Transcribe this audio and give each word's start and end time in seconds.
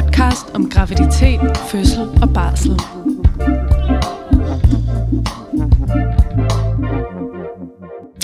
podcast 0.00 0.54
om 0.54 0.70
graviditet, 0.70 1.40
fødsel 1.70 2.02
og 2.22 2.32
barsel. 2.34 2.70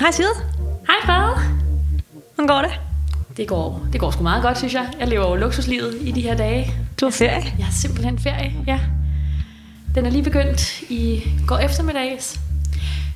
Hej 0.00 0.10
Side. 0.10 0.26
Hej 0.86 0.96
far. 1.06 1.52
Hvordan 2.34 2.46
går 2.46 2.62
det? 2.62 2.80
Det 3.36 3.48
går, 3.48 3.86
det 3.92 4.00
går 4.00 4.10
sgu 4.10 4.22
meget 4.22 4.42
godt, 4.42 4.58
synes 4.58 4.74
jeg. 4.74 4.88
Jeg 5.00 5.08
lever 5.08 5.28
jo 5.28 5.34
luksuslivet 5.34 5.98
i 6.00 6.10
de 6.10 6.20
her 6.20 6.36
dage. 6.36 6.70
Du 7.00 7.06
har 7.06 7.10
ferie? 7.10 7.54
Jeg 7.58 7.66
har 7.66 7.72
simpelthen 7.72 8.18
ferie, 8.18 8.52
ja. 8.66 8.80
Den 9.94 10.06
er 10.06 10.10
lige 10.10 10.22
begyndt 10.24 10.80
i 10.82 11.22
går 11.46 11.58
eftermiddags. 11.58 12.40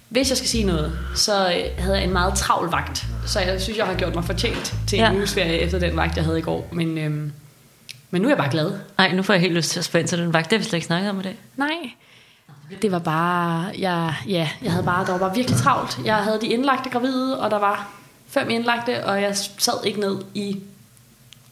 Hvis 0.09 0.29
jeg 0.31 0.37
skal 0.37 0.49
sige 0.49 0.65
noget, 0.65 0.99
så 1.15 1.47
øh, 1.49 1.55
havde 1.79 1.97
jeg 1.97 2.05
en 2.05 2.13
meget 2.13 2.35
travl 2.35 2.71
vagt. 2.71 3.07
Så 3.27 3.41
jeg 3.41 3.61
synes, 3.61 3.79
jeg 3.79 3.87
har 3.87 3.95
gjort 3.95 4.15
mig 4.15 4.25
fortjent 4.25 4.75
til 4.87 4.99
en 4.99 5.05
Ja. 5.05 5.13
uges 5.13 5.35
ferie 5.35 5.59
efter 5.59 5.79
den 5.79 5.97
vagt, 5.97 6.17
jeg 6.17 6.25
havde 6.25 6.39
i 6.39 6.43
går. 6.43 6.69
Men, 6.73 6.99
øhm, 6.99 7.33
men 8.11 8.23
nu 8.23 8.29
er 8.29 8.31
jeg 8.31 8.39
bare 8.39 8.51
glad. 8.51 8.73
Nej, 8.99 9.13
nu 9.13 9.23
får 9.23 9.33
jeg 9.35 9.41
helt 9.41 9.55
lyst 9.55 9.71
til 9.71 9.79
at 9.79 9.85
spørge 9.85 10.01
ind 10.01 10.09
til 10.09 10.19
den 10.19 10.33
vagt. 10.33 10.51
Det 10.51 10.59
har 10.59 10.59
vi 10.59 10.65
slet 10.65 10.77
ikke 10.77 10.87
snakket 10.87 11.11
om 11.11 11.21
i 11.21 11.23
dag. 11.23 11.37
Nej. 11.57 11.91
Det 12.83 12.93
var 12.93 12.99
bare, 12.99 13.71
jeg, 13.79 14.15
ja, 14.29 14.49
jeg 14.63 14.71
havde 14.73 14.85
bare, 14.85 15.07
der 15.07 15.13
var 15.13 15.19
bare 15.19 15.35
virkelig 15.35 15.59
travlt. 15.59 15.99
Jeg 16.05 16.17
havde 16.17 16.39
de 16.41 16.47
indlagte 16.47 16.91
gravide, 16.91 17.41
og 17.41 17.51
der 17.51 17.59
var 17.59 17.89
fem 18.29 18.51
indlagte, 18.51 19.05
og 19.07 19.23
jeg 19.23 19.37
sad 19.37 19.85
ikke 19.85 20.01
ned 20.01 20.17
i 20.35 20.61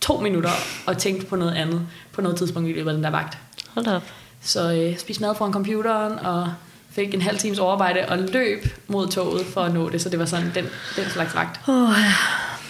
to 0.01 0.21
minutter 0.21 0.51
og 0.87 0.98
tænkte 0.98 1.27
på 1.27 1.37
noget 1.37 1.53
andet 1.55 1.87
på 2.12 2.21
noget 2.21 2.39
tidspunkt 2.39 2.69
i 2.69 2.73
løbet 2.73 2.91
af 2.91 2.95
den 2.95 3.05
der 3.05 3.11
vagt. 3.11 3.39
Hold 3.75 3.87
op. 3.87 4.03
Så 4.43 4.73
øh, 4.73 4.98
spiste 4.98 5.23
mad 5.23 5.34
foran 5.34 5.53
computeren 5.53 6.19
og 6.19 6.53
fik 6.91 7.15
en 7.15 7.23
halv 7.23 7.39
times 7.39 7.59
overarbejde 7.59 8.00
og 8.09 8.19
løb 8.19 8.67
mod 8.89 9.09
toget 9.09 9.47
for 9.47 9.61
at 9.61 9.75
nå 9.75 9.89
det. 9.91 10.03
Så 10.03 10.09
det 10.09 10.19
var 10.19 10.25
sådan 10.25 10.53
den, 10.55 10.65
den 10.97 11.05
slags 11.11 11.34
vagt. 11.34 11.69
Oh, 11.69 11.75
ja. 11.75 12.12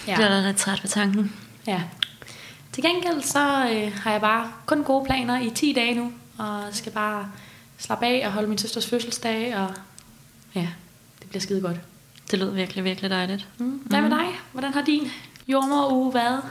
Ja. 0.07 0.15
Bliver 0.15 0.41
lidt 0.41 0.57
træt 0.57 0.83
ved 0.83 0.89
tanken. 0.89 1.33
ja. 1.67 1.81
Til 2.75 2.83
gengæld 2.83 3.21
så 3.21 3.69
øh, 3.73 3.93
har 3.93 4.11
jeg 4.11 4.21
bare 4.21 4.51
kun 4.65 4.83
gode 4.83 5.05
planer 5.05 5.41
i 5.41 5.49
10 5.49 5.73
dage 5.73 5.95
nu, 5.95 6.11
og 6.37 6.63
skal 6.71 6.91
bare 6.91 7.31
slappe 7.77 8.05
af 8.05 8.23
og 8.25 8.31
holde 8.31 8.47
min 8.47 8.57
søsters 8.57 8.87
fødselsdag, 8.87 9.57
og 9.57 9.69
ja, 10.55 10.67
det 11.19 11.29
bliver 11.29 11.41
skide 11.41 11.61
godt. 11.61 11.77
Det 12.31 12.39
lød 12.39 12.49
virkelig, 12.49 12.83
virkelig 12.83 13.09
dejligt. 13.09 13.47
Mm. 13.57 13.81
Hvad 13.85 14.01
med 14.01 14.09
dig? 14.09 14.25
Hvordan 14.51 14.73
har 14.73 14.81
din 14.81 15.01
jordmoruge 15.47 16.13
været? 16.13 16.41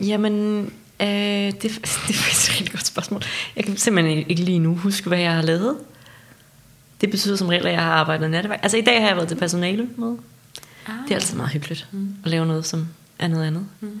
Jamen, 0.00 0.64
øh, 1.00 1.06
det, 1.06 1.62
det 1.62 2.10
er 2.10 2.14
faktisk 2.14 2.50
et 2.50 2.60
rigtig 2.60 2.72
godt 2.72 2.86
spørgsmål. 2.86 3.22
Jeg 3.56 3.64
kan 3.64 3.76
simpelthen 3.76 4.18
ikke 4.18 4.42
lige 4.42 4.58
nu 4.58 4.74
huske, 4.74 5.08
hvad 5.08 5.18
jeg 5.18 5.34
har 5.34 5.42
lavet. 5.42 5.76
Det 7.00 7.10
betyder 7.10 7.36
som 7.36 7.48
regel, 7.48 7.66
at 7.66 7.72
jeg 7.72 7.82
har 7.82 7.92
arbejdet 7.92 8.30
nattevagt. 8.30 8.62
Altså 8.62 8.76
i 8.76 8.82
dag 8.82 9.00
har 9.00 9.08
jeg 9.08 9.16
været 9.16 9.28
til 9.28 9.36
personale 9.36 9.88
med. 9.96 10.16
Ah. 10.86 10.94
Det 11.04 11.10
er 11.10 11.14
altid 11.14 11.36
meget 11.36 11.50
hyggeligt 11.50 11.88
mm. 11.92 12.14
at 12.24 12.30
lave 12.30 12.46
noget, 12.46 12.66
som 12.66 12.88
er 13.18 13.28
noget 13.28 13.46
andet. 13.46 13.66
Mm. 13.80 14.00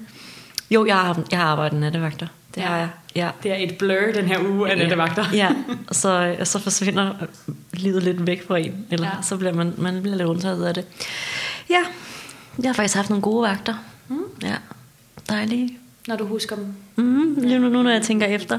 Jo, 0.70 0.86
jeg 0.86 0.96
har, 0.96 1.22
jeg 1.30 1.38
har 1.38 1.46
arbejdet 1.46 1.80
nattevagter. 1.80 2.26
Det 2.54 2.60
Ja. 2.60 2.66
har 2.66 2.76
jeg. 2.76 2.88
Ja. 3.16 3.30
Det 3.42 3.50
er 3.52 3.56
et 3.56 3.78
blur 3.78 4.12
den 4.14 4.24
her 4.24 4.38
uge 4.48 4.70
af 4.70 4.78
nattevagter. 4.78 5.24
Ja, 5.32 5.48
og 5.88 5.94
så, 5.94 6.36
så 6.44 6.58
forsvinder 6.58 7.14
livet 7.72 8.02
lidt 8.02 8.26
væk 8.26 8.46
fra 8.46 8.58
en. 8.58 8.86
Eller 8.90 9.06
Ja. 9.06 9.12
ja. 9.16 9.22
så 9.22 9.36
bliver 9.36 9.52
man, 9.52 9.74
man 9.78 10.02
bliver 10.02 10.16
lidt 10.16 10.28
undtaget 10.28 10.66
af 10.66 10.74
det. 10.74 10.84
Ja, 11.70 11.80
jeg 12.62 12.68
har 12.68 12.72
faktisk 12.74 12.96
haft 12.96 13.10
nogle 13.10 13.22
gode 13.22 13.42
vagter. 13.48 13.74
Mm. 14.08 14.18
Ja, 14.42 14.54
dejlige. 15.28 15.78
Når 16.08 16.16
du 16.16 16.26
husker 16.26 16.56
dem. 16.56 16.74
Mm, 16.96 17.34
lige 17.38 17.58
nu, 17.58 17.68
nu, 17.68 17.82
når 17.82 17.90
jeg 17.90 18.02
tænker 18.02 18.26
efter. 18.26 18.58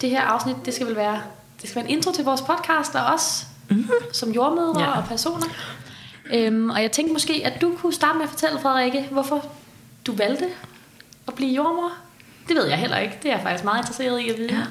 Det 0.00 0.10
her 0.10 0.20
afsnit, 0.20 0.56
det 0.64 0.74
skal 0.74 0.86
vel 0.86 0.96
være, 0.96 1.20
det 1.62 1.70
skal 1.70 1.82
være 1.82 1.90
en 1.90 1.96
intro 1.96 2.12
til 2.12 2.24
vores 2.24 2.40
podcast, 2.40 2.94
og 2.94 3.00
os 3.14 3.46
mm-hmm. 3.70 3.88
som 4.12 4.30
jordmødre 4.30 4.80
ja. 4.80 4.88
Ja. 4.90 4.96
og 4.98 5.04
personer. 5.08 5.46
Øhm, 6.32 6.70
og 6.70 6.82
jeg 6.82 6.92
tænkte 6.92 7.12
måske, 7.12 7.42
at 7.44 7.60
du 7.60 7.74
kunne 7.76 7.92
starte 7.92 8.18
med 8.18 8.24
at 8.24 8.30
fortælle, 8.30 8.58
Frederikke, 8.58 9.08
hvorfor 9.10 9.44
du 10.06 10.12
valgte 10.12 10.44
at 11.28 11.34
blive 11.34 11.54
jordmor. 11.54 11.92
Det 12.48 12.56
ved 12.56 12.66
jeg 12.66 12.78
heller 12.78 12.98
ikke. 12.98 13.18
Det 13.22 13.30
er 13.30 13.34
jeg 13.34 13.42
faktisk 13.42 13.64
meget 13.64 13.82
interesseret 13.82 14.20
i 14.20 14.28
at 14.28 14.38
vide. 14.38 14.54
Ja. 14.54 14.62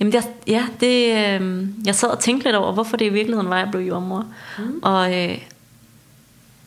Jamen, 0.00 0.14
jeg, 0.14 0.22
ja, 0.46 0.66
det, 0.80 1.06
øh, 1.06 1.68
jeg 1.86 1.94
sad 1.94 2.08
og 2.08 2.20
tænkte 2.20 2.46
lidt 2.46 2.56
over, 2.56 2.72
hvorfor 2.72 2.96
det 2.96 3.04
i 3.04 3.08
virkeligheden 3.08 3.50
var, 3.50 3.56
at 3.56 3.64
jeg 3.64 3.70
blev 3.70 3.82
jordmor. 3.82 4.26
Mm. 4.58 4.80
Og, 4.82 5.18
øh, 5.18 5.38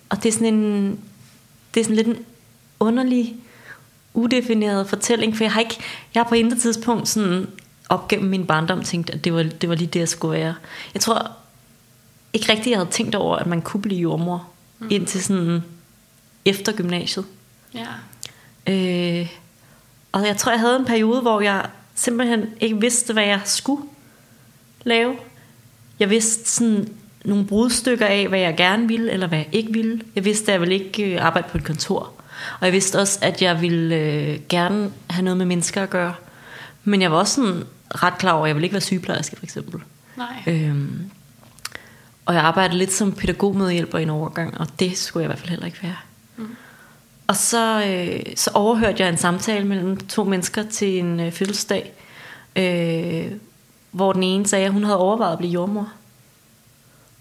og 0.09 0.23
det 0.23 0.29
er 0.29 0.33
sådan 0.33 0.53
en, 0.53 0.99
det 1.73 1.79
er 1.79 1.83
sådan 1.83 1.95
lidt 1.95 2.07
en 2.07 2.25
underlig, 2.79 3.35
udefineret 4.13 4.89
fortælling, 4.89 5.37
for 5.37 5.43
jeg 5.43 5.51
har 5.51 5.59
ikke, 5.59 5.77
jeg 6.13 6.23
har 6.23 6.29
på 6.29 6.35
intet 6.35 6.61
tidspunkt 6.61 7.07
sådan 7.07 7.47
op 7.89 8.07
gennem 8.07 8.29
min 8.29 8.47
barndom 8.47 8.83
tænkt, 8.83 9.09
at 9.09 9.23
det 9.23 9.33
var, 9.33 9.43
det 9.43 9.69
var 9.69 9.75
lige 9.75 9.87
det, 9.87 9.99
jeg 9.99 10.09
skulle 10.09 10.39
være. 10.39 10.55
Jeg 10.93 11.01
tror 11.01 11.31
ikke 12.35 12.51
rigtigt, 12.51 12.67
jeg 12.67 12.77
havde 12.77 12.89
tænkt 12.89 13.15
over, 13.15 13.35
at 13.35 13.47
man 13.47 13.61
kunne 13.61 13.81
blive 13.81 13.99
jordmor, 13.99 14.47
mm. 14.79 14.87
indtil 14.91 15.23
sådan 15.23 15.63
efter 16.45 16.71
gymnasiet. 16.71 17.25
ja. 17.73 17.85
Øh, 18.67 19.27
og 20.11 20.27
jeg 20.27 20.37
tror, 20.37 20.51
jeg 20.51 20.59
havde 20.59 20.75
en 20.75 20.85
periode, 20.85 21.21
hvor 21.21 21.41
jeg 21.41 21.65
simpelthen 21.95 22.45
ikke 22.59 22.79
vidste, 22.79 23.13
hvad 23.13 23.23
jeg 23.23 23.41
skulle 23.45 23.83
lave. 24.83 25.15
Jeg 25.99 26.09
vidste 26.09 26.51
sådan 26.51 26.87
nogle 27.25 27.45
brudstykker 27.45 28.05
af, 28.05 28.27
hvad 28.27 28.39
jeg 28.39 28.57
gerne 28.57 28.87
ville, 28.87 29.11
eller 29.11 29.27
hvad 29.27 29.37
jeg 29.37 29.49
ikke 29.51 29.73
ville. 29.73 30.01
Jeg 30.15 30.25
vidste, 30.25 30.51
at 30.51 30.53
jeg 30.53 30.61
ville 30.61 30.75
ikke 30.75 31.13
øh, 31.13 31.25
arbejde 31.25 31.47
på 31.51 31.57
et 31.57 31.63
kontor. 31.63 32.13
Og 32.59 32.65
jeg 32.65 32.73
vidste 32.73 32.99
også, 32.99 33.19
at 33.21 33.41
jeg 33.41 33.61
ville 33.61 33.95
øh, 33.95 34.39
gerne 34.49 34.91
have 35.09 35.23
noget 35.23 35.37
med 35.37 35.45
mennesker 35.45 35.83
at 35.83 35.89
gøre. 35.89 36.13
Men 36.83 37.01
jeg 37.01 37.11
var 37.11 37.17
også 37.17 37.35
sådan 37.35 37.63
ret 37.89 38.17
klar 38.17 38.31
over, 38.31 38.43
at 38.43 38.47
jeg 38.47 38.55
ville 38.55 38.65
ikke 38.65 38.73
være 38.73 38.81
sygeplejerske, 38.81 39.35
for 39.35 39.43
eksempel. 39.43 39.81
Nej. 40.17 40.43
Øhm, 40.47 41.11
og 42.25 42.33
jeg 42.33 42.43
arbejdede 42.43 42.77
lidt 42.77 42.93
som 42.93 43.11
pædagogmedhjælper 43.11 43.97
i 43.97 44.03
en 44.03 44.09
overgang, 44.09 44.57
og 44.57 44.67
det 44.79 44.97
skulle 44.97 45.21
jeg 45.21 45.27
i 45.27 45.29
hvert 45.29 45.39
fald 45.39 45.49
heller 45.49 45.65
ikke 45.65 45.83
være. 45.83 45.97
Mm. 46.37 46.55
Og 47.27 47.35
så, 47.35 47.85
øh, 47.85 48.35
så 48.35 48.51
overhørte 48.53 49.03
jeg 49.03 49.09
en 49.09 49.17
samtale 49.17 49.67
mellem 49.67 49.97
to 49.97 50.23
mennesker 50.23 50.63
til 50.63 50.99
en 50.99 51.19
øh, 51.19 51.31
fødselsdag, 51.31 51.93
øh, 52.55 53.31
hvor 53.91 54.13
den 54.13 54.23
ene 54.23 54.47
sagde, 54.47 54.65
at 54.65 54.71
hun 54.71 54.83
havde 54.83 54.97
overvejet 54.97 55.31
at 55.31 55.37
blive 55.37 55.51
jordmor. 55.51 55.91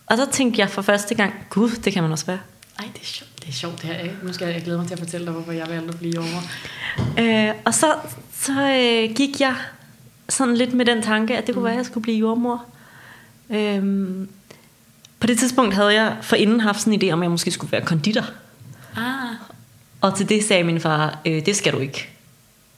Og 0.07 0.17
så 0.17 0.27
tænkte 0.33 0.61
jeg 0.61 0.71
for 0.71 0.83
første 0.83 1.15
gang, 1.15 1.35
gud, 1.51 1.71
det 1.71 1.93
kan 1.93 2.03
man 2.03 2.13
også 2.13 2.27
være. 2.27 2.39
Ej, 2.79 2.89
det 2.95 3.03
er 3.03 3.07
sjovt. 3.07 3.31
Det 3.43 3.49
er 3.49 3.53
sjovt 3.53 3.83
det 3.83 3.91
her. 3.91 3.99
ikke? 3.99 4.17
Nu 4.23 4.33
skal 4.33 4.47
jeg, 4.47 4.55
jeg 4.55 4.63
glæde 4.63 4.79
mig 4.79 4.87
til 4.87 4.95
at 4.95 4.99
fortælle 4.99 5.27
dig, 5.27 5.33
hvorfor 5.33 5.53
jeg 5.53 5.67
valgte 5.69 5.89
at 5.89 5.99
blive 5.99 6.15
jordmor. 6.15 6.43
Øh, 7.19 7.55
og 7.65 7.75
så, 7.75 7.95
så 8.33 8.53
øh, 8.53 9.17
gik 9.17 9.41
jeg 9.41 9.57
sådan 10.29 10.57
lidt 10.57 10.75
med 10.75 10.85
den 10.85 11.03
tanke, 11.03 11.37
at 11.37 11.47
det 11.47 11.55
kunne 11.55 11.65
være, 11.65 11.73
at 11.73 11.77
jeg 11.77 11.87
skulle 11.87 12.03
blive 12.03 12.19
jordmor. 12.19 12.65
Øhm, 13.51 14.29
på 15.25 15.27
det 15.29 15.39
tidspunkt 15.39 15.75
havde 15.75 15.95
jeg 15.95 16.17
forinden 16.23 16.61
haft 16.61 16.81
sådan 16.81 16.93
en 16.93 17.03
idé 17.03 17.13
om, 17.13 17.21
at 17.23 17.25
jeg 17.25 17.31
måske 17.31 17.51
skulle 17.51 17.73
være 17.73 17.81
konditor. 17.85 18.25
Ah. 18.97 19.03
Og 20.01 20.17
til 20.17 20.29
det 20.29 20.45
sagde 20.45 20.65
min 20.65 20.81
far, 20.81 21.19
øh, 21.27 21.47
det 21.47 21.57
skal 21.57 21.73
du 21.73 21.79
ikke. 21.79 22.09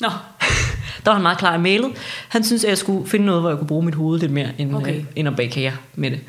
Nå. 0.01 0.09
Der 1.05 1.11
var 1.11 1.13
han 1.13 1.23
meget 1.23 1.39
klar 1.39 1.55
i 1.55 1.61
mailet. 1.61 1.91
Han 2.29 2.45
synes 2.45 2.65
at 2.65 2.71
jeg 2.71 2.79
skulle 2.79 3.09
finde 3.09 3.27
noget, 3.27 3.41
hvor 3.43 3.49
jeg 3.51 3.59
kunne 3.59 3.67
bruge 3.67 3.85
mit 3.85 3.95
hoved 3.95 4.21
lidt 4.21 4.33
mere, 4.33 4.49
end, 4.59 4.75
Okay. 4.77 4.97
øh, 4.97 5.05
end 5.17 5.29
at 5.29 5.37
bage 5.37 5.51
kager 5.51 5.73
med 5.95 6.11
det. 6.11 6.21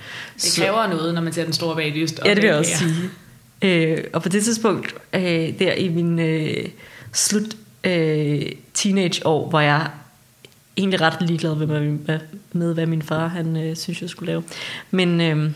Det 0.44 0.54
kræver 0.58 0.88
noget, 0.88 1.14
når 1.14 1.22
man 1.22 1.34
ser 1.34 1.44
den 1.44 1.54
store 1.54 1.76
baglyst. 1.76 2.20
Ja, 2.26 2.30
det 2.34 2.42
vil 2.44 2.48
jeg 2.48 2.58
også 2.58 2.78
sige. 2.78 3.10
Øh, 3.62 4.04
og 4.14 4.24
på 4.24 4.30
det 4.30 4.44
tidspunkt, 4.44 4.96
øh, 5.14 5.22
der 5.60 5.74
i 5.74 5.88
min 5.90 6.20
øh, 6.20 6.66
slut 7.14 7.56
øh, 7.84 8.42
teenageår, 8.74 9.50
var 9.52 9.62
jeg 9.62 9.88
egentlig 10.78 11.02
ret 11.02 11.22
ligeglad 11.22 11.56
med, 11.56 11.66
hvad- 11.92 12.20
med 12.52 12.74
hvad 12.74 12.86
min 12.86 13.02
far 13.02 13.28
han 13.28 13.58
øh, 13.58 13.76
synes, 13.76 14.02
jeg 14.02 14.10
skulle 14.10 14.28
lave. 14.32 14.44
Men, 14.92 15.22
øh, 15.22 15.52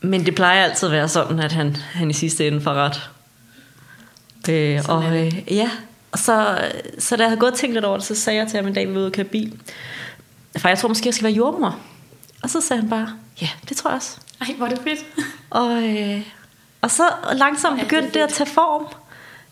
men 0.00 0.26
det 0.26 0.34
plejer 0.34 0.64
altid 0.64 0.88
at 0.88 0.92
være 0.92 1.08
sådan, 1.08 1.38
at 1.40 1.52
han, 1.52 1.76
han 1.76 2.10
i 2.10 2.12
sidste 2.12 2.46
ende 2.46 2.60
får 2.60 2.74
ret. 2.74 3.10
Øh, 4.48 4.82
Sådan 4.82 4.96
og 4.96 5.16
øh, 5.26 5.32
ja, 5.56 5.70
og 6.12 6.18
så, 6.18 6.58
så 6.98 7.16
da 7.16 7.22
jeg 7.22 7.30
havde 7.30 7.40
gået 7.40 7.52
og 7.52 7.58
tænkt 7.58 7.74
lidt 7.74 7.84
over 7.84 7.96
det, 7.96 8.06
så 8.06 8.14
sagde 8.14 8.38
jeg 8.38 8.48
til 8.48 8.56
ham 8.56 8.66
en 8.66 8.74
dag, 8.74 8.88
vi 8.88 8.92
var 8.94 8.98
ude 9.00 9.06
og 9.06 9.12
køre 9.12 9.24
bil. 9.24 9.58
For 10.58 10.68
jeg 10.68 10.78
tror 10.78 10.88
måske, 10.88 11.06
jeg 11.06 11.14
skal 11.14 11.24
være 11.24 11.32
jordmor. 11.32 11.76
Og 12.42 12.50
så 12.50 12.60
sagde 12.60 12.80
han 12.82 12.90
bare, 12.90 13.08
ja, 13.40 13.48
det 13.68 13.76
tror 13.76 13.90
jeg 13.90 13.96
også. 13.96 14.16
Ej, 14.40 14.54
hvor 14.56 14.66
er 14.66 14.70
det 14.70 14.78
fedt. 14.84 14.98
Og, 15.50 15.82
øh, 15.82 16.22
og 16.80 16.90
så 16.90 17.08
langsomt 17.32 17.74
er 17.74 17.78
det 17.78 17.88
begyndte 17.88 18.18
det 18.18 18.20
at 18.24 18.28
tage 18.28 18.50
form. 18.50 18.86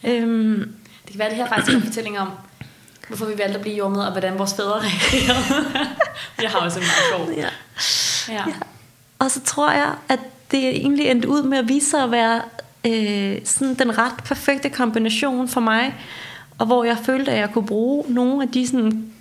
Øhm, 0.05 0.73
Det 1.05 1.11
kan 1.11 1.19
være, 1.19 1.29
det 1.29 1.37
her 1.37 1.49
faktisk 1.49 1.77
en 1.77 1.83
fortælling 1.83 2.19
om, 2.19 2.31
hvorfor 3.09 3.27
vi 3.27 3.39
valgte 3.39 3.55
at 3.55 3.61
blive 3.61 3.77
jordmødre, 3.77 4.07
og 4.07 4.13
hvordan 4.13 4.39
vores 4.39 4.55
fædre 4.55 4.81
reagerede. 4.81 5.67
jeg 6.43 6.51
har 6.51 6.59
også 6.59 6.79
en 6.81 6.85
meget 6.87 7.27
sjov. 7.29 7.37
ja. 7.37 7.49
Ja. 8.35 8.45
Og 9.19 9.31
så 9.31 9.41
tror 9.45 9.71
jeg, 9.73 9.95
at 10.09 10.19
det 10.51 10.69
egentlig 10.69 11.07
endte 11.07 11.29
ud 11.29 11.43
med 11.43 11.59
at 11.59 11.69
vise 11.69 11.91
sig 11.91 12.03
at 12.03 12.11
være 12.11 12.43
øh, 12.87 13.39
sådan 13.45 13.75
den 13.75 13.99
ret 13.99 14.17
perfekte 14.25 14.69
kombination 14.71 15.49
for 15.49 15.61
mig. 15.61 15.95
Og 16.59 16.67
hvor 16.67 16.85
jeg 16.85 16.99
følte, 17.05 17.33
at 17.33 17.39
jeg 17.39 17.51
kunne 17.53 17.67
bruge 17.67 18.05
nogle 18.13 18.43
af 18.43 18.49
de 18.49 18.67
sådan, 18.67 19.13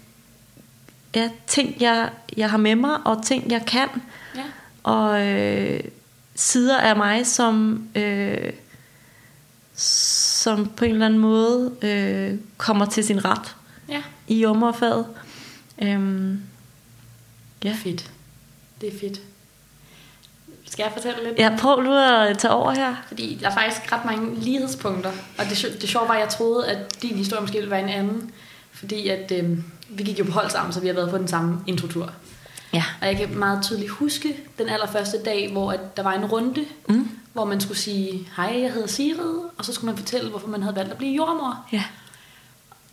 ja, 1.16 1.30
ting, 1.48 1.76
jeg, 1.82 2.10
jeg 2.38 2.50
har 2.50 2.58
med 2.58 2.76
mig, 2.76 2.98
og 3.06 3.26
ting, 3.26 3.52
jeg 3.52 3.66
kan. 3.68 3.88
ja. 4.36 4.42
og 4.84 5.28
øh, 5.28 5.80
sider 6.36 6.78
af 6.78 6.96
mig, 6.96 7.28
som, 7.28 7.84
øh, 7.96 8.54
som 9.76 10.68
på 10.76 10.86
en 10.86 10.92
eller 10.92 11.06
anden 11.06 11.20
måde 11.20 11.72
øh, 11.82 12.40
kommer 12.58 12.86
til 12.86 13.04
sin 13.04 13.26
ret 13.26 13.56
Ja. 13.90 14.02
i 14.28 14.42
jommerfaget. 14.42 15.06
Øhm, 15.82 16.42
ja. 17.64 17.76
Fedt. 17.84 18.12
Det 18.82 18.96
er 18.96 19.00
fedt. 19.00 19.22
Skal 20.76 20.84
jeg 20.84 20.92
fortælle 20.94 21.24
lidt? 21.24 21.40
Ja, 21.40 21.56
prøv 21.60 21.82
nu 21.82 21.94
at 21.98 22.38
tage 22.38 22.52
over 22.54 22.72
her. 22.72 22.96
Fordi 23.08 23.38
der 23.42 23.50
er 23.50 23.54
faktisk 23.54 23.92
ret 23.92 24.06
mange 24.06 24.36
lighedspunkter. 24.40 25.12
Og 25.38 25.46
det, 25.46 25.78
det 25.82 25.90
sjove 25.90 26.08
var, 26.08 26.14
at 26.14 26.20
jeg 26.20 26.30
troede, 26.30 26.68
at 26.68 27.02
din 27.02 27.16
historie 27.16 27.42
måske 27.42 27.58
ville 27.58 27.72
være 27.72 27.80
en 27.84 27.90
anden. 27.90 28.32
Fordi 28.72 29.08
at 29.08 29.32
øh, 29.32 29.58
vi 29.90 30.04
gik 30.04 30.20
jo 30.20 30.24
på 30.24 30.32
hold 30.32 30.50
sammen, 30.50 30.74
så 30.74 30.80
vi 30.80 30.88
har 30.88 30.94
været 30.94 31.10
på 31.10 31.18
den 31.18 31.28
samme 31.28 31.60
introtur. 31.68 32.12
Ja. 32.74 32.84
Og 33.02 33.08
jeg 33.08 33.18
kan 33.18 33.38
meget 33.38 33.64
tydeligt 33.64 33.90
huske 33.92 34.38
den 34.58 34.70
allerførste 34.70 35.24
dag, 35.26 35.52
hvor 35.52 35.72
at 35.72 35.98
der 35.98 36.04
var 36.04 36.14
en 36.14 36.26
runde, 36.26 36.66
Mm. 36.90 37.10
hvor 37.34 37.46
man 37.46 37.62
skulle 37.62 37.78
sige, 37.78 38.28
hej, 38.38 38.60
jeg 38.62 38.72
hedder 38.74 38.88
Sigrid, 38.88 39.40
og 39.58 39.66
så 39.66 39.74
skulle 39.74 39.86
man 39.92 39.98
fortælle, 39.98 40.30
hvorfor 40.30 40.48
man 40.48 40.62
havde 40.64 40.76
valgt 40.76 40.92
at 40.92 40.98
blive 40.98 41.16
jordmor. 41.16 41.66
Ja. 41.72 41.84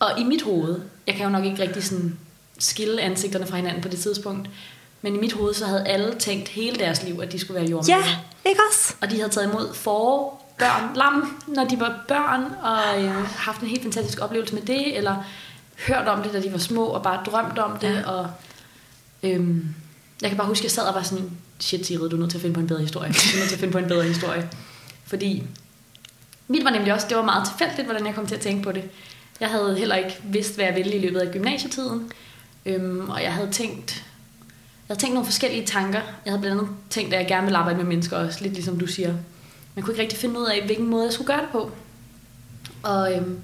Og 0.00 0.20
i 0.20 0.24
mit 0.24 0.42
hoved, 0.42 0.80
jeg 1.06 1.14
kan 1.14 1.24
jo 1.24 1.30
nok 1.30 1.44
ikke 1.44 1.62
rigtig 1.62 1.84
sådan 1.84 2.18
skille 2.58 3.02
ansigterne 3.02 3.46
fra 3.46 3.56
hinanden 3.56 3.82
på 3.82 3.88
det 3.88 3.98
tidspunkt, 3.98 4.48
men 5.02 5.14
i 5.14 5.18
mit 5.18 5.32
hoved, 5.32 5.54
så 5.54 5.66
havde 5.66 5.86
alle 5.86 6.14
tænkt 6.18 6.48
hele 6.48 6.78
deres 6.78 7.02
liv, 7.02 7.20
at 7.22 7.32
de 7.32 7.38
skulle 7.38 7.60
være 7.60 7.70
jordmor. 7.70 7.96
Ja, 7.96 8.02
ikke 8.44 8.60
også? 8.70 8.94
Og 9.00 9.10
de 9.10 9.16
havde 9.16 9.28
taget 9.28 9.48
imod 9.48 9.74
for 9.74 10.34
børn, 10.58 10.96
lam, 10.96 11.42
når 11.46 11.64
de 11.64 11.80
var 11.80 12.04
børn, 12.08 12.44
og 12.62 13.04
øh, 13.04 13.26
haft 13.26 13.60
en 13.60 13.68
helt 13.68 13.82
fantastisk 13.82 14.20
oplevelse 14.20 14.54
med 14.54 14.62
det, 14.62 14.96
eller 14.96 15.24
hørt 15.86 16.08
om 16.08 16.22
det, 16.22 16.32
da 16.32 16.40
de 16.40 16.52
var 16.52 16.58
små, 16.58 16.84
og 16.84 17.02
bare 17.02 17.24
drømt 17.24 17.58
om 17.58 17.78
det. 17.78 17.94
Ja. 17.94 18.10
Og, 18.10 18.30
øhm, 19.22 19.74
jeg 20.22 20.30
kan 20.30 20.36
bare 20.36 20.46
huske, 20.46 20.60
at 20.60 20.64
jeg 20.64 20.70
sad 20.70 20.82
og 20.82 20.94
var 20.94 21.02
sådan, 21.02 21.30
shit 21.60 21.86
Sigrid, 21.86 22.08
du 22.08 22.16
er 22.16 22.20
nødt 22.20 22.30
til 22.30 22.38
at 22.38 22.42
finde 22.42 22.54
på 22.54 22.60
en 22.60 22.66
bedre 22.66 22.80
historie. 22.80 23.08
Du 23.12 23.18
er 23.34 23.38
nødt 23.38 23.48
til 23.48 23.56
at 23.56 23.60
finde 23.60 23.72
på 23.72 23.78
en 23.78 23.88
bedre 23.88 24.02
historie. 24.02 24.50
Fordi 25.06 25.42
mit 26.48 26.64
var 26.64 26.70
nemlig 26.70 26.92
også, 26.92 27.06
det 27.08 27.16
var 27.16 27.22
meget 27.22 27.48
tilfældigt, 27.48 27.86
hvordan 27.86 28.06
jeg 28.06 28.14
kom 28.14 28.26
til 28.26 28.34
at 28.34 28.40
tænke 28.40 28.62
på 28.62 28.72
det. 28.72 28.82
Jeg 29.40 29.48
havde 29.48 29.76
heller 29.78 29.96
ikke 29.96 30.20
vidst, 30.24 30.54
hvad 30.54 30.64
jeg 30.64 30.74
ville 30.74 30.94
i 30.94 30.98
løbet 30.98 31.20
af 31.20 31.32
gymnasietiden. 31.32 32.12
Øhm, 32.66 33.10
og 33.10 33.22
jeg 33.22 33.32
havde 33.32 33.50
tænkt, 33.50 34.04
havde 34.92 35.00
tænkt 35.00 35.14
nogle 35.14 35.26
forskellige 35.26 35.66
tanker. 35.66 36.00
Jeg 36.24 36.32
havde 36.32 36.40
blandt 36.40 36.60
andet 36.60 36.74
tænkt, 36.90 37.14
at 37.14 37.20
jeg 37.20 37.28
gerne 37.28 37.42
ville 37.42 37.58
arbejde 37.58 37.78
med 37.78 37.86
mennesker 37.86 38.16
også, 38.16 38.38
lidt 38.42 38.54
ligesom 38.54 38.78
du 38.78 38.86
siger. 38.86 39.08
Men 39.08 39.20
jeg 39.76 39.84
kunne 39.84 39.92
ikke 39.92 40.02
rigtig 40.02 40.18
finde 40.18 40.40
ud 40.40 40.46
af, 40.46 40.62
hvilken 40.64 40.86
måde 40.90 41.04
jeg 41.04 41.12
skulle 41.12 41.26
gøre 41.26 41.40
det 41.40 41.48
på. 41.52 41.70
Og 42.82 43.14
øhm, 43.14 43.38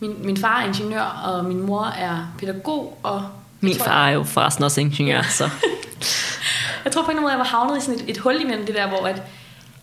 min, 0.00 0.16
min 0.24 0.36
far 0.36 0.60
er 0.60 0.66
ingeniør, 0.66 1.02
og 1.02 1.44
min 1.44 1.62
mor 1.62 1.84
er 1.84 2.34
pædagog. 2.38 2.98
Og 3.02 3.24
Min 3.60 3.76
tror, 3.76 3.84
far 3.84 4.08
er 4.08 4.12
jo 4.12 4.22
forresten 4.22 4.64
også 4.64 4.80
ingeniør, 4.80 5.22
så... 5.22 5.50
Jeg 6.84 6.92
tror 6.92 7.04
på 7.04 7.10
en 7.10 7.20
måde, 7.20 7.30
jeg 7.30 7.38
var 7.38 7.44
havnet 7.44 7.78
i 7.78 7.80
sådan 7.80 8.00
et, 8.00 8.10
et 8.10 8.18
hul 8.18 8.40
imellem 8.40 8.66
det 8.66 8.74
der, 8.74 8.88
hvor 8.88 9.06
at 9.06 9.22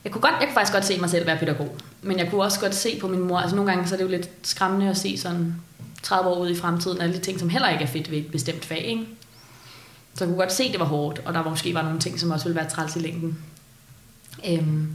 jeg 0.04 0.12
kunne, 0.12 0.22
godt, 0.22 0.34
jeg 0.40 0.48
kunne 0.48 0.54
faktisk 0.54 0.74
godt 0.74 0.86
se 0.86 1.00
mig 1.00 1.10
selv 1.10 1.25
være 1.25 1.38
pædagog. 1.38 1.75
Men 2.02 2.19
jeg 2.19 2.30
kunne 2.30 2.44
også 2.44 2.60
godt 2.60 2.75
se 2.75 2.98
på 3.02 3.07
min 3.07 3.19
mor, 3.19 3.40
altså 3.40 3.56
nogle 3.56 3.72
gange 3.72 3.88
så 3.88 3.95
er 3.95 3.98
det 3.98 4.04
jo 4.06 4.10
lidt 4.10 4.30
skræmmende 4.44 4.90
at 4.90 4.98
se 4.98 5.18
sådan 5.18 5.56
30 6.04 6.30
år 6.30 6.40
ud 6.40 6.50
i 6.50 6.56
fremtiden, 6.56 7.02
alle 7.02 7.16
de 7.16 7.19
ting, 7.19 7.40
som 7.40 7.50
heller 7.50 7.69
ikke 7.69 7.84
er 7.84 7.88
fedt 7.88 8.12
ved 8.12 8.18
et 8.18 8.31
bestemt 8.31 8.66
fag, 8.66 8.86
ikke? 8.86 9.06
Så 10.19 10.25
jeg 10.25 10.30
kunne 10.30 10.42
godt 10.44 10.54
se, 10.54 10.63
at 10.63 10.71
det 10.71 10.80
var 10.80 10.86
hårdt, 10.86 11.21
og 11.25 11.33
der 11.33 11.39
var 11.44 11.50
måske 11.50 11.74
var 11.74 11.81
nogle 11.81 12.00
ting, 12.00 12.19
som 12.19 12.31
også 12.31 12.45
ville 12.45 12.56
være 12.60 12.69
træls 12.69 12.95
i 12.95 13.00
længden. 13.00 13.38
Øhm, 14.50 14.88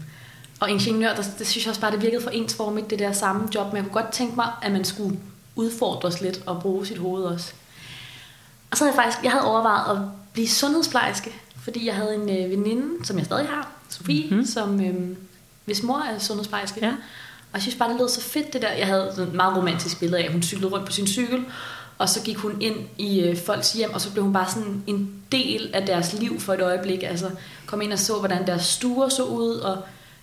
og 0.60 0.70
ingeniør, 0.70 1.14
der, 1.14 1.22
det 1.38 1.46
synes 1.46 1.64
jeg 1.64 1.70
også 1.70 1.80
bare, 1.80 1.92
det 1.92 2.02
virkede 2.02 2.22
for 2.22 2.30
ensformigt, 2.30 2.90
det 2.90 2.98
der 2.98 3.12
samme 3.12 3.48
job, 3.54 3.66
men 3.66 3.76
jeg 3.76 3.84
kunne 3.84 4.02
godt 4.02 4.12
tænke 4.12 4.36
mig, 4.36 4.48
at 4.62 4.72
man 4.72 4.84
skulle 4.84 5.18
udfordres 5.56 6.20
lidt 6.20 6.40
og 6.46 6.60
bruge 6.62 6.86
sit 6.86 6.98
hoved 6.98 7.24
også. 7.24 7.52
Og 8.70 8.76
så 8.76 8.84
havde 8.84 8.96
jeg 8.96 9.04
faktisk, 9.04 9.24
jeg 9.24 9.32
havde 9.32 9.44
overvejet 9.44 9.96
at 9.96 10.02
blive 10.32 10.48
sundhedsplejerske, 10.48 11.32
fordi 11.56 11.86
jeg 11.86 11.94
havde 11.94 12.14
en 12.14 12.20
øh, 12.44 12.50
veninde, 12.50 13.06
som 13.06 13.18
jeg 13.18 13.26
stadig 13.26 13.46
har, 13.48 13.70
Sofie, 13.88 14.24
Mhm. 14.24 14.30
mm-hmm. 14.32 14.46
som 14.46 14.80
øh, 14.84 15.16
hvis 15.64 15.82
mor 15.82 15.98
er 15.98 16.18
sundhedsplejerske. 16.18 16.80
Ja. 16.86 16.88
Og 17.52 17.54
jeg 17.54 17.62
synes 17.62 17.74
bare, 17.76 17.88
det 17.90 17.98
lød 18.00 18.08
så 18.08 18.20
fedt 18.20 18.52
det 18.52 18.62
der. 18.62 18.72
Jeg 18.72 18.86
havde 18.86 19.08
et 19.22 19.34
meget 19.34 19.56
romantisk 19.56 20.00
billede 20.00 20.22
af, 20.22 20.26
at 20.26 20.32
hun 20.32 20.42
cyklede 20.42 20.72
rundt 20.72 20.86
på 20.86 20.92
sin 20.92 21.06
cykel, 21.06 21.44
og 21.98 22.08
så 22.08 22.22
gik 22.22 22.36
hun 22.36 22.60
ind 22.60 22.76
i 22.98 23.20
øh, 23.20 23.36
folks 23.36 23.72
hjem, 23.72 23.94
og 23.94 24.00
så 24.00 24.12
blev 24.12 24.24
hun 24.24 24.32
bare 24.32 24.50
sådan 24.50 24.82
en 24.86 25.10
del 25.32 25.70
af 25.74 25.86
deres 25.86 26.12
liv 26.12 26.40
for 26.40 26.54
et 26.54 26.60
øjeblik. 26.60 27.02
Altså 27.02 27.30
kom 27.66 27.82
ind 27.82 27.92
og 27.92 27.98
så, 27.98 28.18
hvordan 28.18 28.46
deres 28.46 28.64
stuer 28.64 29.08
så 29.08 29.22
ud, 29.22 29.54
og 29.56 29.78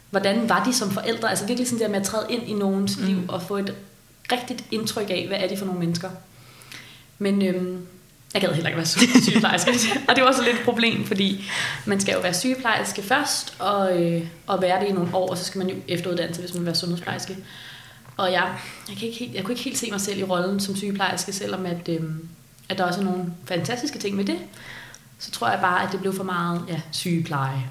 hvordan 0.09 0.49
var 0.49 0.63
de 0.63 0.73
som 0.73 0.91
forældre. 0.91 1.29
Altså 1.29 1.45
virkelig 1.45 1.69
sådan 1.69 1.79
der 1.79 1.89
med 1.89 1.99
at 1.99 2.05
træde 2.05 2.25
ind 2.29 2.49
i 2.49 2.53
nogens 2.53 2.97
mm. 2.97 3.05
liv, 3.05 3.17
og 3.27 3.41
få 3.41 3.57
et 3.57 3.75
rigtigt 4.31 4.63
indtryk 4.71 5.09
af, 5.09 5.25
hvad 5.27 5.37
er 5.37 5.47
de 5.47 5.57
for 5.57 5.65
nogle 5.65 5.79
mennesker. 5.79 6.09
Men 7.19 7.41
øhm, 7.41 7.87
jeg 8.33 8.41
gad 8.41 8.53
heller 8.53 8.69
ikke 8.69 8.77
være 8.77 8.85
sy- 8.85 9.17
sygeplejerske. 9.29 9.71
og 10.07 10.15
det 10.15 10.23
var 10.23 10.29
også 10.29 10.43
lidt 10.43 10.55
et 10.55 10.65
problem, 10.65 11.05
fordi 11.05 11.45
man 11.85 11.99
skal 11.99 12.13
jo 12.13 12.19
være 12.19 12.33
sygeplejerske 12.33 13.01
først, 13.01 13.53
og, 13.59 14.01
øh, 14.01 14.27
og 14.47 14.61
være 14.61 14.81
det 14.81 14.87
i 14.87 14.91
nogle 14.91 15.15
år, 15.15 15.29
og 15.29 15.37
så 15.37 15.43
skal 15.43 15.59
man 15.59 15.69
jo 15.69 15.75
efteruddanne 15.87 16.33
sig, 16.35 16.41
hvis 16.41 16.53
man 16.53 16.59
vil 16.59 16.65
være 16.65 16.75
sundhedsplejerske. 16.75 17.37
Og 18.17 18.31
jeg, 18.31 18.53
jeg, 18.89 18.97
kan 18.97 19.07
ikke 19.07 19.19
helt, 19.19 19.35
jeg 19.35 19.43
kunne 19.43 19.51
ikke 19.51 19.63
helt 19.63 19.77
se 19.77 19.91
mig 19.91 20.01
selv 20.01 20.19
i 20.19 20.23
rollen 20.23 20.59
som 20.59 20.75
sygeplejerske, 20.75 21.33
selvom 21.33 21.65
at, 21.65 21.89
øhm, 21.89 22.29
at 22.69 22.77
der 22.77 22.83
også 22.83 22.99
er 22.99 23.05
nogle 23.05 23.33
fantastiske 23.45 23.99
ting 23.99 24.15
med 24.15 24.25
det. 24.25 24.39
Så 25.19 25.31
tror 25.31 25.49
jeg 25.49 25.59
bare, 25.61 25.83
at 25.83 25.91
det 25.91 25.99
blev 25.99 26.13
for 26.13 26.23
meget 26.23 26.65
ja, 26.67 26.81
sygepleje. 26.91 27.69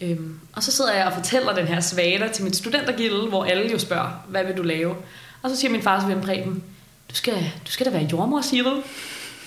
Øhm, 0.00 0.40
og 0.52 0.62
så 0.62 0.72
sidder 0.72 0.94
jeg 0.94 1.06
og 1.06 1.12
fortæller 1.12 1.54
den 1.54 1.66
her 1.66 1.80
svater 1.80 2.32
til 2.32 2.44
mit 2.44 2.56
studentergilde, 2.56 3.28
hvor 3.28 3.44
alle 3.44 3.72
jo 3.72 3.78
spørger, 3.78 4.24
hvad 4.28 4.44
vil 4.44 4.56
du 4.56 4.62
lave? 4.62 4.96
Og 5.42 5.50
så 5.50 5.56
siger 5.56 5.70
min 5.70 5.82
far 5.82 6.08
til 6.08 6.20
Preben, 6.20 6.62
du 7.10 7.14
skal, 7.14 7.52
du 7.66 7.70
skal 7.70 7.86
da 7.86 7.90
være 7.90 8.08
jordmor, 8.12 8.40
siger 8.40 8.64
du. 8.64 8.82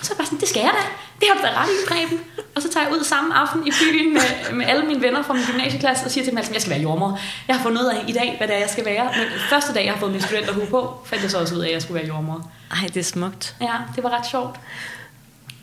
Så 0.02 0.08
jeg 0.12 0.16
bare 0.16 0.26
sådan, 0.26 0.40
det 0.40 0.48
skal 0.48 0.60
jeg 0.60 0.72
da. 0.78 0.84
Det 1.20 1.28
har 1.28 1.34
du 1.38 1.42
da 1.46 1.62
ret 1.62 1.68
i, 1.68 1.76
Preben. 1.88 2.20
Og 2.56 2.62
så 2.62 2.68
tager 2.72 2.86
jeg 2.86 2.94
ud 2.96 3.04
samme 3.04 3.34
aften 3.34 3.66
i 3.66 3.70
byen 3.80 4.12
med, 4.14 4.52
med 4.52 4.66
alle 4.66 4.86
mine 4.86 5.02
venner 5.02 5.22
fra 5.22 5.34
min 5.34 5.42
gymnasieklasse 5.50 6.04
og 6.04 6.10
siger 6.10 6.24
til 6.24 6.30
dem, 6.30 6.38
at 6.38 6.52
jeg 6.52 6.60
skal 6.60 6.70
være 6.70 6.80
jordmor. 6.80 7.20
Jeg 7.48 7.56
har 7.56 7.62
fundet 7.62 7.82
ud 7.82 7.86
af 7.86 8.04
i 8.08 8.12
dag, 8.12 8.34
hvad 8.38 8.48
det 8.48 8.56
er, 8.56 8.60
jeg 8.60 8.70
skal 8.70 8.84
være. 8.84 9.04
Men 9.04 9.26
første 9.50 9.74
dag, 9.74 9.84
jeg 9.84 9.92
har 9.92 10.00
fået 10.00 10.12
min 10.12 10.20
studenterhue 10.20 10.66
på, 10.66 11.02
fandt 11.04 11.22
jeg 11.22 11.30
så 11.30 11.38
også 11.38 11.54
ud 11.54 11.60
af, 11.60 11.66
at 11.66 11.72
jeg 11.72 11.82
skulle 11.82 12.00
være 12.00 12.08
jordmor. 12.08 12.50
Ej, 12.70 12.86
det 12.86 12.96
er 12.96 13.04
smukt. 13.04 13.56
Ja, 13.60 13.74
det 13.96 14.04
var 14.04 14.10
ret 14.10 14.26
sjovt. 14.26 14.56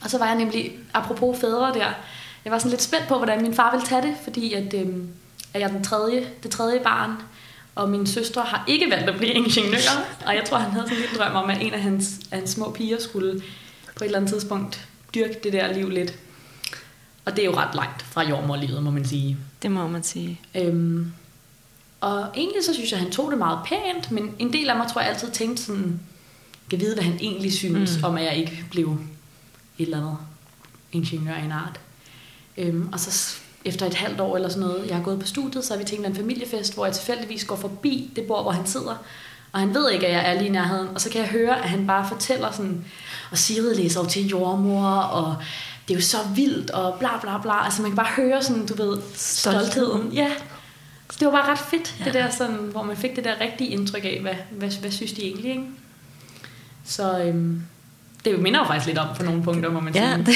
Og 0.03 0.09
så 0.09 0.17
var 0.17 0.25
jeg 0.25 0.35
nemlig, 0.35 0.71
apropos 0.93 1.39
fædre 1.41 1.73
der, 1.73 1.87
jeg 2.45 2.51
var 2.51 2.57
sådan 2.57 2.71
lidt 2.71 2.81
spændt 2.81 3.07
på, 3.07 3.17
hvordan 3.17 3.41
min 3.41 3.53
far 3.55 3.71
ville 3.71 3.87
tage 3.87 4.01
det, 4.01 4.15
fordi 4.23 4.53
at, 4.53 4.73
øhm, 4.73 5.09
at 5.53 5.61
jeg 5.61 5.67
er 5.67 5.71
den 5.71 5.83
tredje, 5.83 6.27
det 6.43 6.51
tredje 6.51 6.79
barn, 6.79 7.11
og 7.75 7.89
min 7.89 8.07
søstre 8.07 8.41
har 8.41 8.63
ikke 8.67 8.91
valgt 8.91 9.09
at 9.09 9.17
blive 9.17 9.31
ingeniør, 9.31 10.05
og 10.25 10.35
jeg 10.35 10.43
tror, 10.45 10.57
han 10.57 10.71
havde 10.71 10.87
sådan 10.87 11.01
lidt 11.01 11.17
drøm 11.17 11.35
om, 11.35 11.49
at 11.49 11.61
en 11.61 11.73
af 11.73 11.81
hans, 11.81 12.09
af 12.31 12.37
hans 12.37 12.49
små 12.49 12.71
piger 12.71 13.01
skulle 13.01 13.41
på 13.95 14.03
et 14.03 14.05
eller 14.05 14.17
andet 14.19 14.31
tidspunkt 14.31 14.87
dyrke 15.15 15.39
det 15.43 15.53
der 15.53 15.73
liv 15.73 15.89
lidt. 15.89 16.13
Og 17.25 17.35
det 17.35 17.41
er 17.41 17.45
jo 17.45 17.55
ret 17.55 17.75
langt 17.75 18.01
fra 18.01 18.23
jordmorlivet, 18.29 18.83
må 18.83 18.91
man 18.91 19.05
sige. 19.05 19.37
Det 19.61 19.71
må 19.71 19.87
man 19.87 20.03
sige. 20.03 20.39
Øhm, 20.55 21.11
og 22.01 22.27
egentlig 22.35 22.63
så 22.63 22.73
synes 22.73 22.91
jeg, 22.91 22.99
han 22.99 23.11
tog 23.11 23.31
det 23.31 23.37
meget 23.37 23.59
pænt, 23.65 24.11
men 24.11 24.35
en 24.39 24.53
del 24.53 24.69
af 24.69 24.75
mig 24.77 24.87
tror 24.93 25.01
jeg 25.01 25.09
altid 25.09 25.31
tænkte 25.31 25.63
sådan, 25.63 25.99
kan 26.69 26.79
vide, 26.79 26.93
hvad 26.95 27.03
han 27.03 27.17
egentlig 27.19 27.53
synes, 27.53 27.97
Mm. 27.97 28.03
om 28.03 28.17
at 28.17 28.23
jeg 28.23 28.35
ikke 28.35 28.65
blev 28.71 28.91
et 28.91 29.83
eller 29.85 29.97
andet 29.97 30.17
ingeniør 30.91 31.33
af 31.33 31.43
en 31.43 31.51
art. 31.51 31.79
Øhm, 32.57 32.89
og 32.93 32.99
så 32.99 33.35
efter 33.65 33.85
et 33.85 33.93
halvt 33.93 34.19
år 34.19 34.35
eller 34.35 34.49
sådan 34.49 34.67
noget, 34.67 34.87
jeg 34.87 34.95
har 34.95 35.03
gået 35.03 35.19
på 35.19 35.25
studiet, 35.27 35.65
så 35.65 35.73
har 35.73 35.79
vi 35.79 35.85
tænkt 35.85 36.05
en 36.07 36.15
familiefest, 36.15 36.73
hvor 36.73 36.85
jeg 36.85 36.93
tilfældigvis 36.95 37.45
går 37.45 37.55
forbi 37.55 38.11
det 38.15 38.23
bord, 38.27 38.43
hvor 38.43 38.51
han 38.51 38.65
sidder. 38.67 38.95
Og 39.51 39.59
han 39.59 39.73
ved 39.73 39.91
ikke, 39.91 40.07
at 40.07 40.13
jeg 40.13 40.29
er 40.29 40.33
lige 40.37 40.47
i 40.47 40.51
nærheden. 40.51 40.87
Og 40.87 41.01
så 41.01 41.09
kan 41.09 41.21
jeg 41.21 41.29
høre, 41.29 41.63
at 41.63 41.69
han 41.69 41.87
bare 41.87 42.07
fortæller 42.09 42.51
sådan, 42.51 42.85
og 43.35 43.39
Sigrid 43.39 43.75
læser 43.75 43.99
jo 43.99 44.05
til 44.09 44.27
jordmor, 44.27 44.87
og 44.89 45.35
det 45.87 45.93
er 45.93 45.97
jo 45.97 46.03
så 46.05 46.17
vildt, 46.35 46.71
og 46.71 46.95
bla 46.99 47.09
bla 47.21 47.37
bla. 47.41 47.65
Altså 47.65 47.81
man 47.81 47.91
kan 47.91 47.95
bare 47.95 48.07
høre 48.15 48.43
sådan, 48.43 48.65
du 48.65 48.75
ved, 48.75 48.97
Stoltheden. 49.15 49.71
stoltheden. 49.71 50.11
Ja. 50.13 50.27
Så 51.09 51.17
det 51.19 51.25
var 51.25 51.31
bare 51.31 51.51
ret 51.51 51.59
fedt, 51.59 51.95
ja. 51.99 52.05
det 52.05 52.15
Ja. 52.15 52.19
der 52.23 52.29
sådan, 52.31 52.55
hvor 52.55 52.83
man 52.83 52.97
fik 52.97 53.15
det 53.15 53.23
der 53.23 53.33
rigtige 53.41 53.69
indtryk 53.69 54.05
af, 54.05 54.19
hvad, 54.21 54.33
hvad, 54.51 54.69
hvad 54.81 54.91
synes 54.91 55.11
de 55.13 55.21
egentlig, 55.23 55.51
ikke? 55.51 55.63
Så 56.85 57.19
øhm, 57.19 57.61
det 58.25 58.39
minder 58.39 58.59
jo 58.59 58.65
faktisk 58.65 58.85
lidt 58.87 58.97
om 58.97 59.07
på 59.17 59.23
nogle 59.23 59.43
punkter, 59.43 59.71
må 59.71 59.79
man 59.79 59.95
Ja, 59.95 60.13
sige. 60.13 60.25
det 60.25 60.35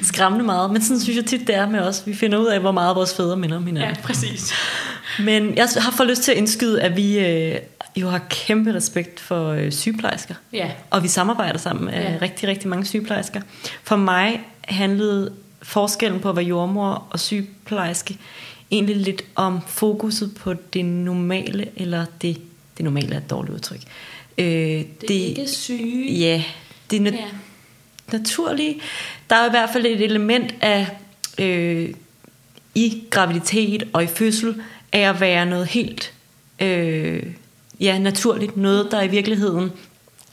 er 0.00 0.04
skræmmende 0.04 0.44
meget. 0.44 0.70
Men 0.70 0.82
sådan 0.82 1.00
synes 1.00 1.16
jeg 1.16 1.24
tit, 1.26 1.46
det 1.46 1.54
er 1.54 1.68
med 1.68 1.80
os. 1.80 2.02
Vi 2.06 2.14
finder 2.14 2.38
ud 2.38 2.46
af, 2.46 2.60
hvor 2.60 2.72
meget 2.72 2.96
vores 2.96 3.14
fædre 3.14 3.36
minder 3.36 3.56
om 3.56 3.66
hinanden. 3.66 3.96
ja, 3.96 4.02
præcis. 4.02 4.52
Men 5.18 5.56
jeg 5.56 5.68
har 5.76 5.90
fået 5.90 6.08
lyst 6.08 6.22
til 6.22 6.32
at 6.32 6.38
indskyde, 6.38 6.82
at 6.82 6.96
vi 6.96 7.18
øh, 7.18 7.56
jo 7.96 8.08
har 8.08 8.20
kæmpe 8.30 8.74
respekt 8.74 9.20
for 9.20 9.48
øh, 9.50 9.72
sygeplejersker. 9.72 10.34
Ja, 10.52 10.70
Og 10.90 11.02
vi 11.02 11.08
samarbejder 11.08 11.58
sammen 11.58 11.84
med 11.84 11.92
Ja. 11.94 12.18
rigtig, 12.22 12.48
rigtig 12.48 12.68
mange 12.68 12.84
sygeplejersker. 12.84 13.40
For 13.82 13.96
mig 13.96 14.40
handlede 14.60 15.32
forskellen 15.62 16.20
på 16.20 16.28
at 16.30 16.36
være 16.36 16.44
jordmor 16.44 17.06
og 17.10 17.20
sygeplejerske 17.20 18.18
egentlig 18.70 18.96
lidt 18.96 19.22
om 19.34 19.60
fokuset 19.66 20.34
på 20.34 20.54
det 20.72 20.84
normale, 20.84 21.66
eller 21.76 22.04
det, 22.22 22.40
det 22.76 22.84
normale 22.84 23.14
er 23.14 23.18
et 23.18 23.30
dårligt 23.30 23.54
udtryk. 23.54 23.80
Øh, 24.38 24.46
det, 24.46 24.86
det 25.08 25.22
er 25.22 25.26
ikke 25.26 25.48
syge. 25.48 26.12
Ja, 26.18 26.42
det 26.90 27.06
er 27.06 27.10
na- 27.10 27.14
Ja. 27.16 27.24
naturlige. 28.12 28.80
Der 29.30 29.36
er 29.36 29.46
i 29.46 29.50
hvert 29.50 29.70
fald 29.72 29.86
et 29.86 30.00
element 30.04 30.54
af 30.60 30.86
øh, 31.38 31.90
i 32.74 33.02
graviditet 33.10 33.82
og 33.92 34.04
i 34.04 34.06
fødsel 34.06 34.62
af 34.92 35.00
at 35.00 35.20
være 35.20 35.46
noget 35.46 35.66
helt 35.66 36.12
øh, 36.60 37.22
ja, 37.80 37.98
naturligt. 37.98 38.56
Noget, 38.56 38.88
der 38.90 39.02
i 39.02 39.08
virkeligheden 39.08 39.64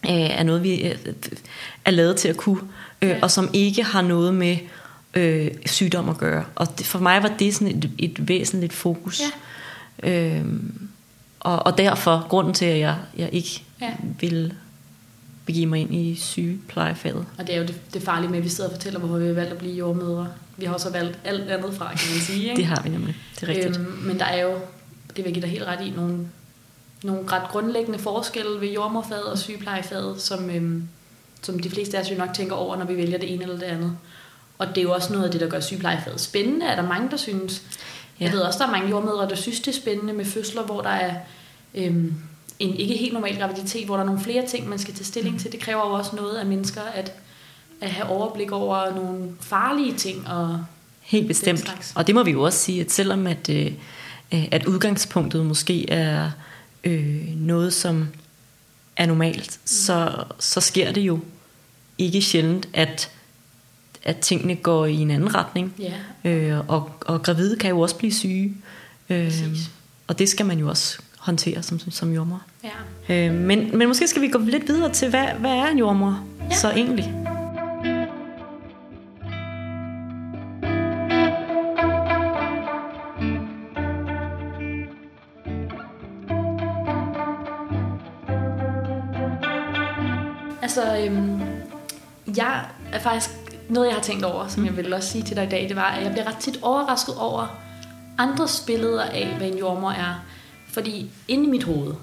øh, 0.06 0.12
er 0.12 0.44
noget, 0.44 0.64
vi 0.64 0.82
øh, 0.88 0.96
er 1.86 1.92
lavet 1.92 2.16
til 2.16 2.28
at 2.28 2.38
kunne, 2.38 2.62
øh, 3.02 3.10
Ja. 3.10 3.20
og 3.22 3.32
som 3.32 3.50
ikke 3.54 3.84
har 3.84 4.02
noget 4.02 4.34
med 4.34 4.58
øh, 5.14 5.48
sygdom 5.66 6.10
at 6.10 6.18
gøre. 6.18 6.44
Og 6.56 6.78
det, 6.78 6.86
for 6.86 7.00
mig 7.00 7.24
var 7.24 7.32
det 7.40 7.56
sådan 7.56 7.68
et, 7.78 7.90
et 7.98 8.28
væsentligt 8.28 8.74
fokus. 8.74 9.22
Øh, 10.04 10.42
og, 11.40 11.66
og 11.66 11.78
derfor 11.78 12.26
grunden 12.30 12.54
til, 12.54 12.66
at 12.66 12.80
jeg, 12.80 12.96
jeg 13.18 13.30
ikke 13.32 13.64
Ja. 13.82 13.90
ville 14.20 14.56
begive 15.46 15.66
mig 15.66 15.80
ind 15.82 15.96
i 15.96 16.16
sygeplejefaget. 16.16 17.26
Og 17.38 17.48
det 17.48 17.56
er 17.56 17.60
jo 17.60 17.66
det, 17.66 17.94
det 17.94 18.02
farlige 18.02 18.30
med, 18.30 18.38
at 18.38 18.44
vi 18.44 18.50
sidder 18.50 18.70
og 18.70 18.76
fortæller, 18.76 19.00
hvorfor 19.00 19.18
vi 19.18 19.26
har 19.28 19.34
valgt 19.34 19.52
at 19.52 19.58
blive 19.58 19.74
jordmødre. 19.76 20.28
Vi 20.58 20.66
har 20.66 20.74
også 20.74 20.90
valgt 20.90 21.20
alt 21.24 21.50
andet 21.52 21.74
fra, 21.74 21.86
kan 21.88 22.12
man 22.14 22.22
sige. 22.22 22.44
Ikke? 22.50 22.56
Det 22.56 22.66
har 22.66 22.82
vi 22.84 22.90
nemlig. 22.90 23.16
Det 23.40 23.44
er 23.44 23.48
rigtigt. 23.48 23.78
Øhm, 23.80 23.92
men 24.04 24.20
der 24.20 24.26
er 24.26 24.42
jo, 24.42 24.52
det 25.08 25.18
vil 25.18 25.24
jeg 25.24 25.34
give 25.34 25.42
dig 25.42 25.50
helt 25.50 25.64
ret 25.64 25.86
i, 25.88 25.90
nogle, 25.96 26.28
nogle 27.04 27.32
ret 27.32 27.50
grundlæggende 27.50 28.00
forskelle 28.00 28.62
ved 28.62 28.68
jordmorfaget 28.68 29.26
og 29.26 29.38
sygeplejefaget, 29.38 30.22
som, 30.22 30.50
øhm, 30.50 30.88
som 31.42 31.60
de 31.60 31.70
fleste 31.70 31.98
af 31.98 32.02
os 32.02 32.12
jo 32.12 32.18
nok 32.18 32.34
tænker 32.34 32.56
over, 32.56 32.76
når 32.76 32.86
vi 32.86 32.98
vælger 32.98 33.18
det 33.18 33.34
ene 33.34 33.44
eller 33.44 33.58
det 33.58 33.66
andet. 33.66 33.98
Og 34.58 34.68
det 34.68 34.78
er 34.78 34.82
jo 34.82 34.92
også 34.92 35.14
noget 35.14 35.26
af 35.26 35.32
det, 35.32 35.42
der 35.42 35.50
gør 35.50 35.60
sygeplejefaget 35.60 36.22
spændende, 36.22 36.66
er 36.66 36.76
der 36.76 36.88
mange, 36.88 37.12
der 37.12 37.18
synes. 37.18 37.62
Ja. 38.20 38.26
Jeg 38.26 38.34
ved 38.34 38.40
også, 38.40 38.60
der 38.60 38.68
er 38.68 38.72
mange 38.72 38.90
jordmødre, 38.90 39.30
der 39.30 39.36
synes, 39.36 39.60
det 39.60 39.68
er 39.68 39.82
spændende 39.82 40.14
med 40.14 40.26
fødsler, 40.26 40.64
hvor 40.64 40.82
der 40.82 40.90
er 40.90 41.16
øhm, 41.76 42.14
en 42.60 42.76
ikke 42.76 42.98
helt 42.98 43.14
normal 43.14 43.38
graviditet, 43.38 43.86
hvor 43.86 43.96
der 43.96 44.02
er 44.02 44.06
nogle 44.06 44.22
flere 44.22 44.48
ting, 44.48 44.70
man 44.70 44.80
skal 44.80 44.94
tage 44.94 45.06
stilling 45.06 45.40
til. 45.40 45.52
Det 45.52 45.60
kræver 45.60 45.88
jo 45.88 45.94
også 45.94 46.16
noget 46.16 46.38
af 46.38 46.46
mennesker 46.46 46.82
at, 46.82 47.14
at 47.82 47.90
have 47.90 48.10
overblik 48.10 48.52
over 48.52 48.96
nogle 48.96 49.30
farlige 49.40 49.94
ting. 49.94 50.28
Og 50.28 50.66
Helt 51.02 51.28
bestemt. 51.28 51.94
Og 51.96 52.08
det 52.08 52.16
må 52.16 52.24
vi 52.24 52.32
jo 52.32 52.42
også 52.42 52.60
sige, 52.60 52.82
at 52.82 52.92
selvom 52.92 53.28
at, 53.28 53.50
øh, 53.50 53.72
at 54.32 54.66
udgangspunktet 54.66 55.46
måske 55.46 55.90
er 55.90 56.32
øh, 56.84 57.28
noget, 57.36 57.74
som 57.74 58.08
er 58.98 59.06
normalt, 59.06 59.60
mm. 59.62 59.68
så, 59.68 60.24
så 60.40 60.62
sker 60.62 60.92
det 60.92 61.02
jo 61.02 61.20
ikke 61.98 62.22
sjældent, 62.22 62.70
at, 62.74 63.12
at 64.04 64.18
tingene 64.18 64.56
går 64.56 64.86
i 64.86 64.96
en 64.96 65.12
anden 65.12 65.36
retning. 65.36 65.74
Ja. 65.80 66.30
Øh, 66.30 66.60
og, 66.68 66.92
og 67.02 67.24
gravide 67.24 67.56
kan 67.56 67.70
jo 67.70 67.80
også 67.80 67.96
blive 67.96 68.14
syge. 68.14 68.58
Øh, 69.10 69.34
og 70.08 70.20
det 70.20 70.30
skal 70.30 70.46
man 70.46 70.60
jo 70.60 70.70
også 70.70 71.00
håndtere 71.18 71.64
som, 71.64 71.80
som 71.80 72.14
jordmor. 72.14 72.42
Ja. 73.10 73.28
Øh, 73.28 73.34
men, 73.34 73.78
men 73.78 73.88
måske 73.88 74.08
skal 74.08 74.22
vi 74.22 74.28
gå 74.28 74.40
lidt 74.40 74.68
videre 74.68 74.94
til, 74.94 75.10
hvad, 75.10 75.28
hvad 75.40 75.52
er 75.52 75.68
en 75.68 75.78
jordmor 75.78 76.24
ja. 76.52 76.56
så 76.56 76.70
egentlig? 76.70 77.21
Altså, 90.78 90.98
øhm, 90.98 91.42
jeg 92.38 92.66
er 92.92 93.00
faktisk 93.00 93.30
noget, 93.70 93.88
jeg 93.88 93.96
har 93.96 94.02
tænkt 94.02 94.26
over, 94.26 94.48
som 94.48 94.66
jeg 94.66 94.78
vil 94.78 94.94
også 94.94 95.10
sige 95.10 95.24
til 95.24 95.36
dig 95.36 95.46
i 95.46 95.50
dag, 95.50 95.70
det 95.70 95.76
var, 95.76 95.92
at 95.92 96.04
jeg 96.04 96.12
bliver 96.12 96.28
ret 96.28 96.38
tit 96.38 96.60
overrasket 96.62 97.16
over 97.16 97.48
andres 98.18 98.64
billeder 98.68 99.04
af, 99.04 99.36
hvad 99.38 99.48
en 99.48 99.58
jordmor 99.58 99.92
er. 99.92 100.24
Fordi 100.68 101.12
inde 101.28 101.44
i 101.44 101.50
mit 101.50 101.64
hoved, 101.64 101.94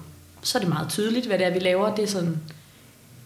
så 0.41 0.57
er 0.57 0.59
det 0.59 0.69
meget 0.69 0.89
tydeligt, 0.89 1.25
hvad 1.25 1.37
det 1.37 1.47
er, 1.47 1.53
vi 1.53 1.59
laver. 1.59 1.95
Det 1.95 2.03
er 2.03 2.07
sådan, 2.07 2.37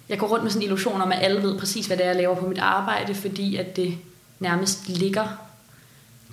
jeg 0.10 0.20
går 0.20 0.28
rundt 0.28 0.44
med 0.44 0.52
sådan 0.52 0.62
en 0.62 0.68
illusion 0.68 1.02
om, 1.02 1.12
at 1.12 1.20
alle 1.22 1.44
ved 1.44 1.60
præcis, 1.60 1.86
hvad 1.86 1.98
det 1.98 2.06
er, 2.06 2.10
jeg 2.10 2.18
laver 2.18 2.36
på 2.36 2.48
mit 2.48 2.60
arbejde, 2.60 3.16
fordi 3.16 3.56
at 3.56 3.76
det 3.76 3.98
nærmest 4.40 4.90
ligger, 4.90 5.28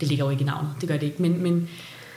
det 0.01 0.09
ligger 0.09 0.25
jo 0.25 0.31
ikke 0.31 0.43
i 0.43 0.47
navnet, 0.47 0.71
det 0.81 0.89
gør 0.89 0.97
det 0.97 1.07
ikke, 1.07 1.23
men, 1.23 1.43
men 1.43 1.69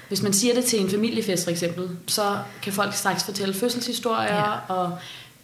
hvis 0.08 0.22
man 0.22 0.34
siger 0.34 0.54
det 0.54 0.66
til 0.66 0.82
en 0.82 0.90
familiefest 0.90 1.44
for 1.44 1.52
eksempel, 1.52 1.90
så 2.08 2.38
kan 2.62 2.74
folk 2.74 2.94
straks 2.94 3.24
fortælle 3.24 3.54
fødselshistorier, 3.54 4.36
ja. 4.36 4.74
og 4.74 4.98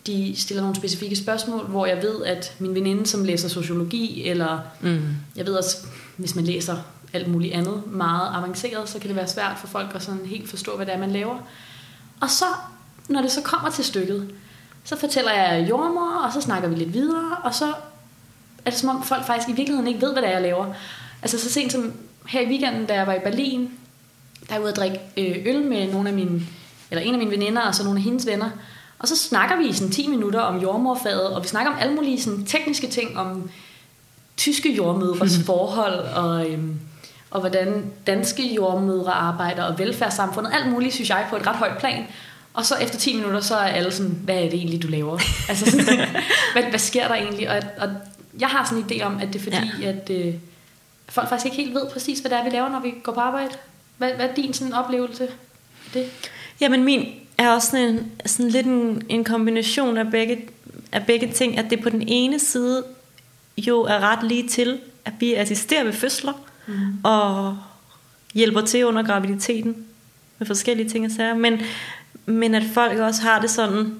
de 0.07 0.33
stiller 0.37 0.61
nogle 0.61 0.75
specifikke 0.75 1.15
spørgsmål, 1.15 1.65
hvor 1.65 1.85
jeg 1.85 2.01
ved, 2.01 2.23
at 2.23 2.55
min 2.59 2.75
veninde, 2.75 3.07
som 3.07 3.23
læser 3.23 3.49
sociologi, 3.49 4.27
eller 4.27 4.59
mm. 4.81 5.01
jeg 5.35 5.45
ved 5.45 5.53
også, 5.53 5.77
hvis 6.17 6.35
man 6.35 6.45
læser 6.45 6.77
alt 7.13 7.27
muligt 7.27 7.53
andet 7.53 7.83
meget 7.87 8.31
avanceret, 8.35 8.89
så 8.89 8.99
kan 8.99 9.07
det 9.07 9.15
være 9.15 9.27
svært 9.27 9.57
for 9.59 9.67
folk 9.67 9.95
at 9.95 10.03
sådan 10.03 10.25
helt 10.25 10.49
forstå, 10.49 10.75
hvad 10.75 10.85
det 10.85 10.93
er, 10.93 10.99
man 10.99 11.11
laver. 11.11 11.37
Og 12.21 12.29
så, 12.29 12.45
når 13.09 13.21
det 13.21 13.31
så 13.31 13.41
kommer 13.41 13.69
til 13.69 13.85
stykket, 13.85 14.31
så 14.83 14.95
fortæller 14.95 15.31
jeg 15.31 15.69
jordmor, 15.69 16.21
og 16.25 16.33
så 16.33 16.41
snakker 16.41 16.69
vi 16.69 16.75
lidt 16.75 16.93
videre, 16.93 17.37
og 17.43 17.53
så 17.53 17.73
er 18.65 18.69
det 18.69 18.79
som 18.79 18.89
om 18.89 19.03
folk 19.03 19.25
faktisk 19.27 19.49
i 19.49 19.53
virkeligheden 19.53 19.87
ikke 19.87 20.01
ved, 20.01 20.13
hvad 20.13 20.21
det 20.21 20.29
er, 20.29 20.33
jeg 20.33 20.41
laver. 20.41 20.73
Altså 21.21 21.39
så 21.39 21.49
sent 21.49 21.71
som 21.71 21.93
her 22.27 22.41
i 22.41 22.47
weekenden, 22.47 22.85
da 22.85 22.93
jeg 22.93 23.07
var 23.07 23.13
i 23.13 23.19
Berlin, 23.23 23.71
der 24.47 24.49
er 24.49 24.53
jeg 24.55 24.61
ude 24.61 24.71
at 24.71 24.77
drikke 24.77 24.99
øh, 25.17 25.37
øl 25.45 25.61
med 25.61 25.91
nogle 25.91 26.09
af 26.09 26.15
mine, 26.15 26.41
eller 26.91 27.03
en 27.03 27.13
af 27.13 27.19
mine 27.19 27.31
veninder, 27.31 27.61
og 27.61 27.75
så 27.75 27.83
nogle 27.83 27.99
af 27.99 28.03
hendes 28.03 28.25
venner, 28.25 28.49
og 28.99 29.07
så 29.07 29.15
snakker 29.15 29.57
vi 29.57 29.67
i 29.67 29.73
sådan 29.73 29.91
10 29.91 30.07
minutter 30.07 30.39
om 30.39 30.57
jordmorfaget, 30.57 31.35
og 31.35 31.43
vi 31.43 31.47
snakker 31.47 31.71
om 31.71 31.77
alle 31.79 31.95
mulige 31.95 32.21
sådan 32.21 32.45
tekniske 32.45 32.87
ting, 32.87 33.17
om 33.17 33.49
tyske 34.37 34.73
jordmødres 34.73 35.37
mm. 35.37 35.43
forhold, 35.43 35.99
og, 35.99 36.49
øhm, 36.49 36.79
og 37.31 37.39
hvordan 37.39 37.85
danske 38.07 38.53
jordmødre 38.53 39.11
arbejder, 39.11 39.63
og 39.63 39.79
velfærdssamfundet, 39.79 40.51
alt 40.53 40.71
muligt, 40.71 40.93
synes 40.93 41.09
jeg, 41.09 41.27
på 41.29 41.35
et 41.35 41.47
ret 41.47 41.55
højt 41.55 41.77
plan. 41.77 42.05
Og 42.53 42.65
så 42.65 42.75
efter 42.81 42.97
10 42.97 43.15
minutter, 43.15 43.39
så 43.41 43.55
er 43.55 43.67
alle 43.67 43.91
sådan, 43.91 44.19
hvad 44.23 44.35
er 44.35 44.41
det 44.41 44.53
egentlig, 44.53 44.83
du 44.83 44.87
laver? 44.87 45.19
altså 45.49 45.71
sådan, 45.71 46.07
hvad, 46.53 46.63
hvad 46.63 46.79
sker 46.79 47.07
der 47.07 47.15
egentlig? 47.15 47.49
Og, 47.49 47.57
og 47.77 47.89
jeg 48.39 48.47
har 48.47 48.65
sådan 48.65 48.83
en 48.83 48.91
idé 48.91 49.03
om, 49.03 49.19
at 49.21 49.27
det 49.27 49.35
er 49.35 49.43
fordi, 49.43 49.71
ja. 49.81 49.87
at 49.87 50.09
øh, 50.09 50.33
folk 51.09 51.29
faktisk 51.29 51.45
ikke 51.45 51.57
helt 51.57 51.73
ved 51.73 51.89
præcis, 51.93 52.19
hvad 52.19 52.31
det 52.31 52.37
er, 52.37 52.43
vi 52.43 52.49
laver, 52.49 52.69
når 52.69 52.79
vi 52.79 52.93
går 53.03 53.11
på 53.11 53.19
arbejde. 53.19 53.49
Hvad, 53.97 54.13
hvad 54.13 54.29
er 54.29 54.33
din 54.33 54.53
sådan 54.53 54.73
oplevelse 54.73 55.23
af 55.23 55.29
det? 55.93 56.05
Jamen 56.61 56.83
min 56.83 57.05
er 57.39 57.49
også 57.49 57.69
sådan, 57.71 57.87
en, 57.87 58.11
sådan 58.25 58.51
lidt 58.51 58.65
en, 58.65 59.01
en 59.09 59.23
kombination 59.23 59.97
af 59.97 60.11
begge, 60.11 60.37
af 60.91 61.05
begge 61.05 61.31
ting, 61.31 61.57
at 61.57 61.65
det 61.69 61.81
på 61.81 61.89
den 61.89 62.03
ene 62.07 62.39
side 62.39 62.83
jo 63.57 63.81
er 63.81 63.99
ret 63.99 64.23
lige 64.23 64.47
til, 64.47 64.79
at 65.05 65.13
vi 65.19 65.33
assisterer 65.33 65.83
ved 65.83 65.93
fødsler, 65.93 66.33
mm. 66.67 66.75
og 67.03 67.57
hjælper 68.33 68.61
til 68.61 68.85
under 68.85 69.03
graviditeten 69.03 69.85
med 70.39 70.47
forskellige 70.47 70.89
ting 70.89 71.05
og 71.05 71.11
sager, 71.11 71.33
men, 71.33 71.61
men 72.25 72.55
at 72.55 72.63
folk 72.73 72.99
også 72.99 73.21
har 73.21 73.41
det 73.41 73.49
sådan, 73.49 73.95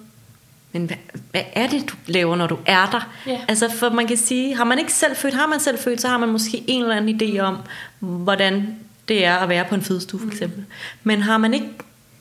men 0.71 0.85
hvad, 0.85 0.97
hvad 1.31 1.41
er 1.53 1.67
det, 1.67 1.89
du 1.89 1.95
laver, 2.07 2.35
når 2.35 2.47
du 2.47 2.57
er 2.65 2.89
der? 2.89 3.09
Yeah. 3.27 3.39
Altså, 3.47 3.69
for 3.69 3.89
man 3.89 4.07
kan 4.07 4.17
sige, 4.17 4.55
har 4.55 4.63
man 4.63 4.79
ikke 4.79 4.93
selv 4.93 5.15
født, 5.15 5.33
har 5.33 5.47
man 5.47 5.59
selv 5.59 5.77
født, 5.77 6.01
så 6.01 6.07
har 6.07 6.17
man 6.17 6.29
måske 6.29 6.63
en 6.67 6.81
eller 6.81 6.95
anden 6.95 7.21
idé 7.21 7.39
om, 7.39 7.57
hvordan 7.99 8.75
det 9.07 9.25
er 9.25 9.35
at 9.35 9.49
være 9.49 9.65
på 9.65 9.75
en 9.75 9.81
fødestue, 9.81 10.19
for 10.19 10.25
mm. 10.25 10.31
eksempel. 10.31 10.65
Men 11.03 11.21
har 11.21 11.37
man 11.37 11.53
ikke 11.53 11.69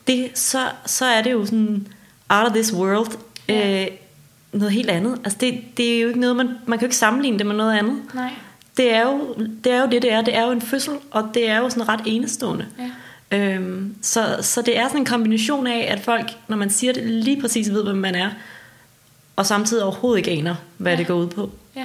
det, 0.09 0.31
så, 0.35 0.59
så 0.87 1.05
er 1.05 1.23
det 1.23 1.33
jo 1.33 1.45
sådan 1.45 1.87
out 2.29 2.47
of 2.47 2.53
this 2.53 2.73
world. 2.73 3.19
Ja. 3.49 3.83
Øh, 3.83 3.89
noget 4.53 4.73
helt 4.73 4.91
andet. 4.91 5.21
Altså 5.25 5.39
det, 5.41 5.61
det 5.77 5.97
er 5.97 6.01
jo 6.01 6.09
ikke 6.09 6.21
noget, 6.21 6.37
man, 6.37 6.47
man 6.67 6.79
kan 6.79 6.87
jo 6.87 6.87
ikke 6.87 6.97
sammenligne 6.97 7.39
det 7.39 7.47
med 7.47 7.55
noget 7.55 7.79
andet. 7.79 8.03
Nej. 8.15 8.31
Det 8.77 8.95
er, 8.95 9.03
jo, 9.03 9.35
det 9.65 9.73
er 9.73 9.81
jo 9.81 9.87
det, 9.91 10.03
det 10.03 10.13
er. 10.13 10.21
Det 10.21 10.37
er 10.37 10.45
jo 10.45 10.51
en 10.51 10.63
fødsel, 10.63 10.93
og 11.11 11.31
det 11.35 11.51
er 11.51 11.59
jo 11.59 11.71
sådan 11.71 11.89
ret 11.89 12.01
enestående. 12.07 12.67
Ja. 12.79 12.91
Øhm, 13.39 13.95
så, 14.03 14.39
så 14.41 14.63
det 14.63 14.79
er 14.79 14.89
sådan 14.89 15.01
en 15.01 15.05
kombination 15.05 15.67
af, 15.67 15.89
at 15.91 16.01
folk, 16.01 16.31
når 16.49 16.57
man 16.57 16.71
siger 16.71 16.93
det, 16.93 17.05
lige 17.05 17.41
præcis 17.41 17.71
ved, 17.71 17.85
hvem 17.85 17.97
man 17.97 18.15
er, 18.15 18.31
og 19.37 19.47
samtidig 19.47 19.85
overhovedet 19.85 20.19
ikke 20.19 20.31
aner, 20.31 20.55
hvad 20.77 20.93
ja. 20.93 20.99
det 20.99 21.07
går 21.07 21.15
ud 21.15 21.27
på. 21.27 21.51
Ja. 21.77 21.85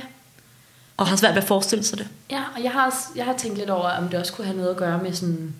Og 0.97 1.07
har 1.07 1.15
svært 1.15 1.35
ved 1.35 1.41
at 1.41 1.47
forestille 1.47 1.83
sig 1.83 1.97
det. 1.97 2.07
Ja, 2.31 2.43
og 2.55 2.63
jeg 2.63 2.71
har, 2.71 2.85
også, 2.85 2.99
jeg 3.15 3.25
har 3.25 3.33
tænkt 3.33 3.57
lidt 3.57 3.69
over, 3.69 3.89
om 3.89 4.09
det 4.09 4.19
også 4.19 4.33
kunne 4.33 4.45
have 4.45 4.57
noget 4.57 4.69
at 4.69 4.77
gøre 4.77 5.03
med 5.03 5.13
sådan 5.13 5.53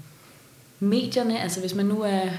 medierne. 0.80 1.42
Altså 1.42 1.60
hvis 1.60 1.76
man 1.76 1.86
nu 1.86 2.02
er 2.02 2.30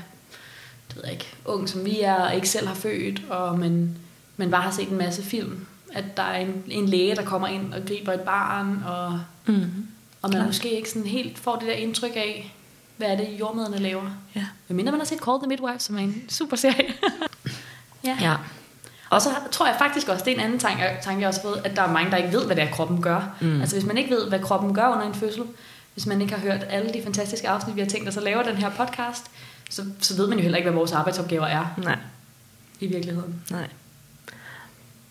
det 0.94 1.02
ved 1.02 1.04
jeg 1.04 1.12
ikke, 1.12 1.34
ung 1.44 1.68
som 1.68 1.84
vi 1.84 2.00
er, 2.00 2.14
og 2.14 2.34
ikke 2.34 2.48
selv 2.48 2.66
har 2.66 2.74
født, 2.74 3.22
og 3.30 3.58
man, 3.58 3.96
man 4.36 4.50
bare 4.50 4.62
har 4.62 4.70
set 4.70 4.88
en 4.88 4.98
masse 4.98 5.22
film, 5.22 5.66
at 5.92 6.16
der 6.16 6.22
er 6.22 6.38
en, 6.38 6.62
en 6.68 6.86
læge, 6.86 7.16
der 7.16 7.24
kommer 7.24 7.48
ind 7.48 7.74
og 7.74 7.80
griber 7.86 8.12
et 8.12 8.20
barn, 8.20 8.82
og, 8.86 9.20
mm. 9.46 9.86
og 10.22 10.30
man 10.30 10.32
Klar. 10.32 10.46
måske 10.46 10.76
ikke 10.76 10.90
sådan 10.90 11.08
helt 11.08 11.38
får 11.38 11.56
det 11.56 11.68
der 11.68 11.74
indtryk 11.74 12.16
af, 12.16 12.54
hvad 12.96 13.08
er 13.08 13.16
det, 13.16 13.28
jordmøderne 13.40 13.78
laver. 13.78 14.10
Ja. 14.36 14.44
Hvad 14.66 14.74
mindre 14.74 14.92
man 14.92 15.00
har 15.00 15.06
set 15.06 15.18
Call 15.18 15.38
the 15.38 15.48
Midwife, 15.48 15.78
som 15.78 15.96
er 15.96 16.00
en 16.00 16.24
super 16.28 16.56
serie. 16.56 16.94
ja. 18.06 18.18
ja. 18.20 18.36
Og 19.10 19.22
så 19.22 19.30
tror 19.50 19.66
jeg 19.66 19.76
faktisk 19.78 20.08
også, 20.08 20.24
det 20.24 20.30
er 20.30 20.34
en 20.34 20.40
anden 20.44 20.58
tanke, 20.58 20.82
tanke 21.02 21.20
jeg 21.20 21.28
også 21.28 21.42
fået, 21.42 21.62
at 21.64 21.76
der 21.76 21.82
er 21.82 21.92
mange, 21.92 22.10
der 22.10 22.16
ikke 22.16 22.32
ved, 22.32 22.46
hvad 22.46 22.56
det 22.56 22.64
er, 22.64 22.70
kroppen 22.70 23.02
gør. 23.02 23.36
Mm. 23.40 23.60
Altså 23.60 23.76
hvis 23.76 23.86
man 23.86 23.98
ikke 23.98 24.10
ved, 24.10 24.28
hvad 24.28 24.38
kroppen 24.38 24.74
gør 24.74 24.88
under 24.88 25.06
en 25.06 25.14
fødsel, 25.14 25.42
hvis 25.94 26.06
man 26.06 26.20
ikke 26.20 26.34
har 26.34 26.40
hørt 26.40 26.64
alle 26.68 26.92
de 26.92 27.02
fantastiske 27.02 27.48
afsnit, 27.48 27.76
vi 27.76 27.80
har 27.80 27.88
tænkt 27.88 28.08
os 28.08 28.16
at 28.16 28.22
lave 28.22 28.44
den 28.44 28.56
her 28.56 28.70
podcast, 28.70 29.24
så, 29.70 29.84
så 30.00 30.16
ved 30.16 30.26
man 30.26 30.38
jo 30.38 30.42
heller 30.42 30.58
ikke, 30.58 30.70
hvad 30.70 30.78
vores 30.78 30.92
arbejdsopgaver 30.92 31.46
er. 31.46 31.66
Nej. 31.78 31.98
I 32.80 32.86
virkeligheden. 32.86 33.42
Nej. 33.50 33.68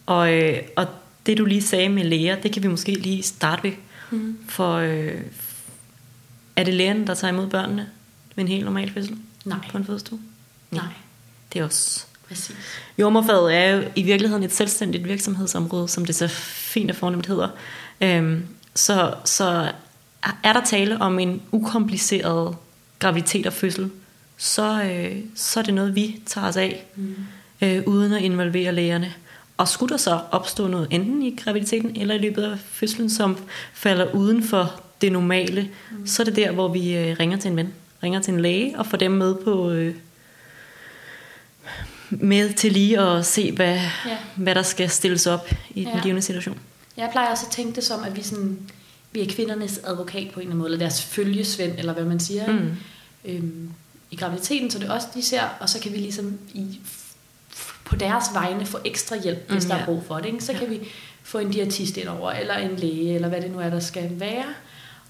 Og, 0.05 0.33
øh, 0.33 0.57
og 0.75 0.87
det 1.25 1.37
du 1.37 1.45
lige 1.45 1.61
sagde 1.61 1.89
med 1.89 2.03
læger, 2.03 2.41
det 2.41 2.53
kan 2.53 2.63
vi 2.63 2.67
måske 2.67 2.91
lige 2.91 3.23
starte 3.23 3.63
ved. 3.63 3.71
Mm. 4.11 4.37
For 4.49 4.75
øh, 4.75 5.21
er 6.55 6.63
det 6.63 6.73
lægerne, 6.73 7.07
der 7.07 7.13
tager 7.13 7.33
imod 7.33 7.47
børnene 7.47 7.89
med 8.35 8.43
en 8.43 8.47
helt 8.47 8.65
normal 8.65 8.93
fødsel? 8.93 9.17
Nej. 9.45 9.57
På 9.71 9.77
en 9.77 9.85
fødestue? 9.85 10.19
Nej. 10.71 10.83
Det 11.53 11.59
er 11.59 11.63
også... 11.63 12.05
Præcis. 12.27 12.55
Jordmorfaget 12.97 13.55
er 13.55 13.65
jo 13.65 13.83
i 13.95 14.03
virkeligheden 14.03 14.43
et 14.43 14.53
selvstændigt 14.53 15.07
virksomhedsområde, 15.07 15.87
som 15.87 16.05
det 16.05 16.15
så 16.15 16.27
fint 16.27 16.91
og 16.91 16.97
fornemt 16.97 17.25
hedder. 17.25 17.49
Øhm, 18.01 18.45
så, 18.75 19.15
så 19.25 19.71
er 20.43 20.53
der 20.53 20.61
tale 20.65 21.01
om 21.01 21.19
en 21.19 21.41
ukompliceret 21.51 22.55
graviditet 22.99 23.47
og 23.47 23.53
fødsel, 23.53 23.91
så, 24.37 24.83
øh, 24.83 25.17
så 25.35 25.59
er 25.59 25.63
det 25.63 25.73
noget, 25.73 25.95
vi 25.95 26.21
tager 26.25 26.47
os 26.47 26.57
af, 26.57 26.85
mm. 26.95 27.15
øh, 27.61 27.83
uden 27.85 28.13
at 28.13 28.21
involvere 28.21 28.71
lægerne. 28.71 29.13
Og 29.57 29.67
skulle 29.67 29.89
der 29.89 29.97
så 29.97 30.19
opstå 30.31 30.67
noget, 30.67 30.87
enten 30.91 31.21
i 31.21 31.35
graviditeten 31.43 31.95
eller 32.01 32.15
i 32.15 32.17
løbet 32.17 32.43
af 32.43 32.59
fødslen, 32.59 33.09
som 33.09 33.37
falder 33.73 34.11
uden 34.13 34.43
for 34.43 34.81
det 35.01 35.11
normale, 35.11 35.69
mm. 35.91 36.07
så 36.07 36.23
er 36.23 36.25
det 36.25 36.35
der, 36.35 36.51
hvor 36.51 36.67
vi 36.67 36.97
øh, 36.97 37.15
ringer 37.19 37.37
til 37.37 37.51
en 37.51 37.57
ven, 37.57 37.73
ringer 38.03 38.21
til 38.21 38.33
en 38.33 38.39
læge 38.39 38.79
og 38.79 38.85
får 38.85 38.97
dem 38.97 39.11
med 39.11 39.35
på, 39.35 39.71
øh, 39.71 39.95
med 42.09 42.53
til 42.53 42.71
lige 42.71 42.99
at 42.99 43.25
se, 43.25 43.51
hvad, 43.51 43.79
Ja. 44.05 44.17
hvad 44.35 44.55
der 44.55 44.63
skal 44.63 44.89
stilles 44.89 45.27
op 45.27 45.49
i 45.75 45.83
den 45.83 45.93
Ja. 45.93 46.01
givende 46.01 46.21
situation. 46.21 46.59
Jeg 46.97 47.09
plejer 47.11 47.31
også 47.31 47.45
at 47.45 47.51
tænke 47.51 47.75
det 47.75 47.83
som, 47.83 48.03
at 48.03 48.15
vi, 48.15 48.21
sådan, 48.23 48.59
vi 49.13 49.21
er 49.21 49.25
kvindernes 49.29 49.77
advokat 49.83 50.31
på 50.33 50.39
en 50.39 50.41
eller 50.41 50.41
anden 50.41 50.57
måde, 50.57 50.67
eller 50.67 50.79
deres 50.79 51.01
følgesvend, 51.03 51.73
eller 51.77 51.93
hvad 51.93 52.05
man 52.05 52.19
siger. 52.19 52.51
Mm. 52.51 52.57
Mm. 52.57 52.75
Øhm, 53.25 53.69
I 54.11 54.15
graviditeten, 54.15 54.71
så 54.71 54.79
det 54.79 54.87
er 54.89 54.93
også 54.93 55.07
de 55.13 55.23
ser, 55.23 55.43
og 55.59 55.69
så 55.69 55.79
kan 55.79 55.91
vi 55.91 55.97
ligesom 55.97 56.37
i, 56.53 56.79
på 57.85 57.95
deres 57.95 58.25
vegne 58.33 58.65
få 58.65 58.77
ekstra 58.85 59.15
hjælp, 59.23 59.51
hvis 59.51 59.63
Mm, 59.63 59.67
mm, 59.67 59.69
der 59.69 59.75
ja. 59.75 59.81
er 59.81 59.85
brug 59.85 60.03
for 60.07 60.15
det. 60.15 60.25
Ikke? 60.25 60.43
Så 60.43 60.53
kan 60.53 60.69
vi 60.69 60.79
få 61.23 61.37
en 61.37 61.51
diætist 61.51 61.97
ind 61.97 62.07
over, 62.07 62.31
eller 62.31 62.55
en 62.55 62.75
læge, 62.75 63.15
eller 63.15 63.27
hvad 63.27 63.41
det 63.41 63.51
nu 63.51 63.59
er, 63.59 63.69
der 63.69 63.79
skal 63.79 64.19
være. 64.19 64.45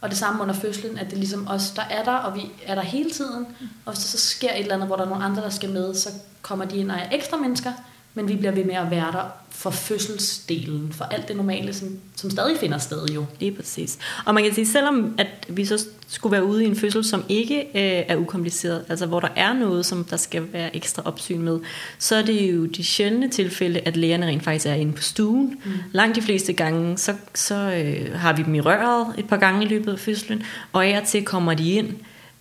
Og 0.01 0.09
det 0.09 0.17
samme 0.17 0.41
under 0.41 0.53
fødslen, 0.53 0.97
at 0.97 1.05
det 1.05 1.13
er 1.13 1.17
ligesom 1.17 1.47
os, 1.47 1.71
der 1.71 1.81
er 1.89 2.03
der, 2.03 2.11
og 2.11 2.35
vi 2.35 2.41
er 2.65 2.75
der 2.75 2.81
hele 2.81 3.11
tiden. 3.11 3.45
Og 3.85 3.93
hvis 3.93 4.03
der 4.03 4.09
så 4.09 4.17
sker 4.17 4.53
et 4.53 4.59
eller 4.59 4.73
andet, 4.73 4.87
hvor 4.87 4.95
der 4.95 5.03
er 5.03 5.09
nogle 5.09 5.23
andre, 5.23 5.41
der 5.43 5.49
skal 5.49 5.69
med, 5.69 5.95
så 5.95 6.09
kommer 6.41 6.65
de 6.65 6.77
ind 6.77 6.91
og 6.91 6.97
er 6.97 7.09
ekstra 7.11 7.37
mennesker, 7.37 7.71
men 8.13 8.27
vi 8.27 8.35
bliver 8.35 8.51
ved 8.51 8.63
med 8.63 8.75
at 8.75 8.91
være 8.91 9.11
der 9.11 9.23
for 9.49 9.69
fødselsdelen, 9.69 10.93
for 10.93 11.05
alt 11.05 11.27
det 11.27 11.35
normale, 11.35 11.73
som, 11.73 11.99
som 12.15 12.29
stadig 12.29 12.57
finder 12.59 12.77
sted 12.77 13.07
jo. 13.07 13.25
Lige 13.39 13.51
præcis. 13.51 13.97
Og 14.25 14.33
man 14.33 14.43
kan 14.43 14.53
sige, 14.53 14.67
selvom 14.67 15.15
at 15.17 15.27
vi 15.47 15.65
så 15.65 15.85
skulle 16.07 16.31
være 16.31 16.45
ude 16.45 16.63
i 16.63 16.67
en 16.67 16.75
fødsel, 16.75 17.03
som 17.03 17.23
ikke 17.29 17.59
øh, 17.59 18.05
er 18.07 18.15
ukompliceret, 18.15 18.85
altså 18.89 19.05
hvor 19.05 19.19
der 19.19 19.27
er 19.35 19.53
noget, 19.53 19.85
som 19.85 20.03
der 20.03 20.17
skal 20.17 20.53
være 20.53 20.75
ekstra 20.75 21.01
opsyn 21.05 21.41
med, 21.41 21.59
så 21.99 22.15
er 22.15 22.21
det 22.21 22.51
jo 22.51 22.65
de 22.65 22.83
sjældne 22.83 23.29
tilfælde, 23.29 23.79
at 23.79 23.97
lægerne 23.97 24.25
rent 24.25 24.43
faktisk 24.43 24.65
er 24.65 24.73
inde 24.73 24.93
på 24.93 25.01
stuen. 25.01 25.61
Mm. 25.65 25.71
Langt 25.91 26.15
de 26.15 26.21
fleste 26.21 26.53
gange, 26.53 26.97
så, 26.97 27.15
så 27.33 27.55
øh, 27.55 28.19
har 28.19 28.33
vi 28.33 28.43
dem 28.43 28.55
i 28.55 28.61
røret 28.61 29.15
et 29.17 29.27
par 29.27 29.37
gange 29.37 29.65
i 29.65 29.67
løbet 29.67 29.91
af 29.91 29.99
fødslen, 29.99 30.43
og 30.71 30.85
af 30.85 31.01
og 31.01 31.07
til 31.07 31.25
kommer 31.25 31.53
de 31.53 31.71
ind 31.71 31.89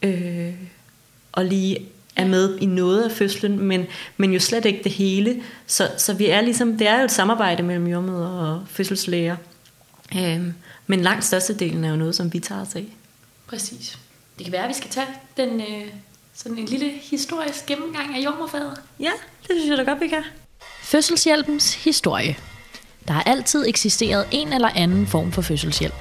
øh, 0.02 0.55
og 1.33 1.45
lige 1.45 1.79
er 2.16 2.26
med 2.26 2.59
i 2.59 2.66
noget 2.66 3.02
af 3.02 3.12
fødslen, 3.12 3.59
men, 3.59 3.87
men 4.16 4.33
jo 4.33 4.40
slet 4.40 4.64
ikke 4.64 4.81
det 4.85 4.92
hele. 4.92 5.42
Så, 5.66 5.90
så 5.99 6.14
vi 6.14 6.26
er 6.26 6.40
ligesom, 6.40 6.78
det 6.78 6.88
er 6.88 6.99
jo 6.99 7.04
et 7.04 7.12
samarbejde 7.12 7.62
mellem 7.62 7.87
jordmøder 7.87 8.28
og 8.28 8.62
fødselslæger. 8.69 9.37
Øhm, 10.16 10.54
men 10.87 11.00
langt 11.00 11.25
størstedelen 11.25 11.85
er 11.85 11.90
jo 11.90 11.97
noget, 11.97 12.14
som 12.14 12.33
vi 12.33 12.38
tager 12.38 12.61
os 12.61 12.75
af. 12.75 12.85
Præcis. 13.47 13.99
Det 14.38 14.45
kan 14.45 14.52
være, 14.52 14.62
at 14.62 14.69
vi 14.69 14.75
skal 14.75 14.90
tage 14.90 15.07
den, 15.37 15.61
øh, 15.61 15.88
sådan 16.35 16.59
en 16.59 16.64
lille 16.64 16.90
historisk 17.02 17.66
gennemgang 17.66 18.16
af 18.16 18.25
jordmorfaget. 18.25 18.81
Ja, 19.00 19.11
det 19.42 19.50
synes 19.50 19.69
jeg 19.69 19.78
da 19.78 19.83
godt, 19.83 20.00
vi 20.00 20.09
kan. 20.09 20.23
Fødselshjælpens 20.83 21.75
historie. 21.75 22.37
Der 23.09 23.12
har 23.12 23.23
altid 23.23 23.69
eksisteret 23.69 24.26
en 24.31 24.52
eller 24.52 24.69
anden 24.75 25.07
form 25.07 25.33
for 25.33 25.42
fødselshjælp. 25.42 25.95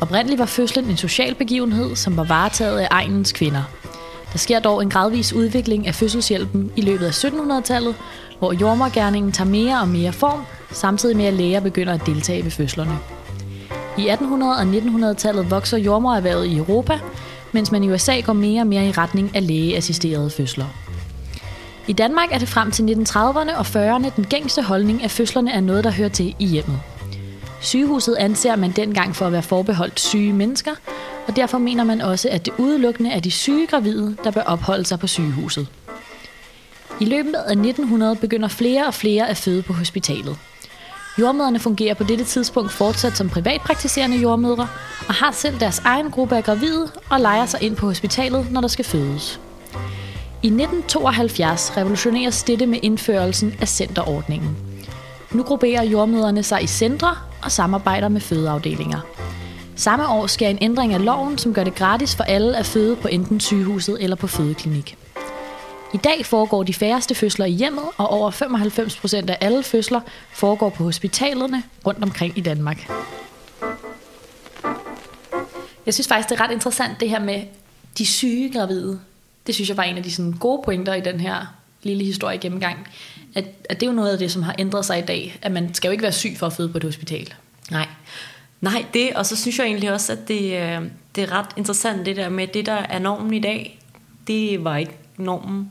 Oprindeligt 0.00 0.38
var 0.38 0.46
fødslen 0.46 0.84
en 0.90 0.96
social 0.96 1.34
begivenhed, 1.34 1.96
som 1.96 2.16
var 2.16 2.24
varetaget 2.24 2.78
af 2.78 2.88
egnens 2.90 3.32
kvinder. 3.32 3.62
Der 4.32 4.38
sker 4.38 4.60
dog 4.60 4.82
en 4.82 4.90
gradvis 4.90 5.32
udvikling 5.32 5.86
af 5.86 5.94
fødselshjælpen 5.94 6.70
i 6.76 6.80
løbet 6.80 7.06
af 7.06 7.24
1700-tallet, 7.24 7.94
hvor 8.38 8.52
jordmorgærningen 8.52 9.32
tager 9.32 9.50
mere 9.50 9.80
og 9.80 9.88
mere 9.88 10.12
form, 10.12 10.40
samtidig 10.72 11.16
med 11.16 11.24
at 11.24 11.34
læger 11.34 11.60
begynder 11.60 11.94
at 11.94 12.06
deltage 12.06 12.44
ved 12.44 12.50
fødslerne. 12.50 12.98
I 13.98 14.08
1800- 14.08 14.44
og 14.44 14.62
1900-tallet 14.62 15.50
vokser 15.50 15.78
jordmorerhvervet 15.78 16.46
i 16.46 16.56
Europa, 16.56 16.98
mens 17.52 17.72
man 17.72 17.84
i 17.84 17.90
USA 17.92 18.20
går 18.20 18.32
mere 18.32 18.60
og 18.60 18.66
mere 18.66 18.86
i 18.86 18.92
retning 18.92 19.36
af 19.36 19.46
lægeassisterede 19.46 20.30
fødsler. 20.30 20.66
I 21.86 21.92
Danmark 21.92 22.28
er 22.32 22.38
det 22.38 22.48
frem 22.48 22.70
til 22.70 22.82
1930'erne 22.82 23.56
og 23.56 23.66
40'erne 23.66 24.10
den 24.16 24.24
gængse 24.24 24.62
holdning, 24.62 25.04
at 25.04 25.10
fødslerne 25.10 25.52
er 25.52 25.60
noget, 25.60 25.84
der 25.84 25.90
hører 25.90 26.08
til 26.08 26.34
i 26.38 26.46
hjemmet. 26.46 26.80
Sygehuset 27.60 28.16
anser 28.18 28.56
man 28.56 28.70
dengang 28.70 29.16
for 29.16 29.26
at 29.26 29.32
være 29.32 29.42
forbeholdt 29.42 30.00
syge 30.00 30.32
mennesker, 30.32 30.74
og 31.26 31.36
derfor 31.36 31.58
mener 31.58 31.84
man 31.84 32.00
også, 32.00 32.28
at 32.28 32.46
det 32.46 32.54
udelukkende 32.58 33.10
er 33.10 33.20
de 33.20 33.30
syge 33.30 33.66
gravide, 33.66 34.16
der 34.24 34.30
bør 34.30 34.40
opholde 34.40 34.84
sig 34.84 34.98
på 34.98 35.06
sygehuset. 35.06 35.68
I 37.00 37.04
løbet 37.04 37.34
af 37.34 37.52
1900 37.52 38.16
begynder 38.16 38.48
flere 38.48 38.86
og 38.86 38.94
flere 38.94 39.28
at 39.28 39.36
føde 39.36 39.62
på 39.62 39.72
hospitalet. 39.72 40.38
Jordmøderne 41.18 41.58
fungerer 41.58 41.94
på 41.94 42.04
dette 42.04 42.24
tidspunkt 42.24 42.72
fortsat 42.72 43.16
som 43.16 43.28
privatpraktiserende 43.28 44.16
jordmødre 44.16 44.68
og 45.08 45.14
har 45.14 45.32
selv 45.32 45.60
deres 45.60 45.78
egen 45.78 46.10
gruppe 46.10 46.36
af 46.36 46.44
gravide 46.44 46.90
og 47.10 47.20
leger 47.20 47.46
sig 47.46 47.62
ind 47.62 47.76
på 47.76 47.86
hospitalet, 47.86 48.50
når 48.50 48.60
der 48.60 48.68
skal 48.68 48.84
fødes. 48.84 49.40
I 50.42 50.46
1972 50.46 51.76
revolutioneres 51.76 52.42
dette 52.42 52.66
med 52.66 52.78
indførelsen 52.82 53.54
af 53.60 53.68
centerordningen. 53.68 54.67
Nu 55.32 55.42
grupperer 55.42 55.82
jordmøderne 55.82 56.42
sig 56.42 56.62
i 56.62 56.66
centre 56.66 57.16
og 57.42 57.52
samarbejder 57.52 58.08
med 58.08 58.20
fødeafdelinger. 58.20 59.00
Samme 59.76 60.08
år 60.08 60.26
sker 60.26 60.48
en 60.48 60.58
ændring 60.60 60.94
af 60.94 61.04
loven, 61.04 61.38
som 61.38 61.54
gør 61.54 61.64
det 61.64 61.74
gratis 61.74 62.16
for 62.16 62.24
alle 62.24 62.56
at 62.56 62.66
føde 62.66 62.96
på 62.96 63.08
enten 63.08 63.40
sygehuset 63.40 63.96
eller 64.00 64.16
på 64.16 64.26
fødeklinik. 64.26 64.96
I 65.94 65.96
dag 65.96 66.26
foregår 66.26 66.62
de 66.62 66.74
færreste 66.74 67.14
fødsler 67.14 67.46
i 67.46 67.50
hjemmet, 67.50 67.84
og 67.96 68.08
over 68.08 68.30
95 68.30 68.96
procent 68.96 69.30
af 69.30 69.38
alle 69.40 69.62
fødsler 69.62 70.00
foregår 70.32 70.68
på 70.68 70.84
hospitalerne 70.84 71.62
rundt 71.86 72.02
omkring 72.02 72.38
i 72.38 72.40
Danmark. 72.40 72.90
Jeg 75.86 75.94
synes 75.94 76.08
faktisk, 76.08 76.28
det 76.28 76.40
er 76.40 76.44
ret 76.44 76.50
interessant 76.52 77.00
det 77.00 77.10
her 77.10 77.20
med 77.20 77.42
de 77.98 78.06
syge 78.06 78.52
gravide. 78.52 79.00
Det 79.46 79.54
synes 79.54 79.68
jeg 79.68 79.76
var 79.76 79.82
en 79.82 79.96
af 79.96 80.02
de 80.02 80.12
sådan, 80.14 80.32
gode 80.32 80.62
pointer 80.64 80.94
i 80.94 81.00
den 81.00 81.20
her 81.20 81.54
lille 81.82 82.04
historie 82.04 82.38
gennemgang. 82.38 82.88
At, 83.38 83.44
at 83.70 83.80
det 83.80 83.86
er 83.86 83.90
jo 83.90 83.96
noget 83.96 84.12
af 84.12 84.18
det, 84.18 84.32
som 84.32 84.42
har 84.42 84.54
ændret 84.58 84.84
sig 84.84 84.98
i 84.98 85.02
dag. 85.02 85.38
At 85.42 85.52
man 85.52 85.74
skal 85.74 85.88
jo 85.88 85.92
ikke 85.92 86.02
være 86.02 86.12
syg 86.12 86.34
for 86.36 86.46
at 86.46 86.52
føde 86.52 86.68
på 86.68 86.78
et 86.78 86.84
hospital. 86.84 87.34
Nej. 87.70 87.88
Nej, 88.60 88.84
det, 88.94 89.12
og 89.14 89.26
så 89.26 89.36
synes 89.36 89.58
jeg 89.58 89.66
egentlig 89.66 89.92
også, 89.92 90.12
at 90.12 90.28
det, 90.28 90.42
øh, 90.42 90.82
det 91.14 91.24
er 91.24 91.32
ret 91.32 91.48
interessant, 91.56 92.06
det 92.06 92.16
der 92.16 92.28
med, 92.28 92.46
det 92.46 92.66
der 92.66 92.72
er 92.72 92.98
normen 92.98 93.34
i 93.34 93.40
dag, 93.40 93.80
det 94.26 94.64
var 94.64 94.76
ikke 94.76 94.92
normen 95.16 95.70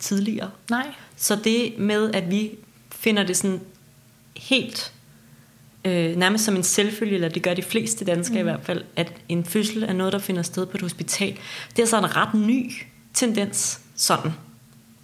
tidligere. 0.00 0.50
Nej. 0.70 0.86
Så 1.16 1.36
det 1.44 1.78
med, 1.78 2.14
at 2.14 2.30
vi 2.30 2.50
finder 2.90 3.22
det 3.22 3.36
sådan 3.36 3.60
helt 4.36 4.92
øh, 5.84 6.16
nærmest 6.16 6.44
som 6.44 6.56
en 6.56 6.62
selvfølge, 6.62 7.14
eller 7.14 7.28
det 7.28 7.42
gør 7.42 7.54
de 7.54 7.62
fleste 7.62 8.04
danskere 8.04 8.42
mm. 8.42 8.48
i 8.48 8.50
hvert 8.50 8.64
fald, 8.64 8.84
at 8.96 9.12
en 9.28 9.44
fødsel 9.44 9.82
er 9.82 9.92
noget, 9.92 10.12
der 10.12 10.18
finder 10.18 10.42
sted 10.42 10.66
på 10.66 10.76
et 10.76 10.82
hospital. 10.82 11.38
Det 11.76 11.82
er 11.82 11.86
så 11.86 11.98
en 11.98 12.16
ret 12.16 12.34
ny 12.34 12.72
tendens, 13.14 13.80
sådan 13.96 14.32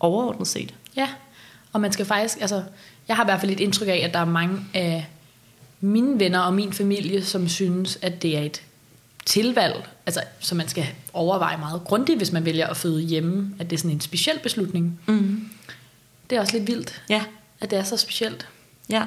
overordnet 0.01 0.48
set. 0.48 0.74
Ja, 0.96 1.09
og 1.72 1.81
man 1.81 1.92
skal 1.92 2.07
faktisk, 2.07 2.40
altså, 2.40 2.62
jeg 3.09 3.16
har 3.16 3.24
i 3.24 3.26
hvert 3.26 3.40
fald 3.40 3.52
et 3.52 3.61
indtryk 3.61 3.88
af, 3.88 4.00
at 4.04 4.14
der 4.14 4.20
er 4.20 4.24
mange 4.24 4.61
af 4.74 5.07
mine 5.81 6.20
venner 6.20 6.40
og 6.40 6.54
min 6.54 6.72
familie, 6.72 7.24
som 7.24 7.48
synes, 7.48 7.98
at 8.02 8.22
det 8.22 8.38
er 8.38 8.42
et 8.42 8.62
tilvalg, 9.26 9.88
altså, 10.07 10.22
som 10.40 10.57
man 10.59 10.68
skal 10.68 10.87
overveje 11.12 11.57
meget 11.57 11.85
grundigt, 11.85 12.18
hvis 12.18 12.33
man 12.33 12.44
vælger 12.44 12.66
at 12.66 12.76
føde 12.76 13.00
hjemme, 13.02 13.54
at 13.59 13.70
det 13.70 13.76
er 13.76 13.78
sådan 13.78 13.90
en 13.90 14.00
speciel 14.00 14.38
beslutning. 14.42 15.00
Mm. 15.07 15.48
Det 16.31 16.37
er 16.37 16.40
også 16.40 16.52
lidt 16.52 16.66
vildt, 16.66 17.02
Ja, 17.09 17.24
at 17.61 17.70
det 17.70 17.78
er 17.78 17.83
så 17.83 17.96
specielt. 17.96 18.48
ja, 18.90 19.04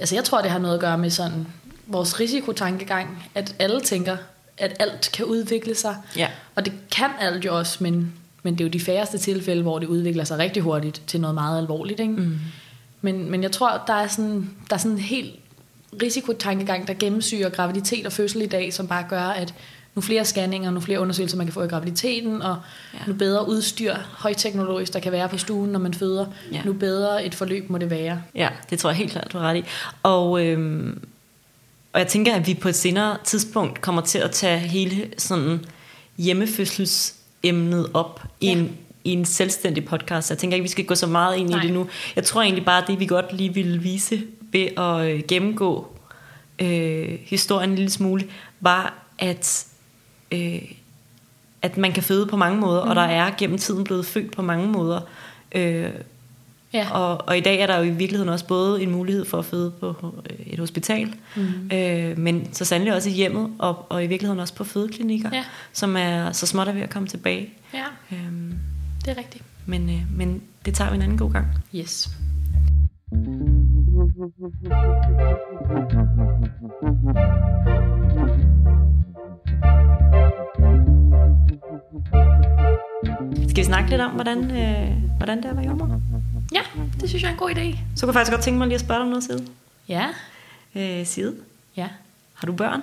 Altså, 0.00 0.14
jeg 0.14 0.24
tror, 0.24 0.42
det 0.42 0.50
har 0.50 0.58
noget 0.58 0.74
at 0.74 0.80
gøre 0.80 0.98
med 0.98 1.10
sådan 1.10 1.46
vores 1.86 2.20
risikotankegang, 2.20 3.24
at 3.34 3.54
alle 3.58 3.80
tænker, 3.80 4.16
at 4.58 4.76
alt 4.80 5.10
kan 5.14 5.24
udvikle 5.24 5.74
sig. 5.74 5.96
ja. 6.16 6.28
Og 6.54 6.64
det 6.64 6.72
kan 6.90 7.10
alt 7.20 7.44
jo 7.44 7.58
også, 7.58 7.76
men, 7.80 8.12
men 8.44 8.54
det 8.54 8.60
er 8.60 8.64
jo 8.64 8.70
de 8.70 8.80
færreste 8.80 9.18
tilfælde, 9.18 9.62
hvor 9.62 9.78
det 9.78 9.86
udvikler 9.86 10.24
sig 10.24 10.38
rigtig 10.38 10.62
hurtigt 10.62 11.02
til 11.06 11.20
noget 11.20 11.34
meget 11.34 11.58
alvorligt. 11.58 12.00
Ikke? 12.00 12.12
Mm. 12.12 12.38
Men, 13.00 13.30
men 13.30 13.42
jeg 13.42 13.52
tror, 13.52 13.82
der 13.86 13.92
er 13.94 14.06
sådan, 14.08 14.50
der 14.70 14.74
er 14.74 14.78
sådan 14.80 14.92
en 14.92 14.98
helt 14.98 15.30
risikotankegang, 16.02 16.88
der 16.88 16.94
gennemsyrer 16.94 17.48
graviditet 17.48 18.06
og 18.06 18.12
fødsel 18.12 18.42
i 18.42 18.46
dag, 18.46 18.72
som 18.72 18.86
bare 18.88 19.04
gør, 19.08 19.20
at 19.22 19.54
nu 19.94 20.02
flere 20.02 20.24
scanninger, 20.24 20.70
nu 20.70 20.80
flere 20.80 21.00
undersøgelser, 21.00 21.36
man 21.36 21.46
kan 21.46 21.52
få 21.52 21.62
i 21.62 21.66
graviditeten, 21.66 22.42
og 22.42 22.56
Ja. 22.94 22.98
nu 23.06 23.14
bedre 23.14 23.48
udstyr, 23.48 23.94
højteknologisk, 24.18 24.92
der 24.92 25.00
kan 25.00 25.12
være 25.12 25.28
på 25.28 25.38
stuen, 25.38 25.70
når 25.72 25.78
man 25.78 25.94
føder, 25.94 26.26
Ja. 26.52 26.62
nu 26.64 26.72
bedre 26.72 27.26
et 27.26 27.34
forløb 27.34 27.70
må 27.70 27.78
det 27.78 27.90
være. 27.90 28.22
Ja, 28.34 28.48
det 28.70 28.78
tror 28.78 28.90
jeg 28.90 28.96
helt 28.96 29.10
klart, 29.12 29.32
du 29.32 29.38
har 29.38 29.48
ret 29.48 29.56
i. 29.56 29.64
Og, 30.02 30.44
øhm, 30.46 31.02
og 31.92 32.00
jeg 32.00 32.08
tænker, 32.08 32.34
at 32.34 32.46
vi 32.46 32.54
på 32.54 32.68
et 32.68 32.74
senere 32.74 33.16
tidspunkt 33.24 33.80
kommer 33.80 34.02
til 34.02 34.18
at 34.18 34.30
tage 34.30 34.58
hele 34.58 35.08
sådan 35.18 35.60
hjemmefødselsemnet 37.44 37.90
op 37.94 38.22
i, 38.40 38.46
Ja. 38.46 38.52
en, 38.52 38.76
i 39.04 39.12
en 39.12 39.24
selvstændig 39.24 39.84
podcast. 39.84 40.30
Jeg 40.30 40.38
tænker 40.38 40.54
ikke, 40.54 40.62
vi 40.62 40.68
skal 40.68 40.84
gå 40.84 40.94
så 40.94 41.06
meget 41.06 41.36
ind 41.36 41.48
Nej. 41.48 41.62
i 41.62 41.66
det 41.66 41.74
nu. 41.74 41.86
Jeg 42.16 42.24
tror 42.24 42.42
egentlig 42.42 42.64
bare, 42.64 42.84
det 42.86 43.00
vi 43.00 43.06
godt 43.06 43.32
lige 43.32 43.54
ville 43.54 43.78
vise 43.82 44.22
ved 44.52 44.68
at 44.78 45.06
øh, 45.10 45.22
gennemgå 45.28 45.86
øh, 46.58 47.18
historien 47.24 47.70
en 47.70 47.76
lille 47.76 47.90
smule, 47.90 48.24
var, 48.60 48.94
at, 49.18 49.66
øh, 50.32 50.62
at 51.62 51.76
man 51.76 51.92
kan 51.92 52.02
føde 52.02 52.26
på 52.26 52.36
mange 52.36 52.58
måder, 52.60 52.84
mm. 52.84 52.90
og 52.90 52.96
der 52.96 53.02
er 53.02 53.30
gennem 53.38 53.58
tiden 53.58 53.84
blevet 53.84 54.06
født 54.06 54.32
på 54.32 54.42
mange 54.42 54.68
måder. 54.68 55.00
Øh, 55.54 55.90
Ja. 56.74 56.90
og, 56.90 57.28
og 57.28 57.38
i 57.38 57.40
dag 57.40 57.60
er 57.60 57.66
der 57.66 57.76
jo 57.78 57.82
i 57.82 57.90
virkeligheden 57.90 58.28
også 58.28 58.46
både 58.46 58.82
en 58.82 58.90
mulighed 58.90 59.24
for 59.24 59.38
at 59.38 59.44
føde 59.44 59.70
på 59.80 60.14
et 60.46 60.58
hospital, 60.58 61.14
mm. 61.36 61.42
øh, 61.72 62.18
men 62.18 62.48
så 62.52 62.64
sandelig 62.64 62.94
også 62.94 63.08
i 63.10 63.12
hjemmet, 63.12 63.50
og, 63.58 63.86
og 63.92 64.04
i 64.04 64.06
virkeligheden 64.06 64.40
også 64.40 64.54
på 64.54 64.64
fødeklinikker, 64.64 65.30
Ja. 65.32 65.44
som 65.72 65.96
er 65.96 66.32
så 66.32 66.46
småt 66.46 66.68
er 66.68 66.72
ved 66.72 66.82
at 66.82 66.90
komme 66.90 67.08
tilbage. 67.08 67.48
ja, 67.74 67.84
Øhm, 68.16 68.54
det 69.04 69.08
er 69.10 69.18
rigtigt. 69.18 69.44
men, 69.66 69.88
øh, 69.90 70.00
men 70.16 70.42
det 70.64 70.74
tager 70.74 70.90
vi 70.90 70.96
en 70.96 71.02
anden 71.02 71.18
god 71.18 71.32
gang. 71.32 71.46
Yes. 71.74 72.08
Skal 83.48 83.56
vi 83.56 83.64
snakke 83.64 83.90
lidt 83.90 84.00
om, 84.00 84.10
hvordan, 84.10 84.38
øh, 84.50 84.92
hvordan 85.16 85.36
det 85.38 85.44
er 85.44 85.50
at 85.50 85.56
være 85.56 85.66
jordmor? 85.66 86.00
Ja, 86.54 86.60
det 87.00 87.08
synes 87.08 87.22
jeg 87.22 87.28
er 87.28 87.32
en 87.32 87.38
god 87.38 87.50
idé. 87.50 87.76
Så 87.96 88.06
kunne 88.06 88.08
jeg 88.08 88.14
faktisk 88.14 88.30
godt 88.32 88.42
tænke 88.42 88.58
mig 88.58 88.66
lige 88.68 88.74
at 88.74 88.80
spørge 88.80 88.98
dig 88.98 89.02
om 89.04 89.08
noget, 89.08 89.24
Side. 89.24 89.46
Ja, 89.88 90.08
Øh, 90.76 91.06
Side, 91.06 91.34
ja. 91.76 91.88
har 92.34 92.46
du 92.46 92.52
børn? 92.52 92.82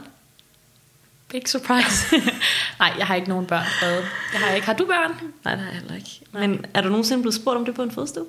Big 1.29 1.41
surprise. 1.49 2.15
Nej, 2.79 2.93
jeg 2.97 3.07
har 3.07 3.15
ikke 3.15 3.29
nogen 3.29 3.45
børn. 3.45 3.65
Hvad? 3.81 4.03
Jeg 4.33 4.39
har 4.41 4.51
ikke. 4.55 4.67
Har 4.67 4.73
du 4.73 4.85
børn? 4.85 5.11
Nej, 5.45 5.55
det 5.55 5.63
har 5.63 5.71
jeg 5.71 5.79
heller 5.79 5.95
ikke. 5.95 6.21
Men 6.31 6.65
er 6.73 6.81
du 6.81 6.89
nogensinde 6.89 7.21
blevet 7.21 7.35
spurgt 7.35 7.57
om 7.57 7.65
det 7.65 7.75
på 7.75 7.83
en 7.83 7.91
fødestue? 7.91 8.25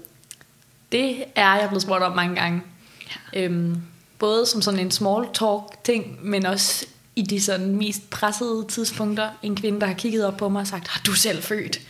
Det 0.93 1.25
er 1.35 1.55
jeg 1.57 1.69
blevet 1.69 1.83
spurgt 1.83 2.03
om 2.05 2.13
mange 2.17 2.37
gange. 2.37 2.63
Ja. 3.35 3.41
Øhm, 3.45 3.83
både 4.19 4.47
som 4.47 4.63
sådan 4.63 4.81
en 4.81 4.91
small 4.91 5.27
talk 5.35 5.85
ting, 5.85 6.19
men 6.27 6.47
også 6.47 6.87
i 7.17 7.23
de 7.23 7.41
sådan 7.43 7.77
mest 7.77 8.11
pressede 8.11 8.67
tidspunkter. 8.69 9.29
En 9.43 9.57
kvinde, 9.57 9.81
der 9.81 9.87
har 9.87 9.95
kigget 9.95 10.27
op 10.27 10.37
på 10.37 10.49
mig 10.49 10.61
og 10.61 10.67
sagt, 10.67 10.89
har 10.89 11.01
du 11.07 11.13
selv 11.13 11.43
født? 11.43 11.81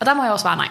Og 0.00 0.06
der 0.06 0.14
må 0.14 0.22
jeg 0.22 0.32
også 0.32 0.42
svare 0.42 0.56
nej. 0.56 0.68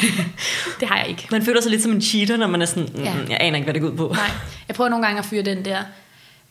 det 0.80 0.88
har 0.88 0.98
jeg 0.98 1.08
ikke. 1.08 1.28
Man 1.30 1.44
føler 1.44 1.60
sig 1.60 1.70
lidt 1.70 1.82
som 1.82 1.92
en 1.92 2.02
cheater, 2.02 2.36
når 2.36 2.46
man 2.46 2.62
er 2.62 2.66
sådan, 2.66 2.88
mm, 2.94 3.02
Ja. 3.02 3.14
jeg 3.28 3.36
aner 3.40 3.56
ikke, 3.56 3.64
hvad 3.64 3.74
det 3.74 3.82
går 3.82 3.88
ud 3.88 3.96
på. 3.96 4.08
Nej, 4.14 4.30
jeg 4.68 4.76
prøver 4.76 4.90
nogle 4.90 5.06
gange 5.06 5.18
at 5.18 5.24
fyre 5.24 5.42
den 5.42 5.64
der. 5.64 5.82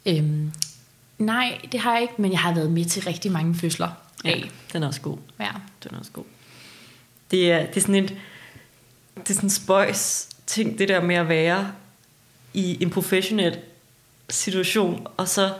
Øhm, 0.05 0.51
nej, 1.17 1.57
det 1.71 1.79
har 1.79 1.93
jeg 1.93 2.01
ikke, 2.01 2.13
men 2.17 2.31
jeg 2.31 2.39
har 2.39 2.53
været 2.53 2.71
med 2.71 2.85
til 2.85 3.03
rigtig 3.03 3.31
mange 3.31 3.55
fødsler. 3.55 3.89
Ja, 4.25 4.29
af. 4.29 4.51
den 4.73 4.83
er 4.83 4.87
også 4.87 5.01
god. 5.01 5.17
Ja. 5.39 5.49
Den 5.83 5.95
er 5.95 5.99
også 5.99 6.11
god. 6.11 6.23
Det 7.31 7.51
er, 7.51 7.65
det 7.65 7.77
er 7.77 7.81
sådan 7.81 7.95
et, 7.95 8.09
det 9.15 9.29
er 9.29 9.33
sådan 9.33 9.45
en 9.47 9.49
spøjs 9.49 10.29
ting, 10.47 10.79
det 10.79 10.89
der 10.89 11.01
med 11.01 11.15
at 11.15 11.29
være 11.29 11.71
i 12.53 12.83
en 12.83 12.89
professionel 12.89 13.57
situation, 14.29 15.07
og 15.17 15.27
så 15.27 15.53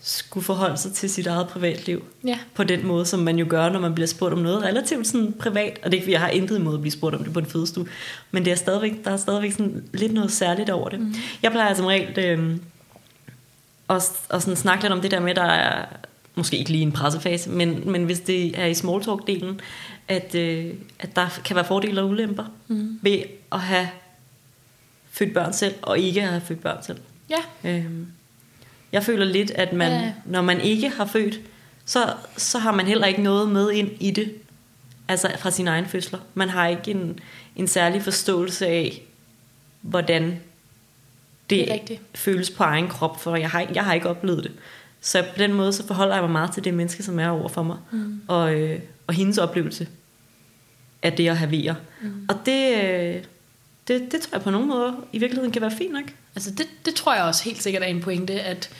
skulle 0.00 0.44
forholde 0.44 0.76
sig 0.76 0.92
til 0.92 1.10
sit 1.10 1.26
eget 1.26 1.48
privatliv 1.48 2.04
Ja. 2.24 2.38
på 2.54 2.64
den 2.64 2.86
måde, 2.86 3.06
som 3.06 3.20
man 3.20 3.38
jo 3.38 3.46
gør, 3.48 3.68
når 3.68 3.80
man 3.80 3.94
bliver 3.94 4.06
spurgt 4.06 4.32
om 4.32 4.38
noget 4.38 4.62
relativt 4.62 5.06
sådan 5.06 5.32
privat. 5.38 5.78
Og 5.82 5.90
det 5.92 5.98
er 5.98 6.00
ikke, 6.00 6.12
jeg 6.12 6.20
har 6.20 6.28
intet 6.28 6.58
imod 6.58 6.74
at 6.74 6.80
blive 6.80 6.92
spurgt 6.92 7.14
om 7.14 7.24
det 7.24 7.32
på 7.32 7.38
en 7.38 7.46
fødestue, 7.46 7.86
men 8.30 8.44
det 8.44 8.50
er 8.50 8.56
stadigvæk, 8.56 9.04
der 9.04 9.10
er 9.10 9.16
stadigvæk 9.16 9.52
sådan 9.52 9.84
lidt 9.94 10.12
noget 10.12 10.32
særligt 10.32 10.70
over 10.70 10.88
det. 10.88 11.00
Mm. 11.00 11.14
Jeg 11.42 11.50
plejer 11.50 11.74
som 11.74 11.86
regel 11.86 12.18
øh, 12.18 12.56
at, 13.90 14.02
at 14.30 14.42
sådan 14.42 14.56
snakke 14.56 14.84
lidt 14.84 14.92
om 14.92 15.00
det 15.00 15.10
der 15.10 15.20
med, 15.20 15.34
der 15.34 15.42
er 15.44 15.84
måske 16.34 16.56
ikke 16.58 16.70
lige 16.70 16.82
en 16.82 16.92
pressefase, 16.92 17.50
men, 17.50 17.90
men 17.92 18.04
hvis 18.04 18.20
det 18.20 18.60
er 18.60 18.66
i 18.66 18.74
small 18.74 19.02
talk-delen, 19.02 19.60
at, 20.08 20.34
øh, 20.34 20.74
at 20.98 21.16
der 21.16 21.40
kan 21.44 21.56
være 21.56 21.64
fordele 21.64 22.00
og 22.00 22.08
ulemper 22.08 22.44
mm. 22.68 22.98
ved 23.02 23.22
at 23.52 23.60
have 23.60 23.88
født 25.10 25.34
børn 25.34 25.52
selv, 25.52 25.74
og 25.82 25.98
ikke 25.98 26.22
at 26.22 26.28
have 26.28 26.40
født 26.40 26.60
børn 26.60 26.82
selv. 26.82 26.98
Ja. 27.30 27.70
Øhm, 27.70 28.06
jeg 28.92 29.02
føler 29.04 29.24
lidt, 29.24 29.50
at 29.50 29.72
man, 29.72 29.90
Ja. 29.92 30.12
når 30.24 30.42
man 30.42 30.60
ikke 30.60 30.88
har 30.88 31.04
født, 31.06 31.40
så, 31.84 32.12
så 32.36 32.58
har 32.58 32.72
man 32.72 32.86
heller 32.86 33.06
ikke 33.06 33.22
noget 33.22 33.48
med 33.48 33.70
ind 33.72 33.90
i 34.00 34.10
det. 34.10 34.34
Altså 35.08 35.30
fra 35.38 35.50
sine 35.50 35.70
egne 35.70 35.88
fødsler. 35.88 36.18
Man 36.34 36.48
har 36.48 36.66
ikke 36.68 36.90
en, 36.90 37.18
en 37.56 37.68
særlig 37.68 38.02
forståelse 38.02 38.66
af, 38.66 39.02
hvordan 39.80 40.22
det, 41.50 41.66
Det 41.66 41.68
rigtigt. 41.72 42.00
føles 42.14 42.50
på 42.50 42.62
egen 42.64 42.88
krop, 42.88 43.20
for 43.20 43.36
jeg 43.36 43.50
har, 43.50 43.66
jeg 43.74 43.84
har 43.84 43.94
ikke 43.94 44.08
oplevet 44.08 44.44
det. 44.44 44.52
Så 45.00 45.22
på 45.22 45.38
den 45.38 45.52
måde, 45.52 45.72
så 45.72 45.86
forholder 45.86 46.14
jeg 46.14 46.22
mig 46.22 46.30
meget 46.32 46.52
til 46.52 46.64
det 46.64 46.74
menneske, 46.74 47.02
som 47.02 47.18
er 47.18 47.28
over 47.28 47.48
for 47.48 47.62
mig, 47.62 47.76
mm. 47.92 48.20
og, 48.28 48.54
øh, 48.54 48.80
og 49.06 49.14
hendes 49.14 49.38
oplevelse 49.38 49.88
af 51.02 51.12
det 51.12 51.28
at 51.28 51.36
have 51.38 51.50
vejer. 51.50 51.74
Mm. 52.02 52.26
Og 52.28 52.34
det, 52.46 52.74
øh, 52.84 53.22
det, 53.88 54.12
det 54.12 54.20
tror 54.20 54.36
jeg 54.36 54.42
på 54.42 54.50
nogle 54.50 54.66
måder 54.66 54.92
i 55.12 55.18
virkeligheden 55.18 55.52
kan 55.52 55.62
være 55.62 55.70
fint 55.70 55.92
nok. 55.92 56.04
Altså 56.38 56.50
det, 56.50 56.66
det 56.84 56.94
tror 56.94 57.14
jeg 57.14 57.24
også 57.24 57.44
helt 57.44 57.62
sikkert 57.62 57.82
er 57.82 57.86
en 57.86 58.00
pointe, 58.00 58.40
at 58.40 58.70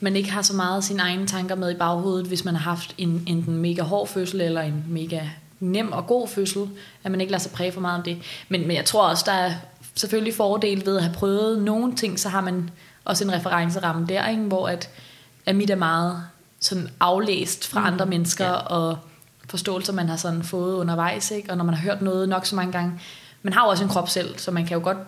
man 0.00 0.16
ikke 0.16 0.30
har 0.30 0.42
så 0.42 0.54
meget 0.54 0.84
sine 0.84 1.02
egne 1.02 1.26
tanker 1.26 1.54
med 1.54 1.70
i 1.70 1.74
baghovedet, 1.74 2.26
hvis 2.26 2.44
man 2.44 2.54
har 2.54 2.70
haft 2.70 2.94
en 2.98 3.24
enten 3.26 3.56
mega 3.56 3.82
hård 3.82 4.08
fødsel, 4.08 4.40
eller 4.40 4.60
en 4.60 4.84
mega 4.88 5.20
nem 5.60 5.92
og 5.92 6.06
god 6.06 6.28
fødsel, 6.28 6.68
at 7.04 7.10
man 7.10 7.20
ikke 7.20 7.30
lader 7.30 7.42
sig 7.42 7.52
præge 7.52 7.72
for 7.72 7.80
meget 7.80 7.98
om 7.98 8.02
det. 8.02 8.18
Men, 8.48 8.66
men 8.66 8.76
jeg 8.76 8.84
tror 8.84 9.08
også, 9.08 9.24
der 9.26 9.32
er 9.32 9.52
selvfølgelig 9.94 10.34
fordel 10.34 10.86
ved 10.86 10.96
at 10.96 11.02
have 11.02 11.14
prøvet 11.14 11.62
nogle 11.62 11.96
ting, 11.96 12.20
så 12.20 12.28
har 12.28 12.40
man 12.40 12.70
også 13.04 13.24
en 13.24 13.32
referenceramme 13.32 14.06
der, 14.06 14.28
ikke? 14.28 14.42
hvor 14.42 14.68
at, 14.68 14.90
at 15.46 15.56
mit 15.56 15.70
er 15.70 15.76
meget 15.76 16.22
sådan 16.60 16.88
aflæst 17.00 17.66
fra 17.66 17.86
andre 17.86 18.06
mennesker, 18.06 18.46
ja. 18.46 18.52
og 18.52 18.98
forståelser, 19.48 19.92
man 19.92 20.08
har 20.08 20.16
sådan 20.16 20.42
fået 20.42 20.74
undervejs, 20.74 21.30
ikke? 21.30 21.50
og 21.50 21.56
når 21.56 21.64
man 21.64 21.74
har 21.74 21.82
hørt 21.82 22.02
noget 22.02 22.28
nok 22.28 22.46
så 22.46 22.56
mange 22.56 22.72
gange. 22.72 23.00
Man 23.42 23.52
har 23.52 23.64
jo 23.64 23.70
også 23.70 23.84
en 23.84 23.90
krop 23.90 24.08
selv, 24.08 24.38
så 24.38 24.50
man 24.50 24.66
kan 24.66 24.76
jo 24.76 24.84
godt 24.84 24.98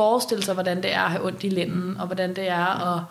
forestille 0.00 0.44
sig, 0.44 0.54
hvordan 0.54 0.82
det 0.82 0.92
er 0.92 1.00
at 1.00 1.10
have 1.10 1.26
ondt 1.26 1.44
i 1.44 1.48
lænden, 1.48 1.96
og 2.00 2.06
hvordan 2.06 2.36
det 2.36 2.48
er 2.48 2.96
at 2.96 3.02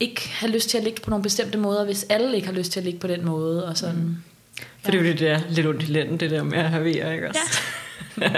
ikke 0.00 0.28
have 0.28 0.52
lyst 0.52 0.70
til 0.70 0.78
at 0.78 0.84
ligge 0.84 1.00
på 1.00 1.10
nogle 1.10 1.22
bestemte 1.22 1.58
måder, 1.58 1.84
hvis 1.84 2.06
alle 2.08 2.36
ikke 2.36 2.46
har 2.46 2.54
lyst 2.54 2.72
til 2.72 2.80
at 2.80 2.84
ligge 2.84 3.00
på 3.00 3.06
den 3.06 3.24
måde. 3.24 3.66
Og 3.68 3.76
sådan. 3.76 3.96
Mm. 3.96 4.16
For 4.82 4.90
det 4.90 5.00
er 5.00 5.04
jo 5.04 5.10
det 5.10 5.20
der 5.20 5.40
lidt 5.48 5.66
ondt 5.66 5.82
i 5.82 5.86
lænden, 5.86 6.20
det 6.20 6.30
der 6.30 6.42
med 6.42 6.58
at 6.58 6.70
have 6.70 6.84
vejer, 6.84 7.12
ikke 7.12 7.28
også? 7.28 7.40
Ja. 8.20 8.28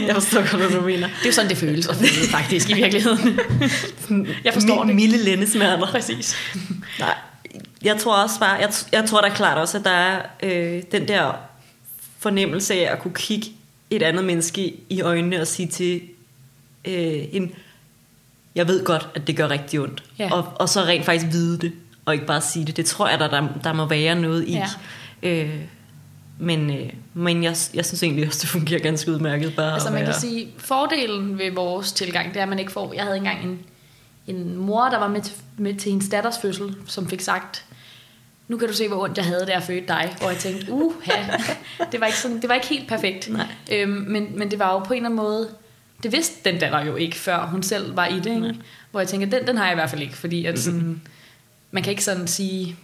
Jeg 0.06 0.14
forstår 0.14 0.50
godt, 0.50 0.70
hvad 0.70 0.80
du 0.80 0.86
mener. 0.86 1.06
Det 1.06 1.22
er 1.22 1.26
jo 1.26 1.32
sådan, 1.32 1.50
det 1.50 1.58
føles 1.58 1.86
at 1.86 1.96
føle, 1.96 2.30
faktisk, 2.30 2.70
i 2.70 2.74
virkeligheden. 2.74 3.40
Jeg 4.44 4.52
forstår 4.52 4.84
Mi- 4.84 4.88
det. 4.88 4.94
Milde 4.94 5.18
lændesmerter. 5.24 5.86
Præcis. 5.86 6.36
Nej, 6.98 7.14
jeg 7.84 7.96
tror 7.96 8.22
også 8.22 8.40
bare, 8.40 8.52
jeg, 8.52 8.72
jeg 8.92 9.04
tror 9.08 9.20
da 9.20 9.28
klart 9.28 9.58
også, 9.58 9.78
at 9.78 9.84
der 9.84 9.90
er 9.90 10.22
øh, 10.42 10.82
den 10.92 11.08
der 11.08 11.32
fornemmelse 12.18 12.74
af 12.74 12.92
at 12.92 12.98
kunne 12.98 13.14
kigge 13.14 13.46
et 13.90 14.02
andet 14.02 14.24
menneske 14.24 14.74
i 14.88 15.00
øjnene 15.00 15.40
og 15.40 15.46
sige 15.46 15.68
til 15.68 16.00
øh, 16.84 17.24
en, 17.32 17.54
jeg 18.54 18.68
ved 18.68 18.84
godt, 18.84 19.08
at 19.14 19.26
det 19.26 19.36
gør 19.36 19.50
rigtig 19.50 19.80
ondt. 19.80 20.02
Ja. 20.18 20.32
Og, 20.32 20.52
og 20.54 20.68
så 20.68 20.82
rent 20.82 21.04
faktisk 21.04 21.32
vide 21.32 21.58
det, 21.58 21.72
og 22.04 22.14
ikke 22.14 22.26
bare 22.26 22.40
sige 22.40 22.64
det. 22.64 22.76
Det 22.76 22.86
tror 22.86 23.08
jeg, 23.08 23.18
der, 23.18 23.28
der, 23.28 23.48
der 23.64 23.72
må 23.72 23.86
være 23.86 24.14
noget 24.14 24.48
i. 24.48 24.52
Ja. 24.52 24.66
Øh, 25.22 25.60
men 26.38 26.70
øh, 26.70 26.92
men 27.14 27.44
jeg, 27.44 27.56
jeg 27.74 27.86
synes 27.86 28.02
egentlig 28.02 28.26
også, 28.26 28.38
det 28.40 28.48
fungerer 28.48 28.80
ganske 28.80 29.12
udmærket 29.12 29.56
bare 29.56 29.72
Altså 29.72 29.90
man 29.90 30.04
kan 30.04 30.14
sige, 30.14 30.48
fordelen 30.58 31.38
ved 31.38 31.50
vores 31.50 31.92
tilgang, 31.92 32.28
det 32.28 32.36
er, 32.36 32.42
at 32.42 32.48
man 32.48 32.58
ikke 32.58 32.72
får... 32.72 32.92
Jeg 32.94 33.02
havde 33.02 33.16
engang 33.16 33.44
en, 33.44 33.58
en 34.26 34.56
mor, 34.56 34.88
der 34.88 34.98
var 34.98 35.08
med 35.08 35.22
til, 35.22 35.34
med 35.56 35.74
til 35.74 35.90
hendes 35.90 36.08
datters 36.08 36.38
fødsel, 36.42 36.76
som 36.86 37.08
fik 37.08 37.20
sagt, 37.20 37.64
nu 38.48 38.56
kan 38.56 38.68
du 38.68 38.74
se, 38.74 38.88
hvor 38.88 39.04
ondt 39.04 39.18
jeg 39.18 39.26
havde, 39.26 39.46
da 39.46 39.52
jeg 39.52 39.62
fødte 39.62 39.88
dig. 39.88 40.16
Og 40.22 40.28
jeg 40.28 40.36
tænkte, 40.38 40.72
uh, 40.72 40.92
det 41.92 42.00
var 42.00 42.06
ikke, 42.06 42.18
sådan, 42.18 42.40
det 42.40 42.48
var 42.48 42.54
ikke 42.54 42.66
helt 42.66 42.88
perfekt. 42.88 43.28
Nej. 43.32 43.46
Øhm, 43.72 43.90
men, 43.90 44.38
men 44.38 44.50
det 44.50 44.58
var 44.58 44.72
jo 44.72 44.78
på 44.78 44.92
en 44.92 44.96
eller 44.96 45.08
anden 45.08 45.16
måde, 45.16 45.48
det 46.02 46.12
vidste 46.12 46.50
den 46.50 46.60
datter 46.60 46.84
jo 46.84 46.96
ikke, 46.96 47.16
før 47.16 47.46
hun 47.46 47.62
selv 47.62 47.96
var 47.96 48.06
i 48.06 48.20
det. 48.20 48.48
Ikke? 48.48 48.60
Hvor 48.90 49.00
jeg 49.00 49.08
tænker, 49.08 49.26
den, 49.26 49.46
den 49.46 49.56
har 49.56 49.64
jeg 49.64 49.72
i 49.72 49.74
hvert 49.74 49.90
fald 49.90 50.02
ikke, 50.02 50.16
fordi 50.16 50.46
at 50.46 50.58
sådan, 50.58 51.02
man 51.70 51.82
kan 51.82 51.90
ikke 51.90 52.04
sådan 52.04 52.26
sige, 52.26 52.76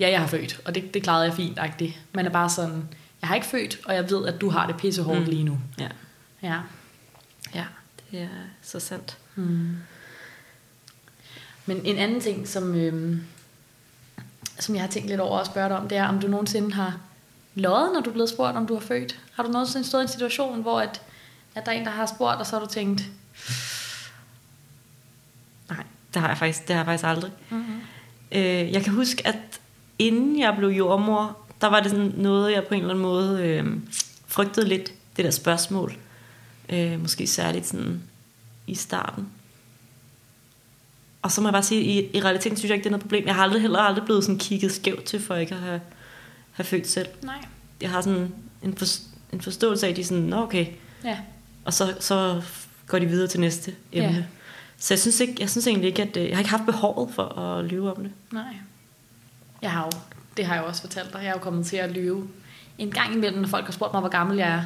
ja, 0.00 0.10
jeg 0.10 0.20
har 0.20 0.26
født, 0.26 0.60
og 0.64 0.74
det, 0.74 0.94
det 0.94 1.02
klarede 1.02 1.24
jeg 1.24 1.34
fint. 1.34 1.58
-agtigt. 1.58 1.92
Man 2.12 2.26
er 2.26 2.30
bare 2.30 2.50
sådan, 2.50 2.88
jeg 3.20 3.28
har 3.28 3.34
ikke 3.34 3.46
født, 3.46 3.78
og 3.84 3.94
jeg 3.94 4.10
ved, 4.10 4.26
at 4.26 4.40
du 4.40 4.50
har 4.50 4.66
det 4.66 4.76
pissehårdt 4.76 5.20
mm. 5.20 5.26
lige 5.26 5.44
nu. 5.44 5.58
Ja, 5.78 5.88
Ja. 6.42 6.58
ja, 7.54 7.64
det 8.10 8.20
er 8.20 8.28
så 8.62 8.80
sandt. 8.80 9.18
Men 11.66 11.86
en 11.86 11.96
anden 11.96 12.20
ting, 12.20 12.48
som, 12.48 12.74
øhm, 12.74 13.22
som 14.58 14.74
jeg 14.74 14.82
har 14.82 14.88
tænkt 14.88 15.08
lidt 15.08 15.20
over 15.20 15.38
at 15.38 15.46
spørge 15.46 15.68
dig 15.68 15.78
om, 15.78 15.88
det 15.88 15.98
er, 15.98 16.06
om 16.06 16.20
du 16.20 16.26
nogensinde 16.26 16.72
har 16.72 17.00
løjet, 17.54 17.92
når 17.92 18.00
du 18.00 18.10
er 18.10 18.14
blevet 18.14 18.30
spurgt, 18.30 18.56
om 18.56 18.66
du 18.66 18.74
har 18.74 18.80
født. 18.80 19.20
Har 19.32 19.42
du 19.42 19.50
nogensinde 19.50 19.86
stået 19.86 20.02
i 20.02 20.04
en 20.04 20.08
situation, 20.08 20.62
hvor 20.62 20.80
at, 20.80 21.00
at 21.54 21.66
der 21.66 21.72
er 21.72 21.76
en, 21.76 21.84
der 21.84 21.90
har 21.90 22.06
spurgt, 22.06 22.40
og 22.40 22.46
så 22.46 22.58
har 22.58 22.64
du 22.64 22.70
tænkt, 22.72 23.02
Nej, 25.68 25.84
det 26.14 26.22
har 26.22 26.28
jeg 26.28 26.38
faktisk, 26.38 26.68
det 26.68 26.76
har 26.76 26.80
jeg 26.80 26.86
faktisk 26.86 27.06
aldrig. 27.06 27.32
Mm-hmm. 27.50 27.80
Øh, 28.32 28.72
jeg 28.72 28.82
kan 28.84 28.92
huske, 28.92 29.26
at 29.26 29.60
inden 29.98 30.38
jeg 30.38 30.54
blev 30.58 30.68
jordmor, 30.68 31.38
der 31.60 31.66
var 31.66 31.80
det 31.80 31.90
sådan 31.90 32.12
noget, 32.16 32.52
jeg 32.52 32.64
på 32.68 32.74
en 32.74 32.80
eller 32.80 32.94
anden 32.94 33.02
måde 33.02 33.42
øh, 33.42 33.66
frygtede 34.26 34.68
lidt, 34.68 34.92
det 35.16 35.24
der 35.24 35.30
spørgsmål. 35.30 35.96
Øh, 36.68 37.00
måske 37.00 37.26
særligt 37.26 37.66
sådan 37.66 38.02
i 38.66 38.74
starten. 38.74 39.28
Og 41.22 41.32
så 41.32 41.40
må 41.40 41.48
jeg 41.48 41.52
bare 41.52 41.62
sige, 41.62 41.82
i, 41.82 42.16
i 42.16 42.20
realiteten 42.20 42.58
synes 42.58 42.68
jeg 42.68 42.74
ikke, 42.76 42.84
det 42.84 42.88
er 42.88 42.90
noget 42.90 43.02
problem. 43.02 43.26
Jeg 43.26 43.34
har 43.34 43.42
aldrig, 43.42 43.60
heller 43.60 43.78
aldrig 43.78 44.04
blevet 44.04 44.24
sådan 44.24 44.38
kigget 44.38 44.72
skævt 44.72 45.04
til, 45.04 45.20
for 45.20 45.34
ikke 45.36 45.54
at 45.54 45.60
have, 45.60 45.80
have 46.52 46.64
født 46.64 46.88
selv. 46.88 47.08
nej, 47.22 47.44
Jeg 47.80 47.90
har 47.90 48.00
sådan 48.00 48.34
en, 48.62 48.76
for, 48.76 48.86
en 49.32 49.40
forståelse 49.40 49.86
af, 49.86 49.90
at 49.90 49.96
de 49.96 50.00
er 50.00 50.04
sådan, 50.04 50.22
Nå, 50.22 50.36
okay, 50.36 50.66
ja, 51.04 51.18
og 51.64 51.74
så, 51.74 51.94
så 52.00 52.42
går 52.86 52.98
de 52.98 53.06
videre 53.06 53.28
til 53.28 53.40
næste 53.40 53.74
emne. 53.92 54.16
Ja. 54.16 54.24
Så 54.78 54.94
jeg 54.94 54.98
synes, 54.98 55.20
ikke, 55.20 55.36
jeg 55.40 55.50
synes 55.50 55.66
egentlig 55.66 55.88
ikke, 55.88 56.02
at 56.02 56.16
øh, 56.16 56.28
jeg 56.28 56.36
har 56.36 56.40
ikke 56.40 56.50
haft 56.50 56.66
behovet 56.66 57.14
for 57.14 57.38
at 57.38 57.64
lyve 57.64 57.90
om 57.90 58.02
det. 58.02 58.12
nej. 58.32 58.56
Jeg 59.62 59.70
har 59.70 59.84
jo, 59.84 59.90
det 60.36 60.44
har 60.46 60.54
jeg 60.54 60.62
jo 60.62 60.68
også 60.68 60.80
fortalt 60.80 61.12
dig, 61.12 61.18
jeg 61.18 61.28
er 61.28 61.32
jo 61.32 61.38
kommet 61.38 61.66
til 61.66 61.76
at 61.76 61.90
lyve 61.90 62.28
en 62.78 62.90
gang 62.90 63.14
imellem, 63.14 63.40
når 63.40 63.48
folk 63.48 63.64
har 63.64 63.72
spurgt 63.72 63.92
mig, 63.92 64.00
hvor 64.00 64.08
gammel 64.08 64.38
jeg 64.38 64.48
er. 64.48 64.62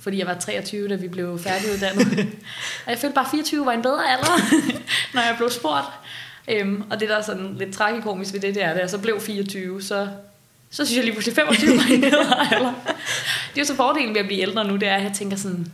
Fordi 0.00 0.18
jeg 0.18 0.26
var 0.26 0.34
23, 0.34 0.88
da 0.88 0.94
vi 0.94 1.08
blev 1.08 1.38
færdiguddannet. 1.38 2.06
og 2.84 2.90
jeg 2.90 2.98
følte 2.98 3.14
bare, 3.14 3.24
at 3.24 3.30
24 3.30 3.66
var 3.66 3.72
en 3.72 3.82
bedre 3.82 4.12
alder, 4.12 4.60
når 5.14 5.20
jeg 5.20 5.34
blev 5.36 5.50
spurgt. 5.50 5.86
Øhm, 6.48 6.84
og 6.90 7.00
det 7.00 7.08
der 7.08 7.16
er 7.16 7.22
sådan 7.22 7.54
lidt 7.58 7.74
tragikomisk 7.74 8.34
ved 8.34 8.40
det, 8.40 8.54
det 8.54 8.62
er, 8.62 8.74
da 8.74 8.80
jeg 8.80 8.90
så 8.90 8.98
blev 8.98 9.20
24, 9.20 9.82
så, 9.82 10.08
så 10.70 10.84
synes 10.84 10.96
jeg 10.96 11.04
lige 11.04 11.12
pludselig 11.12 11.36
25 11.36 11.76
var 11.76 11.94
en 11.94 12.00
bedre 12.00 12.54
alder. 12.54 12.72
Det 13.54 13.56
er 13.56 13.60
jo 13.60 13.64
så 13.64 13.74
fordelen 13.74 14.14
ved 14.14 14.20
at 14.20 14.26
blive 14.26 14.40
ældre 14.40 14.64
nu, 14.64 14.76
det 14.76 14.88
er, 14.88 14.94
at 14.94 15.02
jeg 15.02 15.12
tænker 15.12 15.36
sådan, 15.36 15.72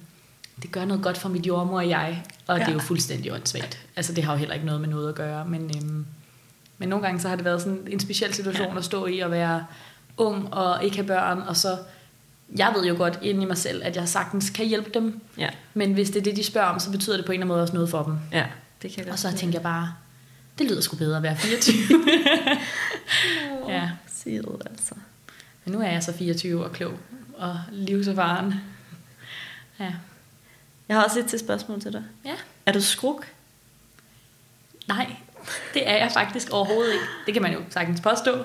det 0.62 0.72
gør 0.72 0.84
noget 0.84 1.02
godt 1.02 1.18
for 1.18 1.28
mit 1.28 1.46
jordmor 1.46 1.76
og 1.76 1.88
jeg. 1.88 2.24
Og 2.46 2.58
ja. 2.58 2.64
det 2.64 2.70
er 2.70 2.74
jo 2.74 2.80
fuldstændig 2.80 3.32
åndssvagt. 3.32 3.86
Altså 3.96 4.12
det 4.12 4.24
har 4.24 4.32
jo 4.32 4.38
heller 4.38 4.54
ikke 4.54 4.66
noget 4.66 4.80
med 4.80 4.88
noget 4.88 5.08
at 5.08 5.14
gøre, 5.14 5.44
men... 5.44 5.70
Øhm, 5.76 6.06
men 6.78 6.88
nogle 6.88 7.04
gange 7.04 7.20
så 7.20 7.28
har 7.28 7.36
det 7.36 7.44
været 7.44 7.62
sådan 7.62 7.86
en 7.90 8.00
speciel 8.00 8.34
situation 8.34 8.72
ja. 8.72 8.78
at 8.78 8.84
stå 8.84 9.06
i 9.06 9.20
at 9.20 9.30
være 9.30 9.66
ung 10.16 10.54
og 10.54 10.84
ikke 10.84 10.96
have 10.96 11.06
børn, 11.06 11.38
og 11.38 11.56
så 11.56 11.78
jeg 12.56 12.72
ved 12.76 12.84
jo 12.84 12.94
godt 12.96 13.18
inde 13.22 13.42
i 13.42 13.44
mig 13.44 13.56
selv, 13.58 13.82
at 13.84 13.96
jeg 13.96 14.08
sagtens 14.08 14.50
kan 14.50 14.66
hjælpe 14.66 14.90
dem. 14.94 15.20
Ja, 15.38 15.48
Men 15.74 15.92
hvis 15.92 16.10
det 16.10 16.20
er 16.20 16.24
det, 16.24 16.36
de 16.36 16.44
spørger 16.44 16.68
om, 16.68 16.80
så 16.80 16.90
betyder 16.90 17.16
det 17.16 17.26
på 17.26 17.32
en 17.32 17.34
eller 17.34 17.44
anden 17.44 17.54
måde 17.54 17.62
også 17.62 17.74
noget 17.74 17.90
for 17.90 18.02
dem. 18.02 18.16
ja. 18.32 18.46
Det 18.82 18.92
kan 18.92 19.04
jeg 19.04 19.12
Og 19.12 19.18
så 19.18 19.36
tænker 19.36 19.58
jeg 19.58 19.62
bare, 19.62 19.94
det 20.58 20.66
lyder 20.66 20.80
sgu 20.80 20.96
bedre 20.96 21.16
at 21.16 21.22
være 21.22 21.36
24. 21.36 21.76
ja, 23.74 23.90
Siger 24.12 24.42
du 24.42 24.58
altså. 24.70 24.94
men 25.64 25.74
nu 25.74 25.80
er 25.80 25.90
jeg 25.90 26.02
så 26.02 26.12
24 26.12 26.64
og 26.64 26.72
klog 26.72 26.92
og 27.36 27.60
livserfaren. 27.72 28.54
Ja. 29.80 29.92
Jeg 30.88 30.96
har 30.96 31.04
også 31.04 31.18
et 31.18 31.26
til 31.26 31.38
spørgsmål 31.38 31.80
til 31.80 31.92
dig. 31.92 32.04
ja. 32.24 32.34
Er 32.66 32.72
du 32.72 32.80
skruk? 32.80 33.26
Nej, 34.88 35.16
det 35.74 35.88
er 35.88 35.96
jeg 35.96 36.10
faktisk 36.12 36.50
overhovedet 36.50 36.92
ikke. 36.92 37.04
Det 37.26 37.34
kan 37.34 37.42
man 37.42 37.52
jo 37.52 37.60
sagtens 37.70 38.00
påstå. 38.00 38.36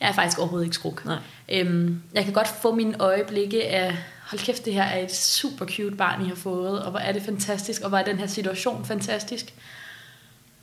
Jeg 0.00 0.08
er 0.08 0.12
faktisk 0.12 0.38
overhovedet 0.38 0.66
ikke 0.66 0.74
skruk. 0.74 1.04
Nej. 1.04 1.18
Øhm, 1.48 2.02
jeg 2.14 2.24
kan 2.24 2.32
godt 2.32 2.48
få 2.48 2.74
mine 2.74 3.00
øjeblikke 3.00 3.68
af, 3.68 3.96
hold 4.30 4.40
kæft, 4.40 4.64
det 4.64 4.72
her 4.72 4.82
er 4.82 5.04
et 5.04 5.14
super 5.14 5.66
cute 5.66 5.96
barn, 5.96 6.24
I 6.24 6.28
har 6.28 6.34
fået, 6.34 6.82
og 6.82 6.90
hvor 6.90 7.00
er 7.00 7.12
det 7.12 7.22
fantastisk, 7.22 7.82
og 7.82 7.88
hvor 7.88 7.98
er 7.98 8.04
den 8.04 8.18
her 8.18 8.26
situation 8.26 8.84
fantastisk. 8.84 9.54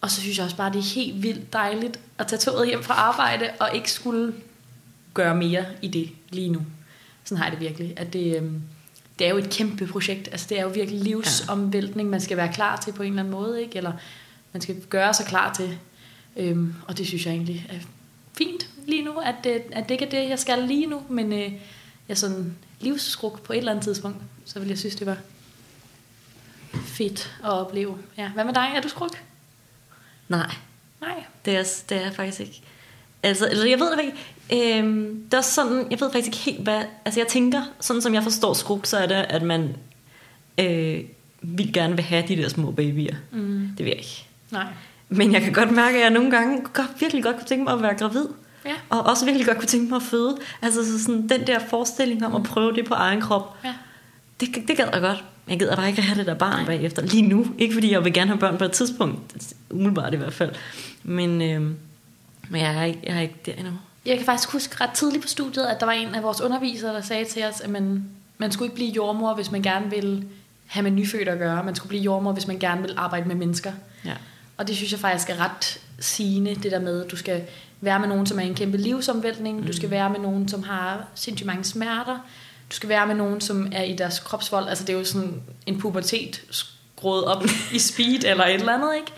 Og 0.01 0.11
så 0.11 0.21
synes 0.21 0.37
jeg 0.37 0.43
også 0.43 0.57
bare, 0.57 0.71
det 0.71 0.79
er 0.79 0.95
helt 0.95 1.23
vildt 1.23 1.53
dejligt 1.53 1.99
at 2.17 2.27
tage 2.27 2.39
toget 2.39 2.67
hjem 2.67 2.83
fra 2.83 2.93
arbejde, 2.93 3.49
og 3.59 3.75
ikke 3.75 3.91
skulle 3.91 4.33
gøre 5.13 5.35
mere 5.35 5.65
i 5.81 5.87
det 5.87 6.09
lige 6.29 6.49
nu. 6.49 6.65
Sådan 7.23 7.37
har 7.37 7.45
jeg 7.45 7.51
det 7.51 7.59
virkelig. 7.59 7.93
At 7.97 8.13
det, 8.13 8.37
øhm, 8.37 8.61
det 9.19 9.27
er 9.27 9.31
jo 9.31 9.37
et 9.37 9.49
kæmpe 9.49 9.87
projekt. 9.87 10.27
Altså, 10.31 10.47
det 10.49 10.59
er 10.59 10.63
jo 10.63 10.69
virkelig 10.69 11.01
livsomvæltning, 11.01 12.09
man 12.09 12.21
skal 12.21 12.37
være 12.37 12.53
klar 12.53 12.75
til 12.77 12.91
på 12.91 13.03
en 13.03 13.09
eller 13.09 13.23
anden 13.23 13.31
måde, 13.31 13.61
ikke? 13.61 13.77
Eller 13.77 13.93
man 14.53 14.61
skal 14.61 14.81
gøre 14.81 15.13
sig 15.13 15.25
klar 15.25 15.53
til. 15.53 15.77
Øhm, 16.37 16.73
og 16.87 16.97
det 16.97 17.07
synes 17.07 17.25
jeg 17.25 17.33
egentlig 17.33 17.67
er 17.69 17.79
fint 18.37 18.69
lige 18.87 19.03
nu, 19.03 19.19
at 19.19 19.35
det, 19.43 19.63
at 19.71 19.83
det 19.83 19.91
ikke 19.91 20.05
er 20.05 20.09
det, 20.09 20.29
jeg 20.29 20.39
skal 20.39 20.63
lige 20.63 20.85
nu, 20.85 21.03
men 21.09 21.33
øh, 21.33 21.51
jeg 22.07 22.17
sådan 22.17 22.57
livsskruk 22.79 23.41
på 23.41 23.53
et 23.53 23.57
eller 23.57 23.71
andet 23.71 23.83
tidspunkt, 23.83 24.17
så 24.45 24.59
vil 24.59 24.67
jeg 24.67 24.77
synes, 24.77 24.95
det 24.95 25.07
var 25.07 25.17
fedt 26.73 27.37
at 27.43 27.49
opleve. 27.49 27.97
Ja. 28.17 28.29
Hvad 28.29 28.45
med 28.45 28.53
dig? 28.53 28.71
Er 28.75 28.81
du 28.81 28.89
skruk? 28.89 29.23
Nej, 30.27 30.51
Nej. 31.01 31.23
det 31.45 31.55
er, 31.57 31.63
det 31.89 31.97
er 31.97 32.01
jeg 32.01 32.13
faktisk 32.15 32.39
ikke. 32.39 32.61
Altså, 33.25 33.47
eller 33.51 33.65
jeg 33.65 33.79
ved 33.79 33.91
det 33.91 34.01
ikke. 34.03 34.77
Øhm, 34.79 35.21
det 35.25 35.33
er 35.33 35.37
også 35.37 35.51
sådan, 35.53 35.87
jeg 35.91 35.99
ved 36.01 36.11
faktisk 36.11 36.25
ikke 36.27 36.37
helt, 36.37 36.59
hvad... 36.63 36.81
Altså, 37.05 37.19
jeg 37.19 37.27
tænker, 37.27 37.61
sådan 37.79 38.01
som 38.01 38.13
jeg 38.13 38.23
forstår 38.23 38.53
skruk, 38.53 38.85
så 38.85 38.97
er 38.97 39.05
det, 39.05 39.15
at 39.15 39.41
man 39.41 39.75
øh, 40.59 40.99
vil 41.41 41.73
gerne 41.73 41.95
vil 41.95 42.03
have 42.05 42.23
de 42.27 42.35
der 42.35 42.49
små 42.49 42.71
babyer. 42.71 43.15
Mm. 43.31 43.69
Det 43.77 43.85
vil 43.85 43.89
jeg 43.89 43.97
ikke. 43.97 44.25
Nej. 44.51 44.65
Men 45.09 45.33
jeg 45.33 45.41
kan 45.41 45.53
godt 45.53 45.71
mærke, 45.71 45.97
at 45.97 46.03
jeg 46.03 46.09
nogle 46.09 46.31
gange 46.31 46.61
godt, 46.73 46.87
virkelig 46.99 47.23
godt 47.23 47.35
kunne 47.35 47.45
tænke 47.45 47.63
mig 47.63 47.73
at 47.73 47.81
være 47.81 47.95
gravid. 47.97 48.25
Ja. 48.65 48.73
Og 48.89 49.01
også 49.05 49.25
virkelig 49.25 49.47
godt 49.47 49.57
kunne 49.57 49.67
tænke 49.67 49.89
mig 49.89 49.95
at 49.95 50.01
føde. 50.03 50.37
Altså 50.61 50.85
så 50.85 51.03
sådan, 51.03 51.29
den 51.29 51.47
der 51.47 51.59
forestilling 51.69 52.25
om 52.25 52.35
at 52.35 52.43
prøve 52.43 52.73
det 52.73 52.85
på 52.85 52.93
egen 52.93 53.21
krop, 53.21 53.57
Ja. 53.63 53.73
det, 54.39 54.49
det 54.67 54.77
gad 54.77 54.87
jeg 54.93 55.01
godt. 55.01 55.23
Jeg 55.49 55.59
gider 55.59 55.75
bare 55.75 55.89
ikke 55.89 56.01
have 56.01 56.17
det 56.19 56.25
der 56.25 56.33
barn 56.33 56.65
bagefter. 56.65 57.01
Lige 57.01 57.21
nu. 57.27 57.47
Ikke 57.57 57.73
fordi 57.73 57.91
jeg 57.91 58.03
vil 58.03 58.13
gerne 58.13 58.27
have 58.29 58.39
børn 58.39 58.57
på 58.57 58.63
et 58.63 58.71
tidspunkt. 58.71 59.19
Umiddelbart 59.69 60.13
i 60.13 60.17
hvert 60.17 60.33
fald. 60.33 60.51
Men, 61.03 61.41
øh, 61.41 61.71
men 62.49 62.61
jeg, 62.61 62.75
er 62.75 62.83
ikke, 62.83 62.99
jeg 63.03 63.15
er 63.15 63.21
ikke 63.21 63.35
der 63.45 63.53
endnu. 63.53 63.73
Jeg 64.05 64.17
kan 64.17 64.25
faktisk 64.25 64.51
huske 64.51 64.83
ret 64.83 64.91
tidligt 64.91 65.21
på 65.21 65.27
studiet, 65.27 65.65
at 65.65 65.79
der 65.79 65.85
var 65.85 65.93
en 65.93 66.15
af 66.15 66.23
vores 66.23 66.41
undervisere, 66.41 66.93
der 66.93 67.01
sagde 67.01 67.25
til 67.25 67.43
os, 67.45 67.61
at 67.61 67.69
man, 67.69 68.05
man 68.37 68.51
skulle 68.51 68.65
ikke 68.65 68.75
blive 68.75 68.91
jordmor, 68.91 69.33
hvis 69.33 69.51
man 69.51 69.61
gerne 69.61 69.89
ville 69.89 70.27
have 70.65 70.83
med 70.83 70.91
nyfødte 70.91 71.31
at 71.31 71.37
gøre. 71.37 71.63
Man 71.63 71.75
skulle 71.75 71.89
blive 71.89 72.03
jordmor, 72.03 72.31
hvis 72.31 72.47
man 72.47 72.59
gerne 72.59 72.81
vil 72.81 72.93
arbejde 72.97 73.27
med 73.27 73.35
mennesker. 73.35 73.71
Ja. 74.05 74.13
Og 74.57 74.67
det 74.67 74.75
synes 74.75 74.91
jeg 74.91 74.99
faktisk 74.99 75.29
er 75.29 75.39
ret 75.39 75.81
sigende, 75.99 76.55
det 76.55 76.71
der 76.71 76.79
med, 76.79 77.05
at 77.05 77.11
du 77.11 77.15
skal 77.15 77.43
være 77.81 77.99
med 77.99 78.07
nogen, 78.07 78.25
som 78.25 78.39
er 78.39 78.43
en 78.43 78.55
kæmpe 78.55 78.77
livsomvæltning. 78.77 79.59
Mm. 79.59 79.65
Du 79.65 79.73
skal 79.73 79.91
være 79.91 80.09
med 80.09 80.19
nogen, 80.19 80.47
som 80.47 80.63
har 80.63 81.05
sindssygt 81.15 81.47
mange 81.47 81.63
smerter. 81.63 82.17
Du 82.71 82.75
skal 82.75 82.89
være 82.89 83.07
med 83.07 83.15
nogen, 83.15 83.41
som 83.41 83.67
er 83.71 83.83
i 83.83 83.95
deres 83.95 84.19
kropsvold. 84.19 84.67
Altså 84.67 84.83
det 84.83 84.93
er 84.93 84.97
jo 84.97 85.05
sådan 85.05 85.41
en 85.65 85.79
pubertet 85.79 86.41
skruet 86.49 87.23
op 87.23 87.43
i 87.73 87.79
speed 87.79 88.23
eller 88.23 88.45
et 88.45 88.53
eller 88.53 88.73
andet, 88.73 88.95
ikke? 88.95 89.11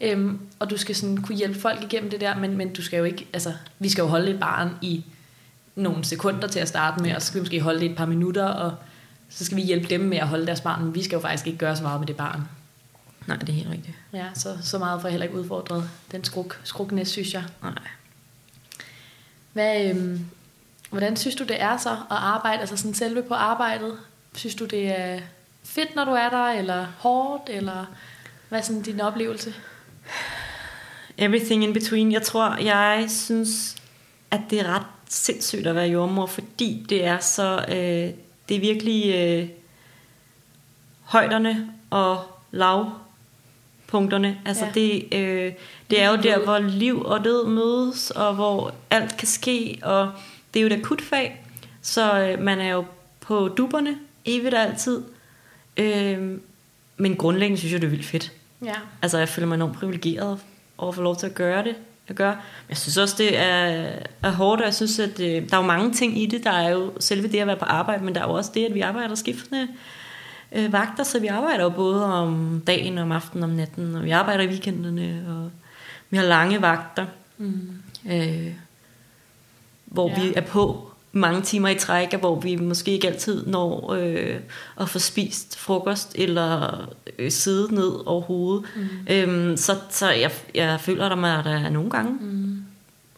Øhm, 0.00 0.40
og 0.58 0.70
du 0.70 0.76
skal 0.76 0.96
sådan 0.96 1.16
kunne 1.16 1.36
hjælpe 1.38 1.60
folk 1.60 1.82
igennem 1.82 2.10
det 2.10 2.20
der, 2.20 2.36
men, 2.36 2.56
men 2.56 2.72
du 2.72 2.82
skal 2.82 2.98
jo 2.98 3.04
ikke, 3.04 3.26
altså 3.32 3.52
vi 3.78 3.88
skal 3.88 4.02
jo 4.02 4.08
holde 4.08 4.30
et 4.30 4.40
barn 4.40 4.70
i 4.82 5.04
nogle 5.74 6.04
sekunder 6.04 6.48
til 6.48 6.58
at 6.58 6.68
starte 6.68 7.02
med, 7.02 7.14
og 7.14 7.22
så 7.22 7.28
skal 7.28 7.38
vi 7.38 7.42
måske 7.42 7.60
holde 7.60 7.80
det 7.80 7.90
et 7.90 7.96
par 7.96 8.06
minutter, 8.06 8.44
og 8.44 8.74
så 9.28 9.44
skal 9.44 9.56
vi 9.56 9.62
hjælpe 9.62 9.86
dem 9.88 10.00
med 10.00 10.18
at 10.18 10.28
holde 10.28 10.46
deres 10.46 10.60
barn, 10.60 10.84
men 10.84 10.94
vi 10.94 11.02
skal 11.02 11.16
jo 11.16 11.20
faktisk 11.20 11.46
ikke 11.46 11.58
gøre 11.58 11.76
så 11.76 11.82
meget 11.82 12.00
med 12.00 12.06
det 12.06 12.16
barn. 12.16 12.48
Nej, 13.26 13.36
det 13.36 13.48
er 13.48 13.52
helt 13.52 13.70
rigtigt. 13.70 13.96
Ja, 14.12 14.26
så, 14.34 14.58
så 14.62 14.78
meget 14.78 15.00
får 15.00 15.08
jeg 15.08 15.12
heller 15.12 15.26
ikke 15.26 15.38
udfordret 15.38 15.90
den 16.12 16.24
skruk, 16.24 16.60
skruknæs, 16.64 17.08
synes 17.08 17.34
jeg. 17.34 17.44
Nej. 17.62 17.72
Hvad, 19.52 19.90
øhm, 19.90 20.26
hvordan 20.90 21.16
synes 21.16 21.36
du, 21.36 21.44
det 21.44 21.62
er 21.62 21.76
så 21.76 21.90
at 21.90 21.96
arbejde, 22.08 22.60
altså 22.60 22.76
sådan 22.76 22.94
selve 22.94 23.22
på 23.22 23.34
arbejdet? 23.34 23.98
Synes 24.34 24.54
du, 24.54 24.64
det 24.64 25.00
er 25.00 25.20
fedt, 25.64 25.94
når 25.96 26.04
du 26.04 26.10
er 26.10 26.28
der, 26.28 26.46
eller 26.46 26.86
hårdt, 26.98 27.42
eller 27.48 27.84
hvad 28.48 28.58
er 28.58 28.62
sådan 28.62 28.82
din 28.82 29.00
oplevelse? 29.00 29.54
Everything 31.18 31.64
in 31.64 31.72
between. 31.72 32.12
Jeg 32.12 32.22
tror, 32.22 32.56
jeg 32.62 33.06
synes, 33.08 33.76
at 34.30 34.40
det 34.50 34.60
er 34.60 34.74
ret 34.74 34.86
sindssygt 35.08 35.66
at 35.66 35.74
være 35.74 35.88
jordmor, 35.88 36.26
fordi 36.26 36.86
det 36.88 37.04
er 37.04 37.18
så, 37.18 37.64
øh, 37.68 38.10
det 38.48 38.56
er 38.56 38.60
virkelig 38.60 39.14
øh, 39.14 39.48
højderne 41.02 41.70
og 41.90 42.24
lavpunkterne. 42.50 44.38
Altså 44.46 44.64
Ja. 44.64 44.70
det, 44.74 45.14
øh, 45.14 45.52
det 45.90 46.00
er 46.02 46.10
jo 46.10 46.16
der, 46.16 46.38
hvor 46.44 46.58
liv 46.58 47.02
og 47.04 47.24
død 47.24 47.46
mødes, 47.46 48.10
og 48.10 48.34
hvor 48.34 48.74
alt 48.90 49.16
kan 49.16 49.28
ske, 49.28 49.78
og 49.82 50.12
det 50.54 50.60
er 50.60 50.62
jo 50.62 50.66
et 50.74 50.80
akutfag, 50.80 51.44
så 51.82 52.20
øh, 52.20 52.42
man 52.42 52.60
er 52.60 52.68
jo 52.72 52.84
på 53.20 53.48
duberne 53.48 53.98
evigt 54.24 54.54
og 54.54 54.60
altid. 54.60 55.02
Øh, 55.76 56.38
men 56.96 57.16
grundlæggende 57.16 57.58
synes 57.58 57.72
jeg, 57.72 57.80
det 57.80 57.86
er 57.86 57.90
vildt 57.90 58.06
fedt. 58.06 58.32
Ja. 58.64 58.74
Altså, 59.02 59.18
jeg 59.18 59.28
føler 59.28 59.48
mig 59.48 59.54
enormt 59.54 59.74
privilegeret 59.76 60.38
over 60.78 60.88
at 60.88 60.94
få 60.94 61.02
lov 61.02 61.16
til 61.16 61.26
at 61.26 61.34
gøre 61.34 61.64
det. 61.64 61.74
Jeg 62.08 62.16
gør. 62.16 62.30
Men 62.30 62.68
jeg 62.68 62.76
synes 62.76 62.96
også, 62.96 63.14
det 63.18 63.38
er, 63.38 63.88
er 64.22 64.30
hårdt, 64.30 64.60
og 64.60 64.66
jeg 64.66 64.74
synes, 64.74 64.98
at 64.98 65.20
øh, 65.20 65.50
der 65.50 65.56
er 65.56 65.60
jo 65.60 65.66
mange 65.66 65.92
ting 65.92 66.18
i 66.22 66.26
det. 66.26 66.44
Der 66.44 66.50
er 66.50 66.68
jo 66.70 66.92
selve 67.00 67.28
det 67.28 67.38
at 67.38 67.46
være 67.46 67.56
på 67.56 67.64
arbejde, 67.64 68.04
men 68.04 68.14
der 68.14 68.20
er 68.20 68.24
jo 68.28 68.32
også 68.32 68.50
det, 68.54 68.64
at 68.66 68.74
vi 68.74 68.80
arbejder 68.80 69.14
skiftende 69.14 69.68
øh, 70.52 70.72
vagter, 70.72 71.04
så 71.04 71.18
vi 71.20 71.26
arbejder 71.26 71.62
jo 71.64 71.70
både 71.70 72.04
om 72.14 72.62
dagen, 72.66 72.98
om 72.98 73.12
aftenen, 73.12 73.44
om 73.44 73.50
natten, 73.50 73.96
og 73.96 74.04
vi 74.04 74.10
arbejder 74.10 74.44
i 74.44 74.48
weekenderne, 74.48 75.24
og 75.28 75.50
vi 76.10 76.16
har 76.16 76.24
lange 76.24 76.62
vagter, 76.62 77.06
Mm. 77.38 77.68
øh, 78.10 78.52
hvor 79.84 80.08
Ja. 80.10 80.20
vi 80.22 80.32
er 80.36 80.40
på 80.40 80.89
mange 81.12 81.42
timer 81.42 81.68
i 81.68 81.78
træk, 81.78 82.14
hvor 82.14 82.40
vi 82.40 82.56
måske 82.56 82.90
ikke 82.90 83.08
altid 83.08 83.46
når 83.46 83.92
øh, 83.92 84.40
at 84.80 84.88
få 84.88 84.98
spist 84.98 85.58
frokost 85.58 86.12
eller 86.14 86.80
øh, 87.18 87.30
sidde 87.30 87.74
ned 87.74 88.06
overhovedet. 88.06 88.64
Mm. 88.76 88.88
Øhm, 89.08 89.56
så 89.56 89.76
så 89.90 90.10
jeg, 90.10 90.32
jeg 90.54 90.80
føler, 90.80 91.04
at 91.08 91.44
der 91.44 91.50
er 91.50 91.68
nogle 91.70 91.90
gange 91.90 92.12
Mm. 92.20 92.64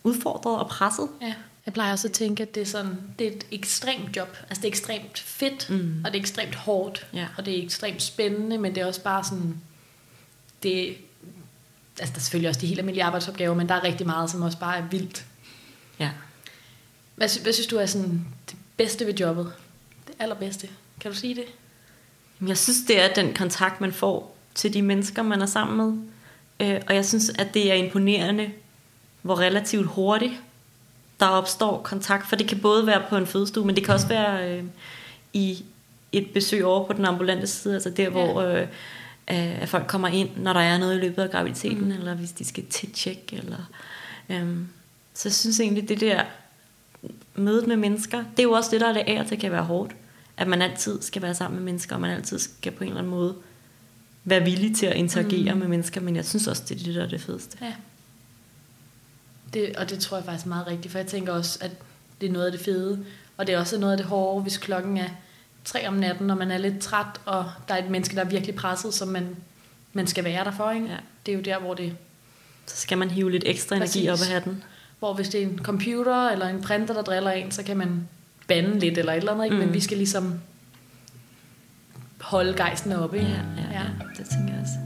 udfordret 0.05 0.59
og 0.59 0.69
presset. 0.69 1.09
Ja. 1.23 1.35
Jeg 1.67 1.75
plejer 1.75 1.93
også 1.93 2.09
at 2.09 2.13
tænke, 2.13 2.43
at 2.43 2.55
det 2.55 2.61
er, 2.61 2.67
sådan, 2.67 2.97
det 3.19 3.27
er 3.27 3.31
et 3.31 3.47
ekstremt 3.51 4.17
job. 4.17 4.37
Altså 4.51 4.61
det 4.63 4.65
er 4.65 4.69
ekstremt 4.73 5.19
fedt, 5.19 5.71
Mm. 5.71 6.03
og 6.05 6.13
det 6.13 6.19
er 6.19 6.23
ekstremt 6.23 6.55
hårdt, 6.55 7.07
Ja. 7.15 7.27
og 7.39 7.47
det 7.47 7.59
er 7.59 7.63
ekstremt 7.63 8.03
spændende, 8.03 8.59
men 8.59 8.75
det 8.75 8.81
er 8.81 8.87
også 8.87 9.03
bare 9.03 9.25
sådan, 9.25 9.55
det, 10.63 10.89
altså 11.99 12.13
der 12.13 12.19
er 12.19 12.23
selvfølgelig 12.23 12.49
også 12.49 12.61
de 12.61 12.67
helt 12.67 12.79
almindelige 12.79 13.05
arbejdsopgaver, 13.05 13.55
men 13.55 13.69
der 13.69 13.75
er 13.75 13.85
rigtig 13.85 14.07
meget, 14.07 14.31
som 14.31 14.43
også 14.43 14.59
bare 14.59 14.77
er 14.79 14.83
vildt. 14.91 15.25
Ja. 15.99 16.11
Hvad, 17.15 17.43
hvad 17.43 17.53
synes 17.53 17.67
du 17.67 17.77
er 17.77 17.87
sådan 17.87 18.27
det 18.51 18.57
bedste 18.77 19.07
ved 19.07 19.15
jobbet? 19.15 19.53
Det 20.07 20.15
allerbedste. 20.19 20.69
Kan 21.01 21.11
du 21.11 21.17
sige 21.17 21.35
det? 21.35 21.45
Jeg 22.49 22.59
synes, 22.59 22.79
det 22.89 23.01
er 23.01 23.15
den 23.15 23.35
kontakt, 23.35 23.81
man 23.81 23.93
får 23.93 24.37
til 24.55 24.75
de 24.75 24.83
mennesker, 24.83 25.23
man 25.23 25.43
er 25.43 25.47
sammen 25.47 25.77
med. 25.77 26.03
Øh, 26.69 26.81
og 26.89 26.95
jeg 26.95 27.05
synes, 27.07 27.31
at 27.39 27.55
det 27.55 27.71
er 27.71 27.75
imponerende, 27.75 28.51
hvor 29.23 29.41
relativt 29.41 29.87
hurtigt 29.87 30.33
der 31.21 31.27
opstår 31.27 31.83
kontakt. 31.83 32.29
For 32.29 32.37
det 32.37 32.49
kan 32.49 32.61
både 32.61 32.87
være 32.87 33.03
på 33.09 33.17
en 33.17 33.27
fødestue, 33.27 33.67
men 33.67 33.77
det 33.77 33.85
kan 33.85 33.95
også 33.95 34.09
være 34.09 34.51
øh, 34.59 34.65
i 35.33 35.65
et 36.13 36.31
besøg 36.35 36.65
over 36.65 36.87
på 36.87 36.93
den 36.93 37.05
ambulante 37.05 37.47
side. 37.47 37.75
Altså 37.75 37.91
der, 37.91 38.03
Ja. 38.03 38.09
hvor 38.09 38.41
øh, 38.41 38.67
at 39.63 39.69
folk 39.69 39.87
kommer 39.87 40.09
ind, 40.09 40.29
når 40.37 40.53
der 40.53 40.61
er 40.61 40.79
noget 40.79 40.97
i 40.97 41.01
løbet 41.01 41.23
af 41.23 41.31
graviditeten, 41.31 41.85
mm. 41.85 41.91
eller 41.91 42.15
hvis 42.15 42.33
de 42.33 42.45
skal 42.45 42.67
til 42.67 42.93
tjek. 42.93 43.33
Eller, 43.33 43.71
øhm, 44.29 44.69
så 45.15 45.29
jeg 45.29 45.35
synes 45.35 45.61
egentlig, 45.61 45.89
det 45.89 46.01
der 46.01 46.23
mødet 47.35 47.67
med 47.67 47.77
mennesker, 47.77 48.19
det 48.19 48.39
er 48.39 48.43
jo 48.43 48.53
også 48.53 48.71
det, 48.71 48.81
der 48.81 48.89
er 48.89 48.93
det 48.93 49.03
af 49.07 49.21
og 49.21 49.27
til 49.27 49.39
kan 49.39 49.53
være 49.53 49.65
hårdt. 49.65 49.93
At 50.37 50.49
man 50.49 50.63
altid 50.63 51.03
skal 51.03 51.23
være 51.23 51.35
sammen 51.35 51.61
med 51.61 51.65
mennesker, 51.65 51.95
og 51.95 52.01
man 52.01 52.11
altid 52.11 52.39
skal 52.39 52.73
på 52.73 52.85
en 52.85 52.89
eller 52.89 53.01
anden 53.01 53.11
måde 53.11 53.35
være 54.25 54.43
villig 54.43 54.77
til 54.77 54.87
at 54.87 54.97
interagere 54.97 55.55
mm. 55.55 55.61
med 55.61 55.69
mennesker, 55.69 56.01
men 56.01 56.17
jeg 56.17 56.25
synes 56.25 56.47
også, 56.47 56.63
det 56.69 56.81
er 56.81 56.85
det, 56.85 56.95
der 56.95 57.03
er 57.03 57.09
det 57.09 57.21
fedeste. 57.21 57.59
Ja. 57.61 57.73
Det, 59.55 59.77
og 59.77 59.91
det 59.91 59.99
tror 59.99 60.17
jeg 60.17 60.25
faktisk 60.25 60.45
er 60.45 60.49
meget 60.49 60.67
rigtigt, 60.67 60.93
for 60.93 60.99
jeg 60.99 61.07
tænker 61.07 61.33
også, 61.33 61.59
at 61.63 61.71
det 62.21 62.29
er 62.29 62.33
noget 62.33 62.47
af 62.47 62.53
det 62.53 62.61
fede, 62.61 63.05
og 63.37 63.47
det 63.47 63.55
er 63.55 63.59
også 63.59 63.79
noget 63.79 63.93
af 63.93 63.97
det 63.99 64.07
hårde, 64.07 64.43
hvis 64.43 64.57
klokken 64.57 64.97
er 64.97 65.09
tre 65.65 65.89
om 65.89 65.95
natten, 65.95 66.31
og 66.31 66.37
man 66.37 66.51
er 66.51 66.59
lidt 66.59 66.81
træt, 66.81 67.21
og 67.25 67.51
der 67.69 67.75
er 67.75 67.85
et 67.85 67.91
menneske, 67.91 68.17
der 68.17 68.21
er 68.21 68.29
virkelig 68.29 68.55
presset, 68.55 68.95
som 68.95 69.09
man, 69.09 69.37
man 69.93 70.07
skal 70.07 70.25
være 70.25 70.45
der 70.45 70.51
for. 70.51 70.71
Ikke? 70.71 70.87
Ja. 70.87 70.97
Det 71.27 71.33
er 71.33 71.37
jo 71.37 71.43
der, 71.43 71.59
hvor 71.59 71.75
det 71.75 71.97
Så 72.67 72.77
skal 72.77 72.99
man 72.99 73.11
hive 73.11 73.31
lidt 73.31 73.43
ekstra 73.47 73.77
energi 73.77 74.09
Præcis. 74.09 74.23
op 74.23 74.29
af 74.29 74.33
hatten. 74.35 74.65
Hvor 75.03 75.15
hvis 75.15 75.29
det 75.29 75.43
er 75.43 75.47
en 75.47 75.59
computer 75.59 76.29
eller 76.29 76.49
en 76.49 76.61
printer, 76.63 76.95
der 76.95 77.03
driller 77.03 77.31
en, 77.31 77.51
så 77.51 77.63
kan 77.63 77.77
man 77.77 78.09
bande 78.49 78.79
lidt 78.79 78.99
eller 78.99 79.13
et 79.13 79.17
eller 79.17 79.33
andet, 79.33 79.45
ikke? 79.45 79.57
Mm. 79.57 79.63
men 79.63 79.75
vi 79.75 79.81
skal 79.81 79.97
ligesom 79.97 80.35
holde 82.21 82.55
gejsten 82.57 82.93
oppe. 82.93 83.17
Ja, 83.17 83.23
Ikke? 83.23 83.39
ja, 83.57 83.79
ja. 83.81 83.85
det 84.19 84.27
tænker 84.31 84.53
jeg 84.55 84.61
også. 84.63 84.79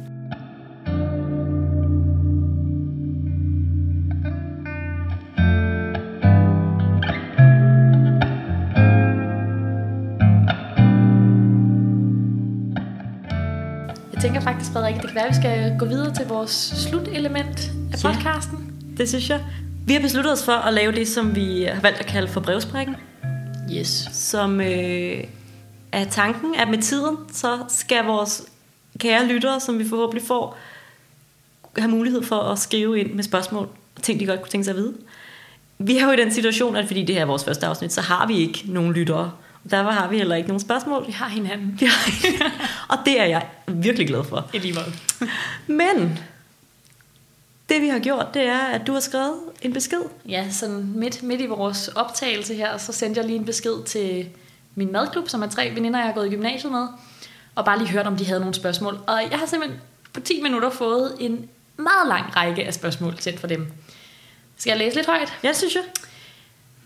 Jeg 14.14 14.22
tænker 14.22 14.40
faktisk, 14.40 14.72
Frederik, 14.72 14.94
det 14.94 15.04
kan 15.06 15.14
være, 15.14 15.24
at 15.24 15.30
vi 15.30 15.34
skal 15.34 15.76
gå 15.78 15.84
videre 15.86 16.14
til 16.14 16.26
vores 16.26 16.50
slutelement 16.76 17.72
af 17.92 18.04
Ja. 18.04 18.12
podcasten. 18.12 18.72
Det 18.96 19.08
synes 19.08 19.30
jeg. 19.30 19.40
Vi 19.86 19.92
har 19.92 20.00
besluttet 20.00 20.32
os 20.32 20.44
for 20.44 20.52
at 20.52 20.74
lave 20.74 20.92
det, 20.92 21.08
som 21.08 21.34
vi 21.34 21.62
har 21.62 21.80
valgt 21.80 21.98
at 22.00 22.06
kalde 22.06 22.28
for 22.28 22.40
brevsprækken. 22.40 22.96
Yes. 23.72 24.08
Som 24.12 24.60
øh, 24.60 25.24
er 25.92 26.04
tanken, 26.10 26.54
at 26.54 26.68
med 26.68 26.78
tiden, 26.82 27.16
så 27.32 27.58
skal 27.68 28.04
vores 28.04 28.42
kære 28.98 29.26
lyttere, 29.26 29.60
som 29.60 29.78
vi 29.78 29.88
forhåbentlig 29.88 30.26
får, 30.26 30.58
have 31.78 31.90
mulighed 31.90 32.22
for 32.22 32.36
at 32.40 32.58
skrive 32.58 33.00
ind 33.00 33.12
med 33.14 33.24
spørgsmål 33.24 33.68
og 33.96 34.02
ting, 34.02 34.20
de 34.20 34.26
godt 34.26 34.40
kunne 34.40 34.50
tænke 34.50 34.64
sig 34.64 34.72
at 34.72 34.76
vide. 34.76 34.94
Vi 35.78 35.96
er 35.98 36.04
jo 36.04 36.10
i 36.12 36.16
den 36.16 36.32
situation, 36.32 36.76
at 36.76 36.86
fordi 36.86 37.02
det 37.04 37.14
her 37.14 37.22
er 37.22 37.26
vores 37.26 37.44
første 37.44 37.66
afsnit, 37.66 37.92
så 37.92 38.00
har 38.00 38.26
vi 38.26 38.36
ikke 38.38 38.62
nogen 38.66 38.92
lyttere. 38.92 39.32
Og 39.64 39.70
derfor 39.70 39.90
har 39.90 40.08
vi 40.08 40.16
heller 40.16 40.36
ikke 40.36 40.48
nogen 40.48 40.60
spørgsmål. 40.60 41.06
Vi 41.06 41.12
har 41.12 41.28
hinanden. 41.28 41.76
Vi 41.80 41.86
har- 41.86 42.52
og 42.96 42.98
det 43.04 43.20
er 43.20 43.24
jeg 43.24 43.46
virkelig 43.68 44.06
glad 44.08 44.24
for. 44.24 44.50
I 44.54 44.58
lige 44.58 44.74
måde. 44.74 44.92
Men 45.66 46.18
det 47.68 47.82
vi 47.82 47.88
har 47.88 47.98
gjort, 47.98 48.26
det 48.34 48.42
er, 48.42 48.58
at 48.58 48.86
du 48.86 48.92
har 48.92 49.00
skrevet 49.00 49.40
en 49.62 49.72
besked. 49.72 50.00
Ja, 50.28 50.50
sådan 50.50 50.92
midt, 50.94 51.22
midt 51.22 51.40
i 51.40 51.46
vores 51.46 51.88
optagelse 51.88 52.54
her, 52.54 52.76
så 52.76 52.92
sendte 52.92 53.18
jeg 53.18 53.26
lige 53.26 53.38
en 53.38 53.44
besked 53.44 53.84
til 53.84 54.28
min 54.74 54.92
madklub, 54.92 55.28
som 55.28 55.42
er 55.42 55.46
tre 55.46 55.70
veninder, 55.74 55.98
jeg 55.98 56.06
har 56.06 56.14
gået 56.14 56.26
i 56.26 56.30
gymnasiet 56.30 56.72
med, 56.72 56.86
og 57.54 57.64
bare 57.64 57.78
lige 57.78 57.88
hørt, 57.88 58.06
om 58.06 58.16
de 58.16 58.26
havde 58.26 58.40
nogle 58.40 58.54
spørgsmål. 58.54 58.98
Og 59.06 59.22
jeg 59.30 59.38
har 59.38 59.46
simpelthen 59.46 59.80
på 60.12 60.20
10 60.20 60.42
minutter 60.42 60.70
fået 60.70 61.16
en 61.20 61.48
meget 61.76 62.08
lang 62.08 62.36
række 62.36 62.66
af 62.66 62.74
spørgsmål 62.74 63.18
sendt 63.20 63.40
fra 63.40 63.48
dem. 63.48 63.72
Skal 64.56 64.70
jeg 64.70 64.78
læse 64.78 64.96
lidt 64.96 65.06
højt? 65.06 65.38
Ja, 65.42 65.52
synes 65.52 65.74
jeg. 65.74 65.82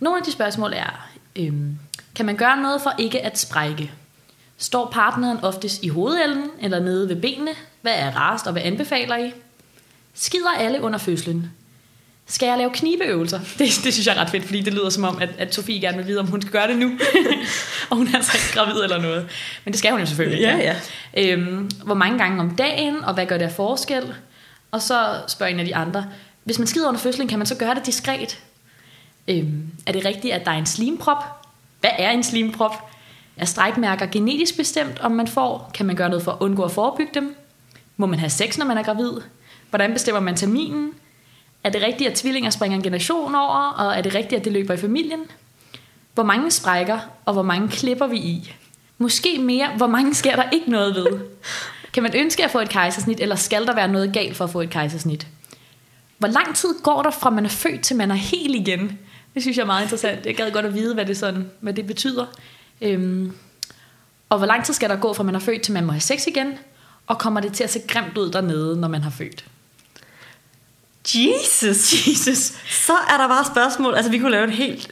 Nogle 0.01 0.19
af 0.19 0.25
de 0.25 0.33
spørgsmål 0.33 0.73
er, 0.73 1.09
øhm, 1.37 1.79
kan 2.15 2.27
man 2.27 2.37
gøre 2.37 2.57
noget 2.57 2.83
for 2.83 2.93
ikke 2.99 3.21
at 3.21 3.39
sprække? 3.39 3.93
Står 4.59 4.91
partneren 4.93 5.39
oftest 5.45 5.83
i 5.83 5.89
hovedenden 5.89 6.51
eller 6.61 6.81
nede 6.81 7.09
ved 7.09 7.17
benene? 7.17 7.51
Hvad 7.83 7.95
er 7.95 8.11
rarest 8.17 8.47
og 8.47 8.53
hvad 8.53 8.63
anbefaler 8.63 9.17
I? 9.17 9.33
Skider 10.15 10.51
alle 10.59 10.83
under 10.83 10.99
fødslen? 10.99 11.51
Skal 12.27 12.47
jeg 12.47 12.59
lave 12.59 12.71
knibeøvelser? 12.71 13.41
Det, 13.59 13.81
det 13.85 13.93
synes 13.93 14.07
jeg 14.07 14.17
er 14.17 14.21
ret 14.21 14.31
fedt, 14.31 14.45
fordi 14.45 14.61
det 14.61 14.75
lyder 14.75 14.91
som 14.91 15.05
om, 15.05 15.19
at, 15.19 15.29
at 15.39 15.55
Sofie 15.55 15.81
gerne 15.81 15.97
vil 15.97 16.07
vide, 16.07 16.21
om 16.21 16.27
hun 16.27 16.43
skal 16.43 16.53
gøre 16.53 16.69
det 16.69 16.79
nu. 16.79 16.93
og 17.91 17.97
hun 17.97 18.09
er 18.09 18.17
altså 18.17 18.33
ikke 18.35 18.59
gravid 18.59 18.83
eller 18.83 19.01
noget. 19.01 19.29
Men 19.65 19.73
det 19.73 19.79
skal 19.79 19.91
hun 19.91 20.01
jo 20.01 20.07
selvfølgelig. 20.07 20.41
Ja, 20.41 20.57
ja. 20.57 20.77
Øhm, 21.17 21.71
hvor 21.85 21.95
mange 21.95 22.19
gange 22.19 22.41
om 22.41 22.57
dagen, 22.57 23.05
og 23.05 23.15
hvad 23.15 23.27
gør 23.27 23.39
det 23.39 23.45
af 23.45 23.53
forskel? 23.53 24.15
Og 24.71 24.83
så 24.83 25.23
spørger 25.29 25.53
en 25.53 25.61
af 25.61 25.67
de 25.67 25.77
andre, 25.77 26.07
hvis 26.45 26.59
man 26.59 26.67
skider 26.67 26.89
under 26.89 27.01
fødslen, 27.01 27.29
kan 27.29 27.39
man 27.39 27.47
så 27.47 27.55
gøre 27.55 27.75
det 27.75 27.87
diskret? 27.87 28.39
Øhm, 29.29 29.63
er 29.87 29.93
det 29.93 30.05
rigtigt, 30.05 30.35
at 30.35 30.45
der 30.45 30.51
er 30.51 30.59
en 30.59 30.67
slimprop? 30.67 31.25
Hvad 31.81 31.91
er 31.99 32.11
en 32.11 32.23
slimprop? 32.23 32.91
Er 33.37 33.45
strækmærker 33.45 34.07
genetisk 34.07 34.57
bestemt, 34.57 35.01
om 35.01 35.13
man 35.13 35.29
får? 35.29 35.71
Kan 35.75 35.87
man 35.87 35.97
gøre 35.97 36.09
noget 36.09 36.25
for 36.25 36.33
at 36.33 36.39
undgå 36.41 36.63
at 36.63 36.71
forebygge 36.71 37.13
dem? 37.15 37.37
Må 37.97 38.07
man 38.07 38.19
have 38.19 38.31
sex, 38.31 38.59
når 38.59 38.67
man 38.67 38.79
er 38.79 38.83
gravid? 38.83 39.13
Hvordan 39.71 39.93
bestemmer 39.93 40.21
man 40.21 40.37
terminen? 40.37 40.93
Er 41.65 41.71
det 41.71 41.83
rigtigt, 41.83 42.11
at 42.11 42.17
tvillinger 42.17 42.51
springer 42.51 42.77
en 42.77 42.83
generation 42.83 43.35
over? 43.35 43.75
Og 43.79 43.97
er 43.97 44.03
det 44.03 44.15
rigtigt, 44.15 44.39
at 44.39 44.45
det 44.45 44.53
løber 44.53 44.75
i 44.75 44.77
familien? 44.77 45.21
Hvor 46.15 46.25
mange 46.25 46.51
sprækker, 46.51 46.99
og 47.25 47.33
hvor 47.33 47.43
mange 47.43 47.69
klipper 47.69 48.07
vi 48.07 48.17
i? 48.17 48.55
Måske 48.99 49.39
mere, 49.39 49.69
hvor 49.77 49.87
mange 49.87 50.15
sker 50.15 50.37
der 50.37 50.51
ikke 50.51 50.71
noget 50.71 50.95
ved? 50.95 51.21
Kan 51.93 52.03
man 52.03 52.17
ønske 52.17 52.45
at 52.45 52.51
få 52.51 52.59
et 52.59 52.69
kejsersnit, 52.69 53.21
eller 53.21 53.37
skal 53.37 53.67
der 53.67 53.75
være 53.75 53.89
noget 53.89 54.13
galt 54.13 54.37
for 54.37 54.45
at 54.45 54.51
få 54.51 54.61
et 54.61 54.71
kejsersnit? 54.71 55.27
Hvor 56.19 56.29
lang 56.29 56.57
tid 56.57 56.69
går 56.83 57.03
der 57.03 57.11
fra 57.11 57.31
man 57.31 57.45
er 57.45 57.49
født 57.49 57.83
til 57.83 57.97
man 57.97 58.11
er 58.11 58.15
helt 58.15 58.55
igen? 58.55 58.99
Det 59.35 59.43
synes 59.43 59.57
jeg 59.57 59.63
er 59.63 59.67
meget 59.67 59.83
interessant. 59.83 60.27
Jeg 60.27 60.37
gad 60.37 60.51
godt 60.51 60.67
at 60.67 60.75
vide, 60.75 60.95
hvad 60.95 61.07
det, 61.07 61.17
sådan, 61.17 61.51
hvad 61.61 61.73
det 61.73 61.87
betyder. 61.87 62.27
Øhm, 62.81 63.33
og 64.29 64.39
hvor 64.39 64.47
lang 64.47 64.65
tid 64.65 64.75
skal 64.75 64.89
der 64.89 64.97
gå 64.97 65.13
fra 65.13 65.23
man 65.23 65.35
er 65.35 65.39
født 65.39 65.63
til 65.63 65.75
man 65.75 65.85
må 65.85 65.93
have 65.93 66.01
sex 66.01 66.27
igen? 66.27 66.59
Og 67.07 67.19
kommer 67.19 67.41
det 67.41 67.53
til 67.53 67.65
at 67.65 67.71
se 67.71 67.81
grimt 67.89 68.19
ud 68.19 68.31
dernede, 68.31 68.81
når 68.81 68.89
man 68.89 69.03
har 69.03 69.11
født? 69.11 69.45
Jesus, 71.05 71.93
Jesus. 72.09 72.53
Så 72.71 72.93
er 73.09 73.17
der 73.17 73.29
bare 73.29 73.45
spørgsmål. 73.45 73.95
Altså, 73.95 74.11
vi 74.11 74.19
kunne 74.19 74.31
lave 74.31 74.45
et 74.45 74.51
helt... 74.55 74.91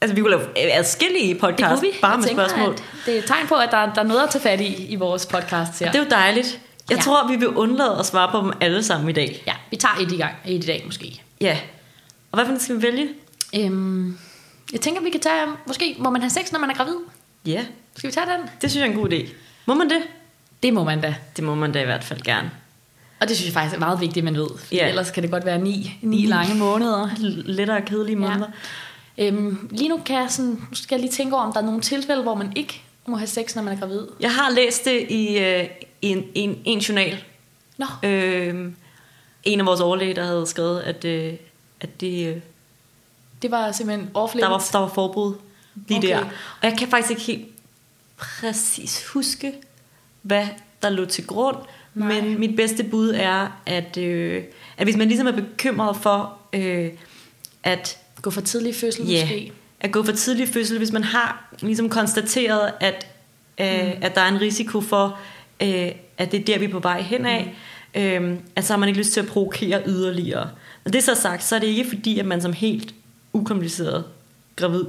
Altså, 0.00 0.14
vi 0.14 0.20
kunne 0.20 0.30
lave 0.30 0.72
adskillige 0.78 1.28
Det 1.34 1.40
podcast 1.40 1.82
vi. 1.82 1.90
bare 2.02 2.10
Jeg 2.10 2.18
med 2.18 2.26
tænker, 2.28 2.48
spørgsmål. 2.48 2.76
Det 3.06 3.14
er 3.14 3.18
et 3.18 3.24
tegn 3.24 3.46
på, 3.46 3.54
at 3.54 3.68
der, 3.70 3.92
der 3.92 4.00
er 4.00 4.06
noget 4.06 4.22
at 4.22 4.30
tage 4.30 4.42
fat 4.42 4.60
i 4.60 4.86
i 4.86 4.96
vores 4.96 5.26
podcast 5.26 5.78
her. 5.80 5.92
Det 5.92 5.98
er 5.98 6.02
jo 6.04 6.10
dejligt. 6.10 6.60
Jeg 6.90 6.96
Ja. 6.98 7.02
tror, 7.02 7.28
vi 7.28 7.36
vil 7.36 7.48
undlade 7.48 7.96
at 7.98 8.06
svare 8.06 8.30
på 8.30 8.38
dem 8.38 8.52
alle 8.60 8.82
sammen 8.82 9.10
i 9.10 9.12
dag. 9.12 9.42
Ja, 9.46 9.52
vi 9.70 9.76
tager 9.76 9.94
et 10.00 10.12
i 10.12 10.16
gang. 10.16 10.34
Et 10.46 10.64
i 10.64 10.66
dag 10.66 10.82
måske. 10.86 11.22
Ja. 11.40 11.58
Og 12.32 12.38
hvad 12.44 12.46
for 12.56 12.62
skal 12.64 12.76
vi 12.76 12.82
vælge? 12.82 13.08
Øhm, 13.56 14.18
jeg 14.72 14.80
tænker, 14.80 15.02
vi 15.02 15.10
kan 15.10 15.20
tage... 15.20 15.42
Måske 15.66 15.96
må 15.98 16.10
man 16.10 16.20
have 16.22 16.30
sex, 16.30 16.52
når 16.52 16.58
man 16.60 16.70
er 16.70 16.74
gravid? 16.74 16.94
Ja, 17.46 17.64
Skal 17.96 18.08
vi 18.10 18.14
tage 18.14 18.26
den? 18.26 18.40
det 18.62 18.70
synes 18.70 18.80
jeg 18.86 18.88
er 18.92 18.94
en 18.94 19.00
god 19.00 19.12
idé. 19.12 19.28
Må 19.66 19.74
man 19.74 19.90
det? 19.90 20.02
Det 20.62 20.74
må 20.74 20.84
man 20.84 21.00
da. 21.00 21.14
Det 21.36 21.44
må 21.44 21.54
man 21.54 21.72
da 21.72 21.82
i 21.82 21.84
hvert 21.84 22.04
fald 22.04 22.22
gerne. 22.22 22.50
Og 23.20 23.28
det 23.28 23.36
synes 23.36 23.46
jeg 23.46 23.54
faktisk 23.54 23.74
er 23.74 23.78
meget 23.80 24.00
vigtigt, 24.00 24.18
at 24.18 24.24
man 24.24 24.36
ved. 24.42 24.46
Ja. 24.72 24.88
ellers 24.88 25.10
kan 25.10 25.22
det 25.22 25.30
godt 25.30 25.44
være 25.44 25.58
ni, 25.58 25.98
ni 26.02 26.26
lange 26.26 26.54
måneder. 26.54 27.08
Lettere 27.44 27.82
kedelige 27.82 28.16
måneder. 28.16 28.46
Øhm, 29.18 29.68
lige 29.70 29.88
nu 29.88 30.00
kan 30.06 30.16
jeg, 30.16 30.26
sådan, 30.30 30.50
nu 30.70 30.76
skal 30.76 30.96
jeg 30.96 31.00
lige 31.00 31.12
tænke 31.12 31.36
over, 31.36 31.44
om 31.44 31.52
der 31.52 31.60
er 31.60 31.64
nogle 31.64 31.80
tilfælde, 31.80 32.22
hvor 32.22 32.34
man 32.34 32.52
ikke 32.56 32.82
må 33.06 33.16
have 33.16 33.26
sex, 33.26 33.54
når 33.54 33.62
man 33.62 33.74
er 33.76 33.80
gravid. 33.80 34.06
Jeg 34.20 34.34
har 34.34 34.50
læst 34.50 34.84
det 34.84 35.06
i, 35.10 35.38
øh, 35.38 35.64
i 36.02 36.08
en, 36.08 36.24
en, 36.34 36.58
en 36.64 36.78
journal. 36.78 37.24
Nå, 37.78 37.86
Øh, 38.02 38.72
en 39.44 39.60
af 39.60 39.66
vores 39.66 39.80
overlæge, 39.80 40.14
der 40.14 40.24
havde 40.24 40.46
skrevet, 40.46 40.80
at, 40.80 41.04
øh, 41.04 41.34
at 41.80 42.00
det, 42.00 42.26
øh, 42.28 42.36
det 43.42 43.50
var 43.50 43.72
simpelthen 43.72 44.10
off 44.14 44.32
der, 44.32 44.48
var, 44.48 44.64
der 44.72 44.78
var 44.78 44.88
forbud 44.88 45.34
lige 45.88 45.98
Okay. 45.98 46.08
der. 46.08 46.20
Og 46.62 46.62
jeg 46.62 46.76
kan 46.78 46.88
faktisk 46.88 47.10
ikke 47.10 47.22
helt 47.22 47.48
præcis 48.16 49.06
huske, 49.06 49.52
hvad 50.22 50.46
der 50.82 50.88
lå 50.90 51.04
til 51.04 51.26
grund. 51.26 51.56
Nej. 51.96 52.20
Men 52.20 52.40
mit 52.40 52.56
bedste 52.56 52.84
bud 52.84 53.12
er, 53.14 53.60
at, 53.66 53.96
øh, 53.96 54.42
at 54.78 54.86
hvis 54.86 54.96
man 54.96 55.08
ligesom 55.08 55.26
er 55.26 55.32
bekymret 55.32 55.96
for, 55.96 56.38
øh, 56.52 56.90
at 57.62 57.98
Gå 58.22 58.30
for 58.30 58.40
tidlig 58.40 58.74
fødsel 58.74 59.06
Ja, 59.06 59.24
måske. 59.24 59.52
at 59.80 59.92
gå 59.92 60.02
for 60.02 60.12
tidlig 60.12 60.48
fødsel, 60.48 60.78
hvis 60.78 60.92
man 60.92 61.04
har 61.04 61.54
ligesom 61.60 61.88
konstateret, 61.88 62.70
at, 62.80 63.06
øh, 63.60 63.66
Mm. 63.86 63.92
at 64.02 64.14
der 64.14 64.20
er 64.20 64.28
en 64.28 64.40
risiko 64.40 64.80
for, 64.80 65.18
øh, 65.62 65.92
at 66.18 66.32
det 66.32 66.40
er 66.40 66.44
der, 66.44 66.58
vi 66.58 66.64
er 66.64 66.68
på 66.68 66.78
vej 66.78 67.00
hen 67.02 67.26
af, 67.26 67.54
mm. 67.94 68.00
øh, 68.00 68.38
at 68.56 68.64
så 68.64 68.72
har 68.72 68.78
man 68.78 68.88
ikke 68.88 68.98
lyst 69.00 69.12
til 69.12 69.20
at 69.20 69.26
provokere 69.26 69.82
yderligere. 69.86 70.48
Når 70.84 70.90
det 70.92 70.98
er 70.98 71.02
så 71.02 71.14
sagt, 71.14 71.44
så 71.44 71.56
er 71.56 71.58
det 71.60 71.66
ikke 71.66 71.88
fordi, 71.88 72.18
at 72.18 72.26
man 72.26 72.42
som 72.42 72.52
helt 72.52 72.94
ukompliceret 73.32 74.04
gravid 74.56 74.84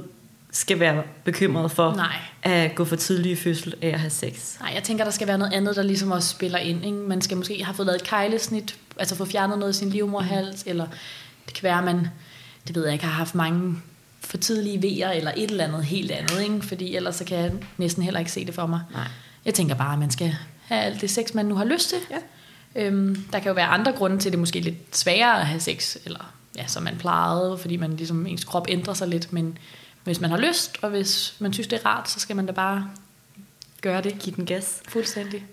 skal 0.58 0.80
være 0.80 1.02
bekymret 1.24 1.70
for 1.70 1.94
Nej. 1.94 2.16
at 2.42 2.74
gå 2.74 2.84
for 2.84 2.96
tidlig 2.96 3.32
i 3.32 3.36
fødsel 3.36 3.74
af 3.82 3.88
at 3.88 4.00
have 4.00 4.10
sex. 4.10 4.60
Nej, 4.60 4.72
jeg 4.74 4.82
tænker, 4.82 5.04
der 5.04 5.10
skal 5.10 5.26
være 5.28 5.38
noget 5.38 5.52
andet, 5.52 5.76
der 5.76 5.82
ligesom 5.82 6.10
også 6.10 6.28
spiller 6.28 6.58
ind. 6.58 6.84
Ikke? 6.84 6.96
Man 6.96 7.20
skal 7.20 7.36
måske 7.36 7.64
have 7.64 7.74
fået 7.74 7.86
lavet 7.86 8.00
et 8.00 8.08
kejlesnit, 8.08 8.76
altså 8.96 9.14
få 9.14 9.24
fjernet 9.24 9.58
noget 9.58 9.68
af 9.68 9.74
sin 9.74 9.90
livmorhals, 9.90 10.62
eller 10.66 10.86
det 11.46 11.54
kan 11.54 11.62
være, 11.62 11.78
at 11.78 11.84
man, 11.84 12.08
det 12.68 12.76
ved 12.76 12.84
jeg 12.84 12.92
ikke, 12.92 13.04
har 13.04 13.12
haft 13.12 13.34
mange 13.34 13.76
for 14.20 14.36
tidlige 14.36 14.82
vejer, 14.82 15.10
eller 15.10 15.32
et 15.36 15.50
eller 15.50 15.64
andet 15.64 15.84
helt 15.84 16.10
andet, 16.10 16.42
ikke? 16.42 16.60
fordi 16.62 16.96
ellers 16.96 17.16
så 17.16 17.24
kan 17.24 17.38
jeg 17.38 17.52
næsten 17.76 18.02
heller 18.02 18.20
ikke 18.20 18.32
se 18.32 18.46
det 18.46 18.54
for 18.54 18.66
mig. 18.66 18.80
Nej. 18.92 19.06
Jeg 19.44 19.54
tænker 19.54 19.74
bare, 19.74 19.92
at 19.92 19.98
man 19.98 20.10
skal 20.10 20.36
have 20.60 20.80
alt 20.80 21.00
det 21.00 21.10
sex, 21.10 21.34
man 21.34 21.46
nu 21.46 21.54
har 21.54 21.64
lyst 21.64 21.88
til. 21.88 21.98
Ja. 22.10 22.18
Øhm, 22.86 23.24
der 23.32 23.38
kan 23.38 23.48
jo 23.48 23.54
være 23.54 23.66
andre 23.66 23.92
grunde 23.92 24.18
til, 24.18 24.28
at 24.28 24.32
det 24.32 24.38
er 24.38 24.40
måske 24.40 24.60
lidt 24.60 24.96
sværere 24.96 25.40
at 25.40 25.46
have 25.46 25.60
sex, 25.60 25.96
eller 26.04 26.32
ja, 26.56 26.66
som 26.66 26.82
man 26.82 26.96
plejede, 26.98 27.58
fordi 27.58 27.76
man 27.76 27.96
ligesom, 27.96 28.26
ens 28.26 28.44
krop 28.44 28.66
ændrer 28.68 28.94
sig 28.94 29.08
lidt, 29.08 29.32
men 29.32 29.58
hvis 30.08 30.20
man 30.20 30.30
har 30.30 30.38
lyst, 30.38 30.78
og 30.82 30.90
hvis 30.90 31.36
man 31.38 31.52
synes, 31.52 31.66
det 31.66 31.78
er 31.78 31.86
rart, 31.86 32.10
så 32.10 32.20
skal 32.20 32.36
man 32.36 32.46
da 32.46 32.52
bare 32.52 32.90
gøre 33.80 34.02
det 34.02 34.18
Giv 34.18 34.36
den 34.36 34.46
gas. 34.46 34.82
fuldstændig. 34.88 35.46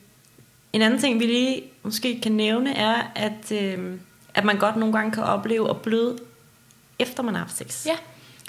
En 0.73 0.81
anden 0.81 0.99
ting, 0.99 1.19
vi 1.19 1.25
lige 1.25 1.63
måske 1.83 2.21
kan 2.21 2.31
nævne, 2.31 2.73
er, 2.75 3.11
at, 3.15 3.51
øh, 3.51 3.93
at 4.33 4.45
man 4.45 4.57
godt 4.57 4.75
nogle 4.75 4.97
gange 4.97 5.11
kan 5.11 5.23
opleve 5.23 5.69
at 5.69 5.81
bløde, 5.81 6.17
efter 6.99 7.23
man 7.23 7.33
har 7.33 7.41
haft 7.41 7.57
sex. 7.57 7.85
Ja, 7.85 7.95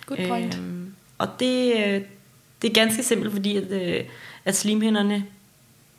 good 0.06 0.28
point. 0.28 0.54
Øhm, 0.54 0.94
og 1.18 1.28
det, 1.40 1.72
øh, 1.76 2.02
det 2.62 2.70
er 2.70 2.74
ganske 2.74 3.02
simpelt, 3.02 3.32
fordi 3.32 3.56
at, 3.56 3.70
øh, 3.70 4.04
at 4.44 4.56
slimhinderne 4.56 5.24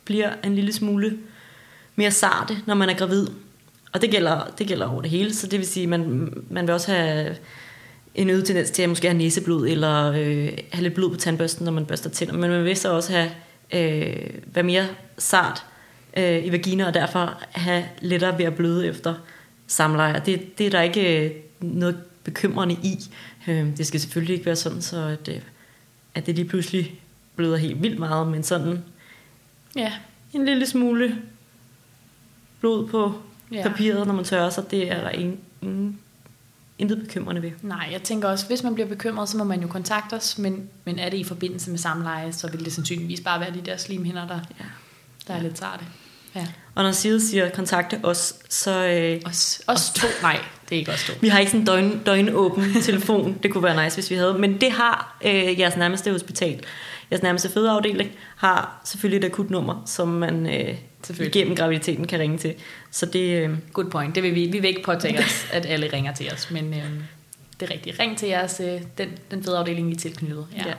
bliver 0.04 0.32
en 0.44 0.54
lille 0.54 0.72
smule 0.72 1.18
mere 1.96 2.10
sarte, 2.10 2.58
når 2.66 2.74
man 2.74 2.88
er 2.88 2.94
gravid. 2.94 3.26
Og 3.92 4.02
det 4.02 4.10
gælder, 4.10 4.54
det 4.58 4.66
gælder 4.66 4.86
over 4.86 5.02
det 5.02 5.10
hele, 5.10 5.34
så 5.34 5.46
det 5.46 5.58
vil 5.58 5.66
sige, 5.66 5.82
at 5.82 5.88
man, 5.88 6.32
man 6.50 6.66
vil 6.66 6.74
også 6.74 6.92
have 6.92 7.36
en 8.18 8.30
øget 8.30 8.44
tendens 8.44 8.70
til 8.70 8.82
at 8.82 8.88
måske 8.88 9.08
have 9.08 9.18
næseblod, 9.18 9.68
eller 9.68 10.12
øh, 10.12 10.48
have 10.72 10.82
lidt 10.82 10.94
blod 10.94 11.10
på 11.10 11.16
tandbørsten, 11.16 11.64
når 11.64 11.72
man 11.72 11.86
børster 11.86 12.10
tænder. 12.10 12.32
Men 12.34 12.50
man 12.50 12.64
vil 12.64 12.76
så 12.76 12.92
også 12.92 13.12
have, 13.12 13.30
øh, 13.72 14.30
være 14.46 14.64
mere 14.64 14.86
sart 15.18 15.64
øh, 16.16 16.44
i 16.46 16.52
vagina, 16.52 16.86
og 16.86 16.94
derfor 16.94 17.42
have 17.50 17.84
lettere 18.00 18.38
ved 18.38 18.44
at 18.44 18.54
bløde 18.54 18.86
efter 18.86 19.14
samleje. 19.66 20.22
Det, 20.26 20.58
det 20.58 20.66
er 20.66 20.70
der 20.70 20.80
ikke 20.82 21.24
øh, 21.26 21.30
noget 21.60 21.96
bekymrende 22.24 22.74
i. 22.74 22.98
Øh, 23.48 23.76
det 23.76 23.86
skal 23.86 24.00
selvfølgelig 24.00 24.34
ikke 24.34 24.46
være 24.46 24.56
sådan, 24.56 24.82
så 24.82 24.96
at, 25.06 25.28
øh, 25.28 25.40
at 26.14 26.26
det 26.26 26.34
lige 26.34 26.48
pludselig 26.48 27.00
bløder 27.36 27.56
helt 27.56 27.82
vildt 27.82 27.98
meget, 27.98 28.26
men 28.28 28.42
sådan 28.42 28.84
Ja. 29.76 29.92
en 30.32 30.44
lille 30.44 30.66
smule 30.66 31.16
blod 32.60 32.86
på 32.88 33.12
Ja. 33.52 33.56
ja. 33.56 33.62
papiret, 33.68 34.06
når 34.06 34.14
man 34.14 34.24
tørrer 34.24 34.50
sig, 34.50 34.70
det 34.70 34.90
er 34.92 35.00
der 35.00 35.10
ingen, 35.10 35.38
ingen, 35.62 35.98
intet 36.78 36.98
bekymrende 36.98 37.42
ved. 37.42 37.50
Nej, 37.62 37.88
jeg 37.92 38.02
tænker 38.02 38.28
også, 38.28 38.46
hvis 38.46 38.62
man 38.62 38.74
bliver 38.74 38.88
bekymret, 38.88 39.28
så 39.28 39.36
må 39.36 39.44
man 39.44 39.60
jo 39.62 39.68
kontakte 39.68 40.14
os, 40.14 40.38
men, 40.38 40.68
men 40.84 40.98
er 40.98 41.08
det 41.10 41.16
i 41.16 41.24
forbindelse 41.24 41.70
med 41.70 41.78
samleje, 41.78 42.32
så 42.32 42.50
vil 42.50 42.64
det 42.64 42.72
sandsynligvis 42.72 43.20
bare 43.20 43.40
være 43.40 43.50
de 43.54 43.60
der 43.60 43.76
slimhinder, 43.76 44.26
der, 44.26 44.40
Ja. 44.60 44.64
der 45.28 45.34
er 45.34 45.42
lidt 45.42 45.58
sarte. 45.58 45.84
Ja. 46.34 46.46
Og 46.74 46.82
når 46.84 46.92
Side 46.92 47.20
siger 47.28 47.50
kontakte 47.50 48.00
os, 48.02 48.34
så 48.48 48.86
øh, 48.86 49.20
Os, 49.24 49.60
os 49.66 49.90
to. 49.90 50.06
Nej, 50.22 50.38
det 50.68 50.74
er 50.74 50.78
ikke 50.78 50.92
os 50.92 51.04
to. 51.06 51.12
vi 51.20 51.28
har 51.28 51.38
ikke 51.38 51.50
sådan 51.52 51.60
en 51.60 51.66
døgn, 51.66 52.00
døgnåben 52.06 52.64
telefon. 52.82 53.38
Det 53.42 53.52
kunne 53.52 53.62
være 53.64 53.84
nice, 53.84 53.96
hvis 53.96 54.10
vi 54.10 54.14
havde. 54.14 54.34
Men 54.38 54.60
det 54.60 54.72
har 54.72 55.18
øh, 55.24 55.60
jeres 55.60 55.76
nærmeste 55.76 56.10
hospital. 56.12 56.64
Jeres 57.10 57.22
nærmeste 57.22 57.48
fødeafdeling 57.50 58.10
har 58.36 58.80
selvfølgelig 58.84 59.26
et 59.26 59.32
akutnummer, 59.32 59.82
som 59.86 60.08
man 60.08 60.46
øh. 60.46 60.74
Igennem 61.10 61.56
graviditeten 61.56 62.06
kan 62.06 62.20
ringe 62.20 62.38
til. 62.38 62.54
Så 62.90 63.06
det, 63.06 63.42
øh, 63.42 63.56
Good 63.72 63.90
point. 63.90 64.14
Det 64.14 64.22
vil 64.22 64.34
vi, 64.34 64.46
vi 64.46 64.58
vil 64.58 64.68
ikke 64.68 64.82
påtage 64.82 65.18
os, 65.24 65.46
at 65.52 65.66
alle 65.66 65.92
ringer 65.92 66.14
til 66.14 66.32
os, 66.32 66.50
men 66.50 66.74
øh, 66.74 66.84
det 67.60 67.70
er 67.70 67.74
rigtigt. 67.74 68.00
Ring 68.00 68.18
til 68.18 68.28
jeres, 68.28 68.60
øh, 68.60 68.80
den, 68.98 69.08
den 69.30 69.44
fede 69.44 69.58
afdeling, 69.58 69.88
vi 69.88 69.94
er 69.94 69.98
tilknyttet. 69.98 70.46
Ja. 70.56 70.62
Ja. 70.66 70.74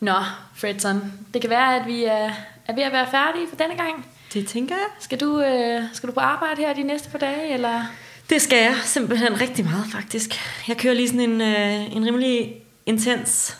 Nå, 0.00 0.14
Fredson, 0.54 1.12
det 1.34 1.40
kan 1.40 1.50
være, 1.50 1.80
at 1.80 1.86
vi 1.86 2.04
er, 2.04 2.30
er 2.66 2.74
ved 2.74 2.82
at 2.82 2.92
være 2.92 3.06
færdige 3.10 3.48
for 3.48 3.56
denne 3.56 3.76
gang. 3.76 4.06
det 4.34 4.46
tænker 4.46 4.74
jeg. 4.74 4.86
Skal 5.00 5.20
du, 5.20 5.42
øh, 5.42 5.82
skal 5.92 6.08
du 6.08 6.14
på 6.14 6.20
arbejde 6.20 6.56
her 6.60 6.74
de 6.74 6.82
næste 6.82 7.10
par 7.10 7.18
dage, 7.18 7.54
eller? 7.54 7.82
Det 8.30 8.42
skal 8.42 8.58
jeg 8.58 8.74
simpelthen 8.84 9.40
rigtig 9.40 9.64
meget, 9.64 9.86
faktisk. 9.92 10.30
Jeg 10.68 10.76
kører 10.76 10.94
lige 10.94 11.08
sådan 11.08 11.30
en, 11.30 11.40
øh, 11.40 11.96
en 11.96 12.06
rimelig 12.06 12.54
intens 12.86 13.58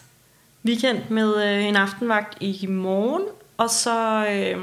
weekend 0.64 0.98
med 1.08 1.44
øh, 1.44 1.64
en 1.64 1.76
aftenvagt 1.76 2.36
i 2.40 2.66
morgen, 2.66 3.22
og 3.56 3.70
så 3.70 4.26
øh, 4.26 4.58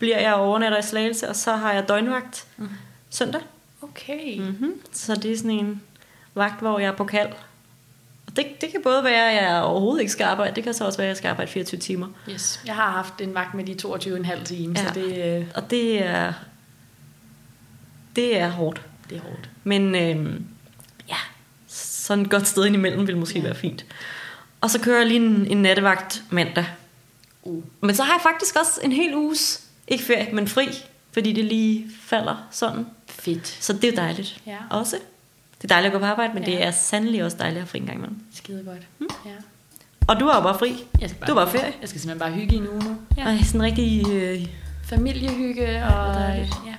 bliver 0.00 0.18
jeg 0.18 0.34
overnatter 0.34 0.78
i 0.78 0.82
Slagelse, 0.82 1.28
og 1.28 1.36
så 1.36 1.52
har 1.56 1.72
jeg 1.72 1.88
døgnvagt 1.88 2.46
Mm. 2.56 2.68
søndag. 3.10 3.40
Okay. 3.82 4.38
Mm-hmm. 4.40 4.72
Så 4.92 5.14
det 5.14 5.32
er 5.32 5.36
sådan 5.36 5.50
en 5.50 5.82
vagt, 6.34 6.60
hvor 6.60 6.78
jeg 6.78 6.88
er 6.88 6.96
på 6.96 7.04
kald. 7.04 7.28
Og 8.26 8.36
det, 8.36 8.46
det 8.60 8.70
kan 8.70 8.82
både 8.82 9.04
være, 9.04 9.30
at 9.32 9.44
jeg 9.44 9.62
overhovedet 9.62 10.00
ikke 10.00 10.12
skal 10.12 10.24
arbejde, 10.24 10.54
det 10.54 10.64
kan 10.64 10.74
så 10.74 10.84
også 10.84 10.96
være, 10.98 11.06
at 11.06 11.08
jeg 11.08 11.16
skal 11.16 11.28
arbejde 11.28 11.50
24 11.50 11.80
timer. 11.80 12.06
Yes. 12.30 12.60
Jeg 12.66 12.74
har 12.74 12.90
haft 12.90 13.20
en 13.20 13.34
vagt 13.34 13.54
med 13.54 13.64
de 13.64 13.76
22,5 14.34 14.44
timer, 14.44 14.80
ja. 14.80 14.86
Så 14.86 14.94
det, 14.94 15.38
øh, 15.40 15.46
Og 15.54 15.70
det 15.70 16.04
er, 16.04 16.32
det 18.16 18.38
er 18.38 18.48
hårdt. 18.48 18.82
det 19.10 19.16
er 19.16 19.20
hårdt. 19.22 19.50
Men 19.64 19.94
øh, 19.94 20.40
ja, 21.08 21.16
sådan 21.68 22.24
et 22.24 22.30
godt 22.30 22.46
sted 22.48 22.66
indimellem 22.66 23.06
vil 23.06 23.16
måske 23.16 23.38
ja. 23.38 23.44
være 23.44 23.54
fint. 23.54 23.84
Og 24.60 24.70
så 24.70 24.80
kører 24.80 24.98
jeg 24.98 25.06
lige 25.06 25.20
en, 25.20 25.46
en 25.46 25.62
nattevagt 25.62 26.22
mandag. 26.30 26.66
Uh. 27.42 27.62
Men 27.80 27.94
så 27.94 28.02
har 28.02 28.12
jeg 28.12 28.20
faktisk 28.22 28.56
også 28.56 28.80
en 28.84 28.92
hel 28.92 29.14
uges, 29.14 29.64
ikke 29.90 30.04
ferie, 30.04 30.32
men 30.32 30.48
fri, 30.48 30.68
fordi 31.12 31.32
det 31.32 31.44
lige 31.44 31.86
falder 32.04 32.46
sådan. 32.50 32.86
Fedt. 33.08 33.56
Så 33.60 33.72
det 33.72 33.84
er 33.84 33.96
dejligt 33.96 34.40
Ja. 34.46 34.56
også. 34.70 34.96
Det 35.62 35.64
er 35.64 35.74
dejligt 35.74 35.86
at 35.86 35.92
gå 35.92 35.98
på 35.98 36.04
arbejde, 36.10 36.34
men 36.34 36.42
Ja. 36.44 36.50
ja. 36.50 36.56
det 36.56 36.66
er 36.66 36.70
sandelig 36.70 37.24
også 37.24 37.36
dejligt 37.36 37.56
at 37.56 37.62
have 37.62 37.68
fri 37.68 37.78
en 37.78 37.84
gang 37.86 37.96
imellem. 37.98 38.18
Skide 38.34 38.62
godt. 38.66 38.82
Mm. 38.98 39.06
Ja. 39.26 39.30
Og 40.08 40.20
du 40.20 40.26
har 40.26 40.36
jo 40.36 40.42
bare 40.42 40.58
fri. 40.58 40.84
Jeg 41.00 41.10
skal 41.10 41.26
Du 41.28 41.34
var 41.34 41.46
ferie. 41.46 41.72
Jeg 41.80 41.88
skal 41.88 42.00
simpelthen 42.00 42.18
bare 42.32 42.40
hygge 42.40 42.54
i 42.54 42.58
en 42.58 42.68
uge 42.68 42.78
nu. 42.84 42.96
Ja. 43.16 43.22
Ej, 43.22 43.38
sådan 43.42 43.62
rigtig 43.62 44.06
øh, 44.12 44.46
Familiehygge 44.84 45.84
og... 45.84 46.04
hvor 46.04 46.12
dejligt. 46.22 46.54
ja. 46.66 46.74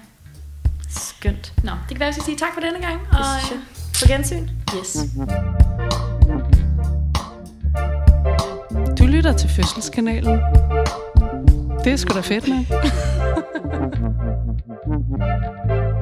skønt. 0.89 1.53
Nå, 1.63 1.71
det 1.71 1.87
kan 1.89 1.99
være, 1.99 2.09
at 2.09 2.15
jeg 2.15 2.23
skal 2.23 2.23
sige 2.25 2.37
tak 2.37 2.53
for 2.53 2.61
denne 2.61 2.79
gang. 2.79 3.01
Og, 3.11 3.25
synes 3.39 3.51
jeg. 3.51 3.59
På 4.01 4.07
gensyn. 4.13 4.49
Yes. 4.77 4.97
Du 8.99 9.05
lytter 9.05 9.33
til 9.37 9.49
Fødselskanalen. 9.49 10.39
Det 11.83 11.91
er 11.93 11.95
sgu 11.95 12.13
da 12.15 12.21
fedt, 12.21 12.47
mand. 12.47 12.65